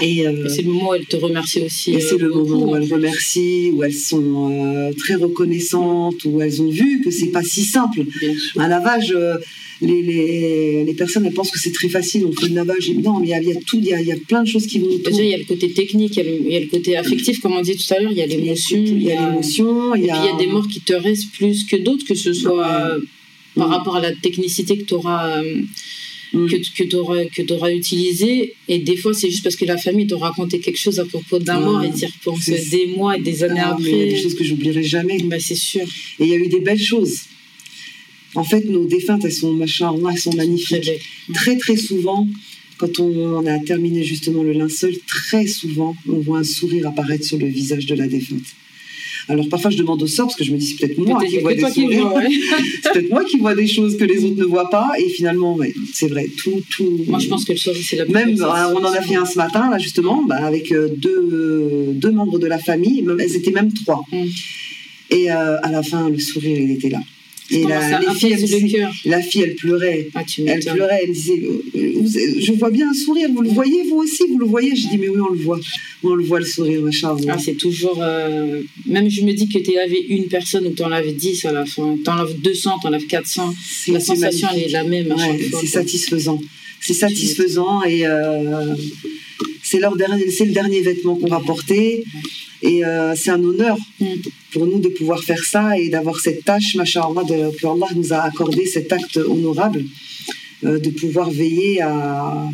Et, 0.00 0.26
euh, 0.26 0.46
Et 0.46 0.48
c'est 0.48 0.62
le 0.62 0.70
moment 0.70 0.90
où 0.90 0.94
elle 0.94 1.04
te 1.06 1.16
remercie 1.16 1.60
aussi. 1.60 1.92
Et 1.92 1.96
euh, 1.96 2.00
c'est 2.00 2.16
le 2.18 2.30
moment 2.30 2.64
où 2.64 2.76
elles 2.76 2.90
remercient, 2.90 3.70
où 3.72 3.82
elles 3.84 3.92
sont 3.94 4.50
euh, 4.50 4.92
très 4.96 5.14
reconnaissantes, 5.16 6.24
où 6.24 6.40
elles 6.40 6.62
ont 6.62 6.70
vu 6.70 7.02
que 7.04 7.10
c'est 7.10 7.26
pas 7.26 7.42
si 7.42 7.64
simple. 7.64 8.04
Un 8.56 8.68
lavage, 8.68 9.12
euh, 9.14 9.36
les, 9.82 10.00
les, 10.02 10.84
les 10.84 10.94
personnes 10.94 11.26
elles 11.26 11.34
pensent 11.34 11.50
que 11.50 11.58
c'est 11.58 11.72
très 11.72 11.88
facile, 11.90 12.24
on 12.24 12.32
fait 12.32 12.48
le 12.48 12.54
lavage. 12.54 12.90
Non, 12.90 13.18
mais 13.20 13.26
il 13.26 13.30
y 13.30 13.34
a, 13.34 13.42
il 13.42 13.48
y 13.48 13.52
a 13.52 13.56
tout, 13.66 13.78
il 13.78 13.84
y 13.84 13.92
a, 13.92 14.00
y 14.00 14.12
a 14.12 14.16
plein 14.26 14.42
de 14.42 14.48
choses 14.48 14.66
qui 14.66 14.78
vont 14.78 14.86
autour. 14.86 15.10
Déjà, 15.12 15.22
il 15.24 15.28
y 15.30 15.34
a 15.34 15.38
le 15.38 15.44
côté 15.44 15.70
technique, 15.72 16.16
il 16.16 16.24
y 16.24 16.26
a 16.26 16.30
le, 16.30 16.40
il 16.46 16.52
y 16.52 16.56
a 16.56 16.60
le 16.60 16.66
côté 16.68 16.96
affectif, 16.96 17.40
comme 17.40 17.52
on 17.52 17.60
dit 17.62 17.76
tout 17.76 17.92
à 17.94 18.00
l'heure, 18.00 18.12
il 18.12 18.18
y 18.18 18.22
a 18.22 18.26
l'émotion. 18.26 18.78
Il 18.78 19.02
y 19.02 19.12
a 19.12 19.20
l'émotion, 19.28 19.94
il 19.94 20.06
y 20.06 20.10
a. 20.10 20.36
des 20.38 20.46
morts 20.46 20.68
qui 20.68 20.80
te 20.80 20.94
restent 20.94 21.30
plus 21.32 21.64
que 21.64 21.76
d'autres, 21.76 22.06
que 22.06 22.14
ce 22.14 22.32
soit 22.32 22.66
euh, 22.66 22.98
par 23.54 23.68
Mm. 23.68 23.72
rapport 23.72 23.96
à 23.96 24.00
la 24.00 24.12
technicité 24.12 24.78
que 24.78 24.84
tu 24.84 24.94
auras, 24.94 25.42
Mm. 26.32 26.46
que, 26.48 26.56
que 26.78 26.84
t'auras- 26.84 27.26
que 27.26 27.42
t'auras 27.42 27.72
utilisée. 27.72 28.54
Et 28.68 28.78
des 28.78 28.96
fois, 28.96 29.12
c'est 29.14 29.30
juste 29.30 29.42
parce 29.42 29.56
que 29.56 29.64
la 29.66 29.76
famille 29.76 30.06
t'a 30.06 30.16
raconté 30.16 30.60
quelque 30.60 30.78
chose 30.78 30.98
à 30.98 31.04
propos 31.04 31.38
d'un 31.38 31.56
Ah, 31.56 31.60
mort 31.60 31.84
et 31.84 31.90
t'y 31.90 32.06
repenses 32.06 32.46
des 32.70 32.86
mois 32.96 33.18
et 33.18 33.20
des 33.20 33.44
années 33.44 33.60
Ah, 33.62 33.76
mais 33.78 33.90
il 33.90 33.90
y 33.90 33.92
a 33.92 33.96
après. 34.04 34.14
des 34.14 34.22
choses 34.22 34.34
que 34.34 34.44
j'oublierai 34.44 34.82
jamais. 34.82 35.18
Bah, 35.24 35.36
c'est 35.38 35.54
sûr. 35.54 35.82
Et 36.18 36.24
il 36.24 36.28
y 36.28 36.32
a 36.32 36.36
eu 36.36 36.48
des 36.48 36.60
belles 36.60 36.80
choses. 36.82 37.16
En 38.34 38.44
fait, 38.44 38.64
nos 38.64 38.86
défuntes, 38.86 39.24
elles 39.26 39.32
sont, 39.32 39.52
machin, 39.52 39.92
elles 40.10 40.18
sont 40.18 40.30
Très 40.30 40.38
magnifiques. 40.46 40.84
belle. 40.86 40.98
Très, 41.34 41.56
très 41.58 41.76
souvent, 41.76 42.26
quand 42.78 42.98
on 42.98 43.46
a 43.46 43.58
terminé 43.58 44.02
justement 44.02 44.42
le 44.42 44.52
linceul, 44.52 44.94
très 45.06 45.46
souvent, 45.46 45.94
on 46.08 46.18
voit 46.20 46.38
un 46.38 46.44
sourire 46.44 46.86
apparaître 46.88 47.26
sur 47.26 47.36
le 47.38 47.46
visage 47.46 47.84
de 47.86 47.94
la 47.94 48.08
défunte. 48.08 48.40
Alors 49.28 49.48
parfois, 49.48 49.70
je 49.70 49.78
demande 49.78 50.02
au 50.02 50.06
sort, 50.06 50.26
parce 50.26 50.36
que 50.36 50.44
je 50.44 50.52
me 50.52 50.58
dis, 50.58 50.66
c'est 50.66 50.76
peut-être 50.76 50.98
moi 50.98 51.22
qui 51.24 51.38
vois 51.38 51.54
des 51.54 51.62
ouais. 51.64 51.70
c'est 52.82 52.92
peut-être 52.92 53.10
moi 53.10 53.24
qui 53.24 53.38
vois 53.38 53.54
des 53.54 53.66
choses 53.66 53.96
que 53.96 54.04
les 54.04 54.24
autres 54.24 54.36
ne 54.36 54.44
voient 54.44 54.70
pas. 54.70 54.90
Et 54.98 55.08
finalement, 55.08 55.54
ouais, 55.54 55.72
c'est 55.92 56.08
vrai, 56.08 56.26
tout, 56.36 56.60
tout. 56.70 57.00
Moi, 57.06 57.18
je 57.18 57.28
pense 57.28 57.44
que 57.44 57.52
le 57.52 57.58
sourire, 57.58 57.82
c'est 57.84 57.96
la 57.96 58.04
plus 58.04 58.12
Même, 58.12 58.36
bah, 58.36 58.72
on 58.74 58.84
en 58.84 58.92
a 58.92 59.00
fait 59.00 59.16
un 59.16 59.24
ce 59.24 59.38
matin, 59.38 59.70
là, 59.70 59.78
justement, 59.78 60.22
bah, 60.24 60.44
avec 60.44 60.72
euh, 60.72 60.88
deux, 60.96 61.90
deux 61.92 62.10
membres 62.10 62.38
de 62.38 62.46
la 62.46 62.58
famille. 62.58 63.04
Elles 63.18 63.36
étaient 63.36 63.52
même 63.52 63.72
trois. 63.72 64.02
Mm. 64.10 64.26
Et 65.10 65.30
euh, 65.30 65.58
à 65.62 65.70
la 65.70 65.82
fin, 65.82 66.08
le 66.08 66.18
sourire, 66.18 66.58
il 66.58 66.70
était 66.72 66.88
là. 66.88 67.00
Et 67.52 67.62
la, 67.64 67.80
les 68.00 68.06
filles, 68.14 68.34
la 69.04 69.20
fille, 69.22 69.42
elle 69.42 69.54
pleurait. 69.54 70.08
Ah, 70.14 70.22
Elle 70.46 70.60
pleurait, 70.74 71.00
elle 71.04 71.12
disait 71.12 71.40
euh, 71.44 71.92
vous- 71.96 72.40
Je 72.46 72.52
vois 72.52 72.70
bien 72.70 72.90
un 72.90 72.94
sourire, 72.94 73.28
vous 73.34 73.42
le 73.42 73.50
voyez 73.50 73.82
vous 73.88 73.96
aussi 73.96 74.22
Vous 74.30 74.38
le 74.38 74.46
voyez 74.46 74.74
Je 74.74 74.88
dis 74.88 74.98
Mais 74.98 75.08
oui, 75.08 75.20
on 75.20 75.32
le 75.32 75.38
voit. 75.40 75.60
On 76.02 76.14
le 76.14 76.24
voit 76.24 76.40
le 76.40 76.44
sourire, 76.46 76.80
machin. 76.82 77.16
Ah, 77.28 77.36
c'est 77.38 77.54
toujours. 77.54 77.98
euh, 78.02 78.60
Même 78.86 79.08
je 79.10 79.22
me 79.22 79.32
dis 79.32 79.48
que 79.48 79.58
tu 79.58 79.72
lavé 79.74 79.98
une 80.08 80.26
personne 80.26 80.66
ou 80.66 80.70
tu 80.70 80.82
en 80.82 80.88
laves 80.88 81.12
10 81.14 81.44
à 81.44 81.52
la 81.52 81.64
fin. 81.64 81.96
Tu 82.04 82.10
en 82.10 82.16
laves 82.16 82.34
200, 82.40 82.70
tu 82.80 82.86
en 82.86 82.90
laves 82.90 83.06
400. 83.06 83.54
C'est- 83.84 83.92
La 83.92 84.00
sensation, 84.00 84.48
elle 84.54 84.62
est 84.62 84.68
la 84.70 84.84
même 84.84 85.08
Ouais, 85.12 85.40
c'est 85.60 85.66
satisfaisant. 85.66 86.40
C'est 86.80 86.94
satisfaisant 86.94 87.82
et 87.84 88.04
euh, 88.06 88.74
c'est 89.62 89.78
leur 89.78 89.94
dernier, 89.96 90.28
c'est 90.30 90.44
le 90.44 90.52
dernier 90.52 90.80
vêtement 90.80 91.14
qu'on 91.16 91.28
va 91.28 91.40
porter. 91.40 92.02
Et 92.62 92.84
euh, 92.84 93.14
c'est 93.16 93.30
un 93.30 93.42
honneur 93.42 93.76
Mm. 94.02 94.06
pour 94.52 94.66
nous 94.66 94.80
de 94.80 94.88
pouvoir 94.88 95.22
faire 95.22 95.44
ça 95.44 95.78
et 95.78 95.88
d'avoir 95.88 96.18
cette 96.20 96.44
tâche, 96.44 96.74
machallah, 96.74 97.24
de, 97.24 97.56
que 97.56 97.66
Allah 97.66 97.86
nous 97.94 98.12
a 98.12 98.20
accordé 98.22 98.66
cet 98.66 98.92
acte 98.92 99.16
honorable 99.16 99.84
euh, 100.64 100.78
de 100.78 100.90
pouvoir 100.90 101.30
veiller 101.30 101.80
à, 101.82 102.48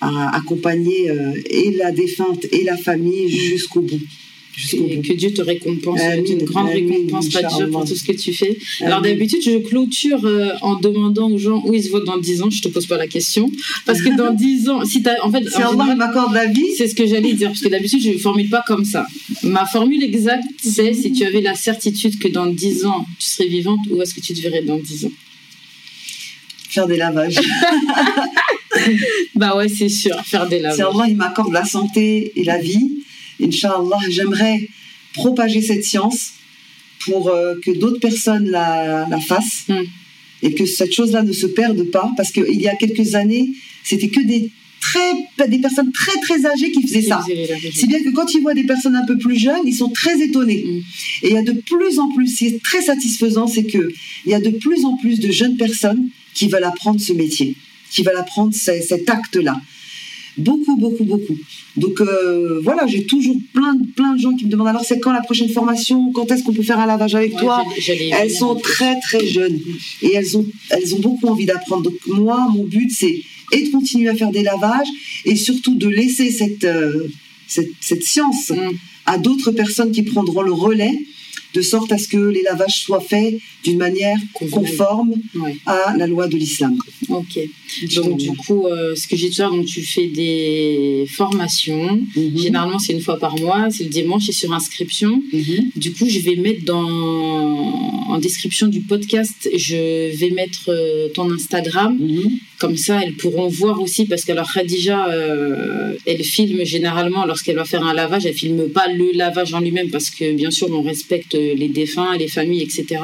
à 0.00 0.36
accompagner 0.36 1.10
euh, 1.10 1.32
et 1.46 1.70
la 1.72 1.92
défunte 1.92 2.46
et 2.52 2.64
la 2.64 2.76
famille 2.76 3.28
jusqu'au 3.28 3.82
bout. 3.82 4.00
Et 4.72 5.00
que 5.00 5.12
Dieu 5.12 5.32
te 5.32 5.42
récompense 5.42 6.00
d'une 6.24 6.44
grande 6.44 6.68
récompense, 6.68 7.28
Khadija, 7.28 7.66
pour 7.68 7.84
tout 7.84 7.94
ce 7.94 8.04
que 8.04 8.12
tu 8.12 8.32
fais. 8.32 8.58
Alors 8.80 9.00
d'habitude, 9.00 9.42
je 9.42 9.58
clôture 9.58 10.24
euh, 10.24 10.50
en 10.62 10.76
demandant 10.76 11.30
aux 11.30 11.38
gens 11.38 11.62
où 11.64 11.74
ils 11.74 11.84
se 11.84 11.90
voient 11.90 12.04
dans 12.04 12.18
10 12.18 12.42
ans. 12.42 12.50
Je 12.50 12.62
te 12.62 12.68
pose 12.68 12.86
pas 12.86 12.96
la 12.96 13.06
question. 13.06 13.50
Parce 13.86 14.02
que 14.02 14.14
dans 14.16 14.32
10 14.34 14.68
ans, 14.68 14.84
si 14.84 15.02
as, 15.08 15.24
en 15.24 15.30
fait, 15.30 15.48
si 15.48 15.56
Allah 15.56 15.94
m'accorde 15.94 16.34
la 16.34 16.46
vie. 16.46 16.74
C'est 16.76 16.88
ce 16.88 16.94
que 16.94 17.06
j'allais 17.06 17.32
dire. 17.34 17.48
Parce 17.48 17.60
que 17.60 17.68
d'habitude, 17.68 18.02
je 18.02 18.10
ne 18.10 18.18
formule 18.18 18.48
pas 18.48 18.62
comme 18.66 18.84
ça. 18.84 19.06
Ma 19.42 19.66
formule 19.66 20.02
exacte, 20.02 20.44
c'est 20.62 20.92
si 20.94 21.12
tu 21.12 21.24
avais 21.24 21.40
la 21.40 21.54
certitude 21.54 22.18
que 22.18 22.28
dans 22.28 22.46
10 22.46 22.86
ans, 22.86 23.06
tu 23.18 23.26
serais 23.26 23.48
vivante, 23.48 23.80
où 23.90 24.00
est-ce 24.02 24.14
que 24.14 24.20
tu 24.20 24.34
te 24.34 24.40
verrais 24.40 24.62
dans 24.62 24.78
10 24.78 25.06
ans? 25.06 25.12
Faire 26.68 26.86
des 26.86 26.96
lavages. 26.96 27.40
bah 29.34 29.56
ouais, 29.56 29.68
c'est 29.68 29.88
sûr, 29.88 30.14
faire 30.24 30.48
des 30.48 30.60
lavages. 30.60 30.76
Si 30.76 30.82
Allah 30.82 31.06
il 31.08 31.16
m'accorde 31.16 31.52
la 31.52 31.64
santé 31.64 32.32
et 32.36 32.44
la 32.44 32.58
vie, 32.58 32.99
Inch'Allah, 33.42 33.98
j'aimerais 34.08 34.68
propager 35.14 35.62
cette 35.62 35.84
science 35.84 36.32
pour 37.04 37.28
euh, 37.28 37.54
que 37.64 37.70
d'autres 37.70 38.00
personnes 38.00 38.48
la, 38.48 39.06
fassent 39.26 39.64
hmm. 39.68 39.82
et 40.42 40.54
que 40.54 40.66
cette 40.66 40.92
chose-là 40.92 41.22
ne 41.22 41.32
se 41.32 41.46
perde 41.46 41.82
pas 41.90 42.10
parce 42.16 42.30
qu'il 42.30 42.60
y 42.60 42.68
a 42.68 42.76
quelques 42.76 43.14
années, 43.14 43.50
c'était 43.84 44.08
que 44.08 44.20
des 44.20 44.50
très 44.80 45.46
des 45.48 45.58
personnes 45.58 45.92
très 45.92 46.18
très 46.20 46.46
âgées 46.46 46.72
qui 46.72 46.82
faisaient 46.82 47.02
ça. 47.02 47.22
C'est 47.74 47.86
bien 47.86 48.02
que 48.02 48.10
quand 48.10 48.32
ils 48.32 48.40
voient 48.40 48.54
des 48.54 48.64
personnes 48.64 48.96
un 48.96 49.04
peu 49.04 49.18
plus 49.18 49.38
jeunes, 49.38 49.62
ils 49.66 49.74
sont 49.74 49.90
très 49.90 50.20
étonnés. 50.22 50.64
Hmm. 50.66 50.82
Et 51.22 51.28
il 51.28 51.32
y 51.32 51.36
a 51.36 51.42
de 51.42 51.52
plus 51.52 51.98
en 51.98 52.12
plus, 52.14 52.28
ce 52.28 52.38
qui 52.38 52.46
est 52.46 52.62
très 52.62 52.82
satisfaisant, 52.82 53.46
c'est 53.46 53.64
que 53.64 53.92
il 54.26 54.32
y 54.32 54.34
a 54.34 54.40
de 54.40 54.50
plus 54.50 54.84
en 54.84 54.96
plus 54.96 55.20
de 55.20 55.30
jeunes 55.30 55.56
personnes 55.56 56.08
qui 56.34 56.48
veulent 56.48 56.64
apprendre 56.64 57.00
ce 57.00 57.12
métier, 57.12 57.56
qui 57.90 58.02
veulent 58.02 58.16
apprendre 58.16 58.54
cet 58.54 59.08
acte-là. 59.08 59.60
Beaucoup, 60.40 60.76
beaucoup, 60.76 61.04
beaucoup. 61.04 61.36
Donc 61.76 62.00
euh, 62.00 62.60
voilà, 62.62 62.86
j'ai 62.86 63.04
toujours 63.04 63.36
plein, 63.52 63.76
plein 63.96 64.14
de 64.14 64.20
gens 64.20 64.34
qui 64.34 64.46
me 64.46 64.50
demandent 64.50 64.68
alors 64.68 64.84
c'est 64.84 64.98
quand 64.98 65.12
la 65.12 65.20
prochaine 65.20 65.50
formation? 65.50 66.12
Quand 66.12 66.30
est-ce 66.30 66.42
qu'on 66.42 66.52
peut 66.52 66.62
faire 66.62 66.78
un 66.78 66.86
lavage 66.86 67.14
avec 67.14 67.36
toi? 67.36 67.64
Elles 67.88 68.30
sont 68.30 68.54
très 68.56 68.98
très 69.00 69.26
jeunes 69.26 69.58
et 70.02 70.14
elles 70.14 70.36
ont, 70.36 70.46
elles 70.70 70.94
ont 70.94 71.00
beaucoup 71.00 71.26
envie 71.26 71.46
d'apprendre. 71.46 71.84
Donc 71.84 71.94
moi, 72.06 72.48
mon 72.54 72.64
but 72.64 72.90
c'est 72.90 73.20
et 73.52 73.62
de 73.62 73.70
continuer 73.70 74.08
à 74.08 74.14
faire 74.14 74.30
des 74.30 74.42
lavages 74.42 74.88
et 75.24 75.36
surtout 75.36 75.74
de 75.74 75.88
laisser 75.88 76.30
cette, 76.30 76.64
euh, 76.64 77.08
cette, 77.46 78.04
science 78.04 78.50
mm. 78.50 78.70
à 79.06 79.18
d'autres 79.18 79.50
personnes 79.50 79.92
qui 79.92 80.02
prendront 80.02 80.42
le 80.42 80.52
relais 80.52 80.96
de 81.54 81.62
sorte 81.62 81.92
à 81.92 81.98
ce 81.98 82.08
que 82.08 82.16
les 82.16 82.42
lavages 82.42 82.82
soient 82.82 83.00
faits 83.00 83.38
d'une 83.64 83.78
manière 83.78 84.18
conforme 84.34 85.14
à 85.66 85.96
la 85.96 86.06
loi 86.06 86.28
de 86.28 86.36
l'islam. 86.36 86.76
Ok. 87.08 87.38
Donc 87.94 88.16
du 88.16 88.30
coup, 88.32 88.66
euh, 88.66 88.94
ce 88.94 89.06
que 89.06 89.16
j'ai 89.16 89.28
dit 89.28 89.38
donc 89.38 89.66
tu 89.66 89.82
fais 89.82 90.06
des 90.08 91.06
formations. 91.10 92.00
Mhm. 92.16 92.38
Généralement, 92.38 92.78
c'est 92.78 92.92
une 92.92 93.00
fois 93.00 93.18
par 93.18 93.38
mois. 93.38 93.68
C'est 93.70 93.84
le 93.84 93.90
dimanche 93.90 94.28
et 94.28 94.32
sur 94.32 94.52
inscription. 94.52 95.22
Mhm. 95.32 95.70
Du 95.76 95.92
coup, 95.92 96.08
je 96.08 96.20
vais 96.20 96.36
mettre 96.36 96.64
dans 96.64 98.00
en 98.10 98.18
description 98.18 98.66
du 98.66 98.80
podcast, 98.80 99.48
je 99.54 100.16
vais 100.16 100.30
mettre 100.30 100.68
euh, 100.68 101.08
ton 101.14 101.30
Instagram. 101.30 101.96
Mhm. 101.98 102.38
Comme 102.60 102.76
ça, 102.76 103.00
elles 103.02 103.14
pourront 103.14 103.48
voir 103.48 103.80
aussi 103.80 104.04
parce 104.04 104.22
que 104.24 104.32
alors 104.32 104.52
Khadija, 104.52 105.08
euh, 105.08 105.94
elle 106.04 106.22
filme 106.22 106.62
généralement 106.64 107.24
lorsqu'elle 107.24 107.56
va 107.56 107.64
faire 107.64 107.82
un 107.82 107.94
lavage. 107.94 108.26
Elle 108.26 108.34
filme 108.34 108.68
pas 108.68 108.86
le 108.86 109.12
lavage 109.14 109.54
en 109.54 109.60
lui-même 109.60 109.88
parce 109.88 110.10
que 110.10 110.32
bien 110.32 110.50
sûr, 110.50 110.68
on 110.70 110.82
respecte 110.82 111.32
les 111.32 111.68
défunts, 111.68 112.14
les 112.18 112.28
familles, 112.28 112.62
etc. 112.62 112.98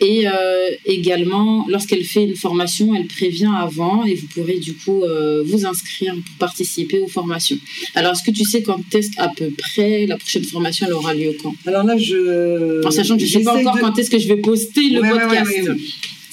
Et 0.00 0.26
euh, 0.26 0.70
également, 0.86 1.66
lorsqu'elle 1.68 2.04
fait 2.04 2.24
une 2.24 2.34
formation, 2.34 2.94
elle 2.94 3.06
prévient 3.06 3.52
avant 3.58 4.04
et 4.04 4.14
vous 4.14 4.26
pourrez 4.28 4.58
du 4.58 4.74
coup 4.74 5.04
euh, 5.04 5.42
vous 5.44 5.66
inscrire 5.66 6.14
pour 6.14 6.36
participer 6.38 6.98
aux 7.00 7.08
formations. 7.08 7.58
Alors, 7.94 8.12
est-ce 8.12 8.22
que 8.22 8.30
tu 8.30 8.44
sais 8.44 8.62
quand 8.62 8.82
est-ce 8.94 9.10
à 9.18 9.28
peu 9.28 9.50
près 9.56 10.06
la 10.06 10.16
prochaine 10.16 10.44
formation 10.44 10.86
elle 10.86 10.94
aura 10.94 11.12
lieu 11.14 11.36
quand? 11.42 11.54
Alors 11.66 11.84
là, 11.84 11.98
je. 11.98 12.86
En 12.86 12.90
sachant 12.90 13.16
que 13.16 13.24
je 13.24 13.38
ne 13.38 13.42
sais 13.42 13.44
pas 13.44 13.56
encore 13.56 13.78
quand 13.78 13.98
est-ce 13.98 14.10
que 14.10 14.18
je 14.18 14.28
vais 14.28 14.38
poster 14.38 14.88
le 14.88 15.00
podcast. 15.00 15.70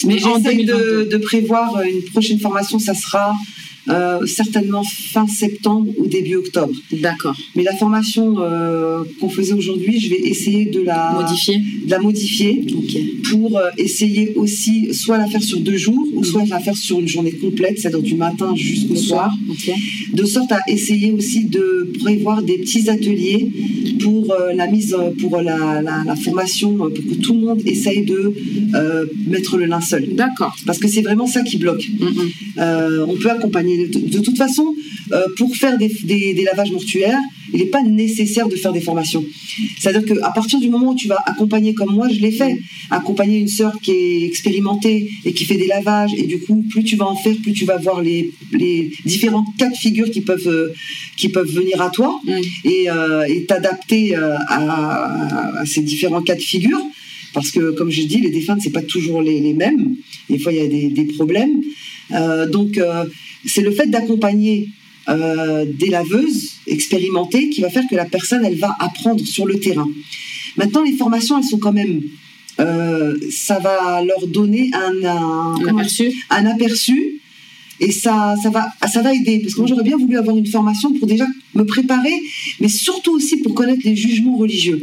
Mais 0.05 0.19
j'essaie 0.19 0.63
de, 0.63 1.07
de, 1.09 1.17
prévoir 1.17 1.81
une 1.81 2.03
prochaine 2.03 2.39
formation, 2.39 2.77
ça 2.79 2.93
sera 2.93 3.33
euh, 3.89 4.25
certainement 4.25 4.83
fin 4.83 5.27
septembre 5.27 5.89
ou 5.97 6.07
début 6.07 6.35
octobre. 6.35 6.73
D'accord. 6.91 7.37
Mais 7.55 7.63
la 7.63 7.73
formation 7.73 8.35
euh, 8.39 9.03
qu'on 9.21 9.29
faisait 9.29 9.53
aujourd'hui, 9.53 9.97
je 9.99 10.09
vais 10.09 10.19
essayer 10.19 10.65
de 10.65 10.81
la 10.81 11.13
modifier, 11.13 11.57
de 11.85 11.89
la 11.89 11.99
modifier 11.99 12.65
pour 13.29 13.57
euh, 13.57 13.69
essayer 13.77 14.33
aussi 14.35 14.93
soit 14.93 15.17
la 15.17 15.27
faire 15.27 15.41
sur 15.41 15.61
deux 15.61 15.77
jours 15.77 16.05
ou 16.13 16.23
soit 16.25 16.43
la 16.49 16.59
faire 16.59 16.75
sur 16.75 16.99
une 16.99 17.07
journée 17.07 17.31
complète, 17.31 17.79
c'est-à-dire 17.79 18.01
du 18.01 18.15
matin 18.15 18.53
jusqu'au 18.55 18.95
soir, 18.95 19.33
de 20.13 20.25
sorte 20.25 20.51
à 20.51 20.59
essayer 20.67 21.11
aussi 21.11 21.45
de 21.45 21.93
prévoir 22.01 22.43
des 22.43 22.57
petits 22.57 22.89
ateliers 22.89 23.49
pour 24.01 24.35
la 24.53 24.67
mise, 24.67 24.95
pour 25.19 25.41
la, 25.41 25.81
la, 25.81 26.15
formation, 26.15 26.77
pour 26.77 26.89
que 26.89 27.15
tout 27.15 27.33
le 27.33 27.39
monde 27.39 27.61
essaye 27.65 28.03
de 28.03 28.33
mettre 29.27 29.57
le 29.57 29.65
linceul. 29.65 30.13
D'accord. 30.13 30.55
Parce 30.65 30.77
que 30.77 30.87
c'est 30.87 31.01
vraiment 31.01 31.27
ça 31.27 31.41
qui 31.41 31.57
bloque. 31.57 31.85
on 32.57 33.15
peut 33.21 33.31
accompagner 33.31 33.76
de, 33.85 34.19
toute 34.19 34.37
façon, 34.37 34.75
euh, 35.11 35.23
pour 35.37 35.55
faire 35.55 35.77
des, 35.77 36.43
lavages 36.43 36.71
mortuaires, 36.71 37.19
il 37.53 37.59
n'est 37.59 37.67
pas 37.67 37.81
nécessaire 37.83 38.47
de 38.47 38.55
faire 38.55 38.73
des 38.73 38.81
formations. 38.81 39.23
C'est-à-dire 39.79 40.05
qu'à 40.05 40.31
partir 40.31 40.59
du 40.59 40.69
moment 40.69 40.91
où 40.91 40.95
tu 40.95 41.07
vas 41.07 41.19
accompagner 41.25 41.73
comme 41.73 41.93
moi, 41.93 42.07
je 42.09 42.19
l'ai 42.19 42.31
fait, 42.31 42.59
accompagner 42.89 43.39
une 43.39 43.47
sœur 43.47 43.73
qui 43.81 43.91
est 43.91 44.23
expérimentée 44.23 45.09
et 45.23 45.33
qui 45.33 45.45
fait 45.45 45.55
des 45.55 45.67
lavages, 45.67 46.13
et 46.17 46.23
du 46.23 46.39
coup, 46.39 46.63
plus 46.69 46.83
tu 46.83 46.95
vas 46.95 47.05
en 47.05 47.15
faire, 47.15 47.35
plus 47.41 47.53
tu 47.53 47.65
vas 47.65 47.77
voir 47.77 48.01
les, 48.01 48.31
différents 49.05 49.45
cas 49.57 49.69
de 49.69 49.75
figure 49.75 50.09
qui 50.11 50.21
peuvent, 50.21 50.47
euh, 50.47 50.73
qui 51.15 51.29
peuvent 51.29 51.51
venir 51.51 51.81
à 51.81 51.89
toi 51.89 52.19
mm. 52.25 52.31
euh, 52.65 53.23
et 53.23 53.45
t'adapter 53.45 54.15
à, 54.15 55.63
ces 55.65 55.81
différents 55.81 56.21
cas 56.21 56.35
de 56.35 56.41
figure. 56.41 56.81
Parce 57.33 57.51
que, 57.51 57.71
comme 57.71 57.91
je 57.91 58.01
dis, 58.03 58.19
les 58.19 58.31
défunts, 58.31 58.57
c'est 58.59 58.71
pas 58.71 58.81
toujours 58.81 59.21
les, 59.21 59.53
mêmes. 59.53 59.95
Des 60.29 60.39
fois, 60.39 60.51
il 60.51 60.57
y 60.57 60.61
a 60.61 60.89
des, 60.89 61.05
problèmes. 61.05 61.61
donc, 62.51 62.79
c'est 63.47 63.61
le 63.61 63.71
fait 63.71 63.87
d'accompagner 63.87 64.69
euh, 65.09 65.65
des 65.67 65.87
laveuses 65.87 66.53
expérimentées 66.67 67.49
qui 67.49 67.61
va 67.61 67.69
faire 67.69 67.83
que 67.89 67.95
la 67.95 68.05
personne, 68.05 68.43
elle 68.45 68.59
va 68.59 68.75
apprendre 68.79 69.25
sur 69.25 69.45
le 69.45 69.59
terrain. 69.59 69.89
Maintenant, 70.57 70.83
les 70.83 70.93
formations, 70.93 71.37
elles 71.37 71.45
sont 71.45 71.59
quand 71.59 71.73
même... 71.73 72.01
Euh, 72.59 73.15
ça 73.29 73.59
va 73.59 74.01
leur 74.03 74.25
donner 74.27 74.71
un, 74.73 74.95
un 76.29 76.45
aperçu 76.47 77.21
et 77.79 77.91
ça, 77.91 78.35
ça, 78.41 78.49
va, 78.49 78.67
ça 78.87 79.01
va 79.01 79.13
aider. 79.13 79.39
Parce 79.39 79.53
que 79.53 79.59
moi, 79.59 79.67
j'aurais 79.67 79.83
bien 79.83 79.97
voulu 79.97 80.17
avoir 80.17 80.35
une 80.35 80.47
formation 80.47 80.93
pour 80.93 81.07
déjà 81.07 81.25
me 81.53 81.63
préparer, 81.63 82.13
mais 82.59 82.67
surtout 82.67 83.11
aussi 83.15 83.37
pour 83.37 83.53
connaître 83.53 83.81
les 83.83 83.95
jugements 83.95 84.37
religieux. 84.37 84.81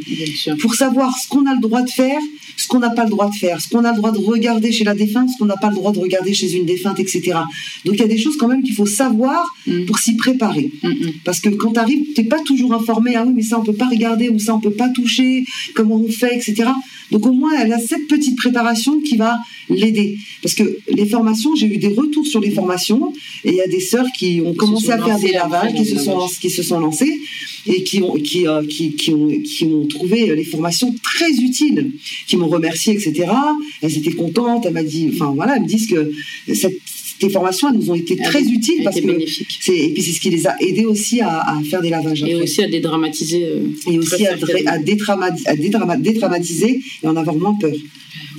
Pour 0.60 0.74
savoir 0.74 1.16
ce 1.16 1.28
qu'on 1.28 1.46
a 1.46 1.54
le 1.54 1.60
droit 1.60 1.82
de 1.82 1.90
faire, 1.90 2.20
ce 2.56 2.68
qu'on 2.68 2.78
n'a 2.78 2.90
pas 2.90 3.04
le 3.04 3.10
droit 3.10 3.28
de 3.30 3.34
faire, 3.34 3.60
ce 3.60 3.68
qu'on 3.68 3.84
a 3.84 3.90
le 3.90 3.96
droit 3.96 4.12
de 4.12 4.18
regarder 4.18 4.72
chez 4.72 4.84
la 4.84 4.94
défunte, 4.94 5.30
ce 5.30 5.38
qu'on 5.38 5.46
n'a 5.46 5.56
pas 5.56 5.70
le 5.70 5.74
droit 5.74 5.92
de 5.92 5.98
regarder 5.98 6.34
chez 6.34 6.52
une 6.54 6.66
défunte, 6.66 7.00
etc. 7.00 7.38
Donc 7.84 7.94
il 7.94 8.00
y 8.00 8.02
a 8.02 8.08
des 8.08 8.18
choses 8.18 8.36
quand 8.36 8.48
même 8.48 8.62
qu'il 8.62 8.74
faut 8.74 8.86
savoir 8.86 9.44
mm. 9.66 9.86
pour 9.86 9.98
s'y 9.98 10.16
préparer. 10.16 10.70
Mm, 10.82 10.88
mm. 10.88 11.12
Parce 11.24 11.40
que 11.40 11.48
quand 11.48 11.72
tu 11.72 11.80
arrives, 11.80 12.04
tu 12.14 12.22
n'es 12.22 12.28
pas 12.28 12.40
toujours 12.40 12.74
informé, 12.74 13.16
ah 13.16 13.24
oui, 13.26 13.32
mais 13.34 13.42
ça 13.42 13.58
on 13.58 13.64
peut 13.64 13.72
pas 13.72 13.88
regarder, 13.88 14.28
ou 14.28 14.38
ça 14.38 14.54
on 14.54 14.60
peut 14.60 14.72
pas 14.72 14.88
toucher, 14.90 15.44
comment 15.74 15.96
on 15.96 16.08
fait, 16.08 16.36
etc. 16.36 16.68
Donc 17.14 17.26
au 17.26 17.32
moins, 17.32 17.52
elle 17.56 17.72
a 17.72 17.78
cette 17.78 18.08
petite 18.08 18.36
préparation 18.36 19.00
qui 19.00 19.16
va 19.16 19.38
l'aider. 19.68 20.18
Parce 20.42 20.56
que 20.56 20.80
les 20.88 21.06
formations, 21.06 21.54
j'ai 21.54 21.68
eu 21.68 21.76
des 21.76 21.94
retours 21.94 22.26
sur 22.26 22.40
les 22.40 22.50
formations, 22.50 23.12
et 23.44 23.50
il 23.50 23.54
y 23.54 23.60
a 23.60 23.68
des 23.68 23.78
sœurs 23.78 24.08
qui 24.18 24.42
ont 24.44 24.52
commencé 24.52 24.90
à 24.90 25.00
faire 25.00 25.20
des 25.20 25.30
lavages, 25.30 25.74
qui 25.74 25.84
se, 25.84 25.96
sont, 25.96 26.26
qui 26.40 26.50
se 26.50 26.64
sont 26.64 26.80
lancées, 26.80 27.20
et 27.68 27.84
qui 27.84 28.02
ont, 28.02 28.14
qui, 28.14 28.48
euh, 28.48 28.66
qui, 28.66 28.96
qui, 28.96 29.12
ont, 29.12 29.28
qui 29.28 29.64
ont 29.64 29.86
trouvé 29.86 30.34
les 30.34 30.42
formations 30.42 30.92
très 31.04 31.30
utiles, 31.30 31.92
qui 32.26 32.36
m'ont 32.36 32.48
remercié, 32.48 32.94
etc. 32.94 33.30
Elles 33.80 33.96
étaient 33.96 34.10
contentes, 34.10 34.66
elles 34.66 34.74
m'ont 34.74 34.82
dit, 34.82 35.08
enfin 35.14 35.32
voilà, 35.36 35.54
elles 35.54 35.62
me 35.62 35.68
disent 35.68 35.86
que 35.86 36.10
cette, 36.52 36.80
ces 37.24 37.30
formations 37.30 37.68
elles 37.70 37.78
nous 37.78 37.90
ont 37.90 37.94
été 37.94 38.16
très 38.16 38.42
utiles 38.42 38.82
parce 38.84 39.00
que 39.00 39.06
c'est 39.60 39.76
et 39.76 39.90
puis 39.92 40.02
c'est 40.02 40.12
ce 40.12 40.20
qui 40.20 40.30
les 40.30 40.46
a 40.46 40.54
aidés 40.60 40.84
aussi 40.84 41.20
à, 41.20 41.42
faire 41.68 41.80
des 41.80 41.90
lavages 41.90 42.22
et 42.22 42.34
aussi 42.34 42.62
à 42.62 42.68
dédramatiser 42.68 43.44
euh, 43.44 43.90
et 43.90 43.98
aussi 43.98 44.26
à, 44.26 44.36
à, 44.66 44.78
dédramatiser 45.96 46.80
et 47.02 47.06
en 47.06 47.16
avoir 47.16 47.36
moins 47.36 47.54
peur 47.54 47.72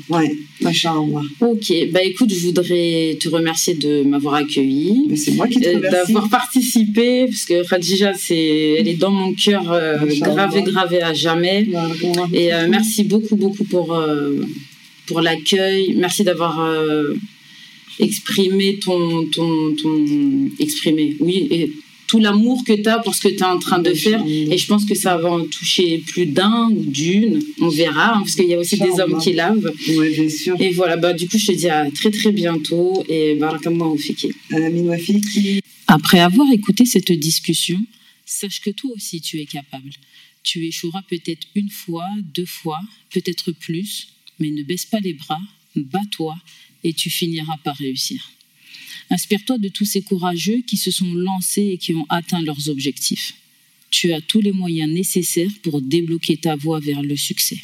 Ouais, 0.07 0.31
machin, 0.61 0.93
Ok, 1.41 1.73
bah 1.91 2.03
écoute, 2.03 2.31
je 2.31 2.39
voudrais 2.45 3.17
te 3.19 3.27
remercier 3.27 3.73
de 3.73 4.03
m'avoir 4.03 4.35
accueilli. 4.35 5.17
C'est 5.17 5.31
moi 5.31 5.47
qui 5.47 5.59
te 5.59 5.67
euh, 5.67 5.77
remercie. 5.77 6.13
D'avoir 6.13 6.29
participé, 6.29 7.25
parce 7.25 7.45
que 7.45 7.67
Khadija, 7.67 8.13
c'est, 8.13 8.75
elle 8.79 8.87
est 8.87 8.99
dans 8.99 9.09
mon 9.09 9.33
cœur, 9.33 9.71
euh, 9.71 9.97
gravée, 10.19 10.61
gravée 10.61 11.01
à 11.01 11.13
jamais. 11.13 11.67
Et 12.33 12.53
euh, 12.53 12.67
merci 12.69 13.03
beaucoup, 13.03 13.35
beaucoup 13.35 13.63
pour, 13.63 13.99
pour 15.07 15.21
l'accueil. 15.21 15.95
Merci 15.97 16.23
d'avoir 16.23 16.59
exprimé 17.99 18.79
ton, 18.79 19.25
ton, 19.27 19.75
ton, 19.75 20.49
exprimé, 20.59 21.15
oui, 21.19 21.47
et 21.51 21.71
tout 22.07 22.19
l'amour 22.19 22.63
que 22.63 22.73
tu 22.73 22.87
as 22.87 22.99
pour 22.99 23.15
ce 23.15 23.21
que 23.21 23.29
tu 23.29 23.39
es 23.39 23.43
en 23.43 23.59
train 23.59 23.79
de 23.79 23.93
faire. 23.93 24.23
Et 24.25 24.57
je 24.57 24.67
pense 24.67 24.85
que 24.85 24.95
ça 24.95 25.17
va 25.17 25.31
en 25.31 25.45
toucher 25.45 25.97
plus 25.99 26.25
d'un 26.25 26.69
ou 26.71 26.83
d'une. 26.83 27.41
On 27.59 27.69
verra, 27.69 28.15
hein, 28.15 28.19
parce 28.19 28.35
qu'il 28.35 28.45
y 28.45 28.53
a 28.53 28.59
aussi 28.59 28.77
des 28.77 28.99
hommes 28.99 29.17
qui 29.19 29.33
lavent. 29.33 29.73
Oui, 29.89 30.13
bien 30.15 30.29
sûr. 30.29 30.55
Et 30.59 30.71
voilà, 30.71 30.97
bah, 30.97 31.13
du 31.13 31.27
coup, 31.27 31.37
je 31.37 31.47
te 31.47 31.51
dis 31.51 31.69
à 31.69 31.89
très 31.91 32.11
très 32.11 32.31
bientôt. 32.31 33.03
Et 33.09 33.35
barakallah 33.35 33.85
au 33.85 33.97
fiki. 33.97 34.31
Après 35.87 36.19
avoir 36.19 36.51
écouté 36.51 36.85
cette 36.85 37.11
discussion, 37.11 37.79
sache 38.25 38.61
que 38.61 38.71
toi 38.71 38.91
aussi 38.95 39.21
tu 39.21 39.39
es 39.39 39.45
capable. 39.45 39.91
Tu 40.43 40.65
échoueras 40.65 41.01
peut-être 41.09 41.47
une 41.55 41.69
fois, 41.69 42.05
deux 42.33 42.45
fois, 42.45 42.79
peut-être 43.11 43.51
plus, 43.51 44.09
mais 44.39 44.49
ne 44.51 44.63
baisse 44.63 44.85
pas 44.85 44.99
les 44.99 45.13
bras, 45.13 45.39
bats-toi 45.75 46.35
et 46.85 46.93
tu 46.93 47.09
finiras 47.09 47.57
par 47.63 47.75
réussir. 47.75 48.31
Inspire-toi 49.09 49.57
de 49.57 49.69
tous 49.69 49.85
ces 49.85 50.01
courageux 50.01 50.61
qui 50.65 50.77
se 50.77 50.91
sont 50.91 51.13
lancés 51.13 51.71
et 51.73 51.77
qui 51.77 51.93
ont 51.93 52.05
atteint 52.09 52.41
leurs 52.41 52.69
objectifs. 52.69 53.33
Tu 53.91 54.13
as 54.13 54.21
tous 54.21 54.41
les 54.41 54.51
moyens 54.51 54.91
nécessaires 54.91 55.51
pour 55.63 55.81
débloquer 55.81 56.37
ta 56.37 56.55
voie 56.55 56.79
vers 56.79 57.01
le 57.01 57.15
succès. 57.15 57.59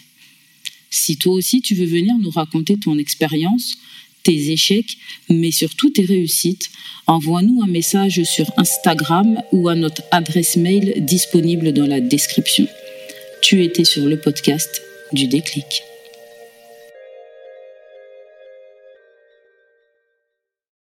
Si 0.89 1.17
toi 1.17 1.33
aussi 1.33 1.61
tu 1.61 1.75
veux 1.75 1.85
venir 1.85 2.15
nous 2.17 2.29
raconter 2.29 2.77
ton 2.77 2.97
expérience, 2.97 3.77
tes 4.23 4.51
échecs, 4.51 4.97
mais 5.29 5.51
surtout 5.51 5.89
tes 5.89 6.05
réussites, 6.05 6.69
envoie-nous 7.07 7.61
un 7.63 7.67
message 7.67 8.23
sur 8.23 8.51
Instagram 8.57 9.41
ou 9.51 9.67
à 9.69 9.75
notre 9.75 10.03
adresse 10.11 10.57
mail 10.57 10.93
disponible 11.05 11.73
dans 11.73 11.87
la 11.87 12.01
description. 12.01 12.67
Tu 13.41 13.63
étais 13.63 13.85
sur 13.85 14.05
le 14.05 14.19
podcast 14.19 14.81
du 15.11 15.27
déclic. 15.27 15.90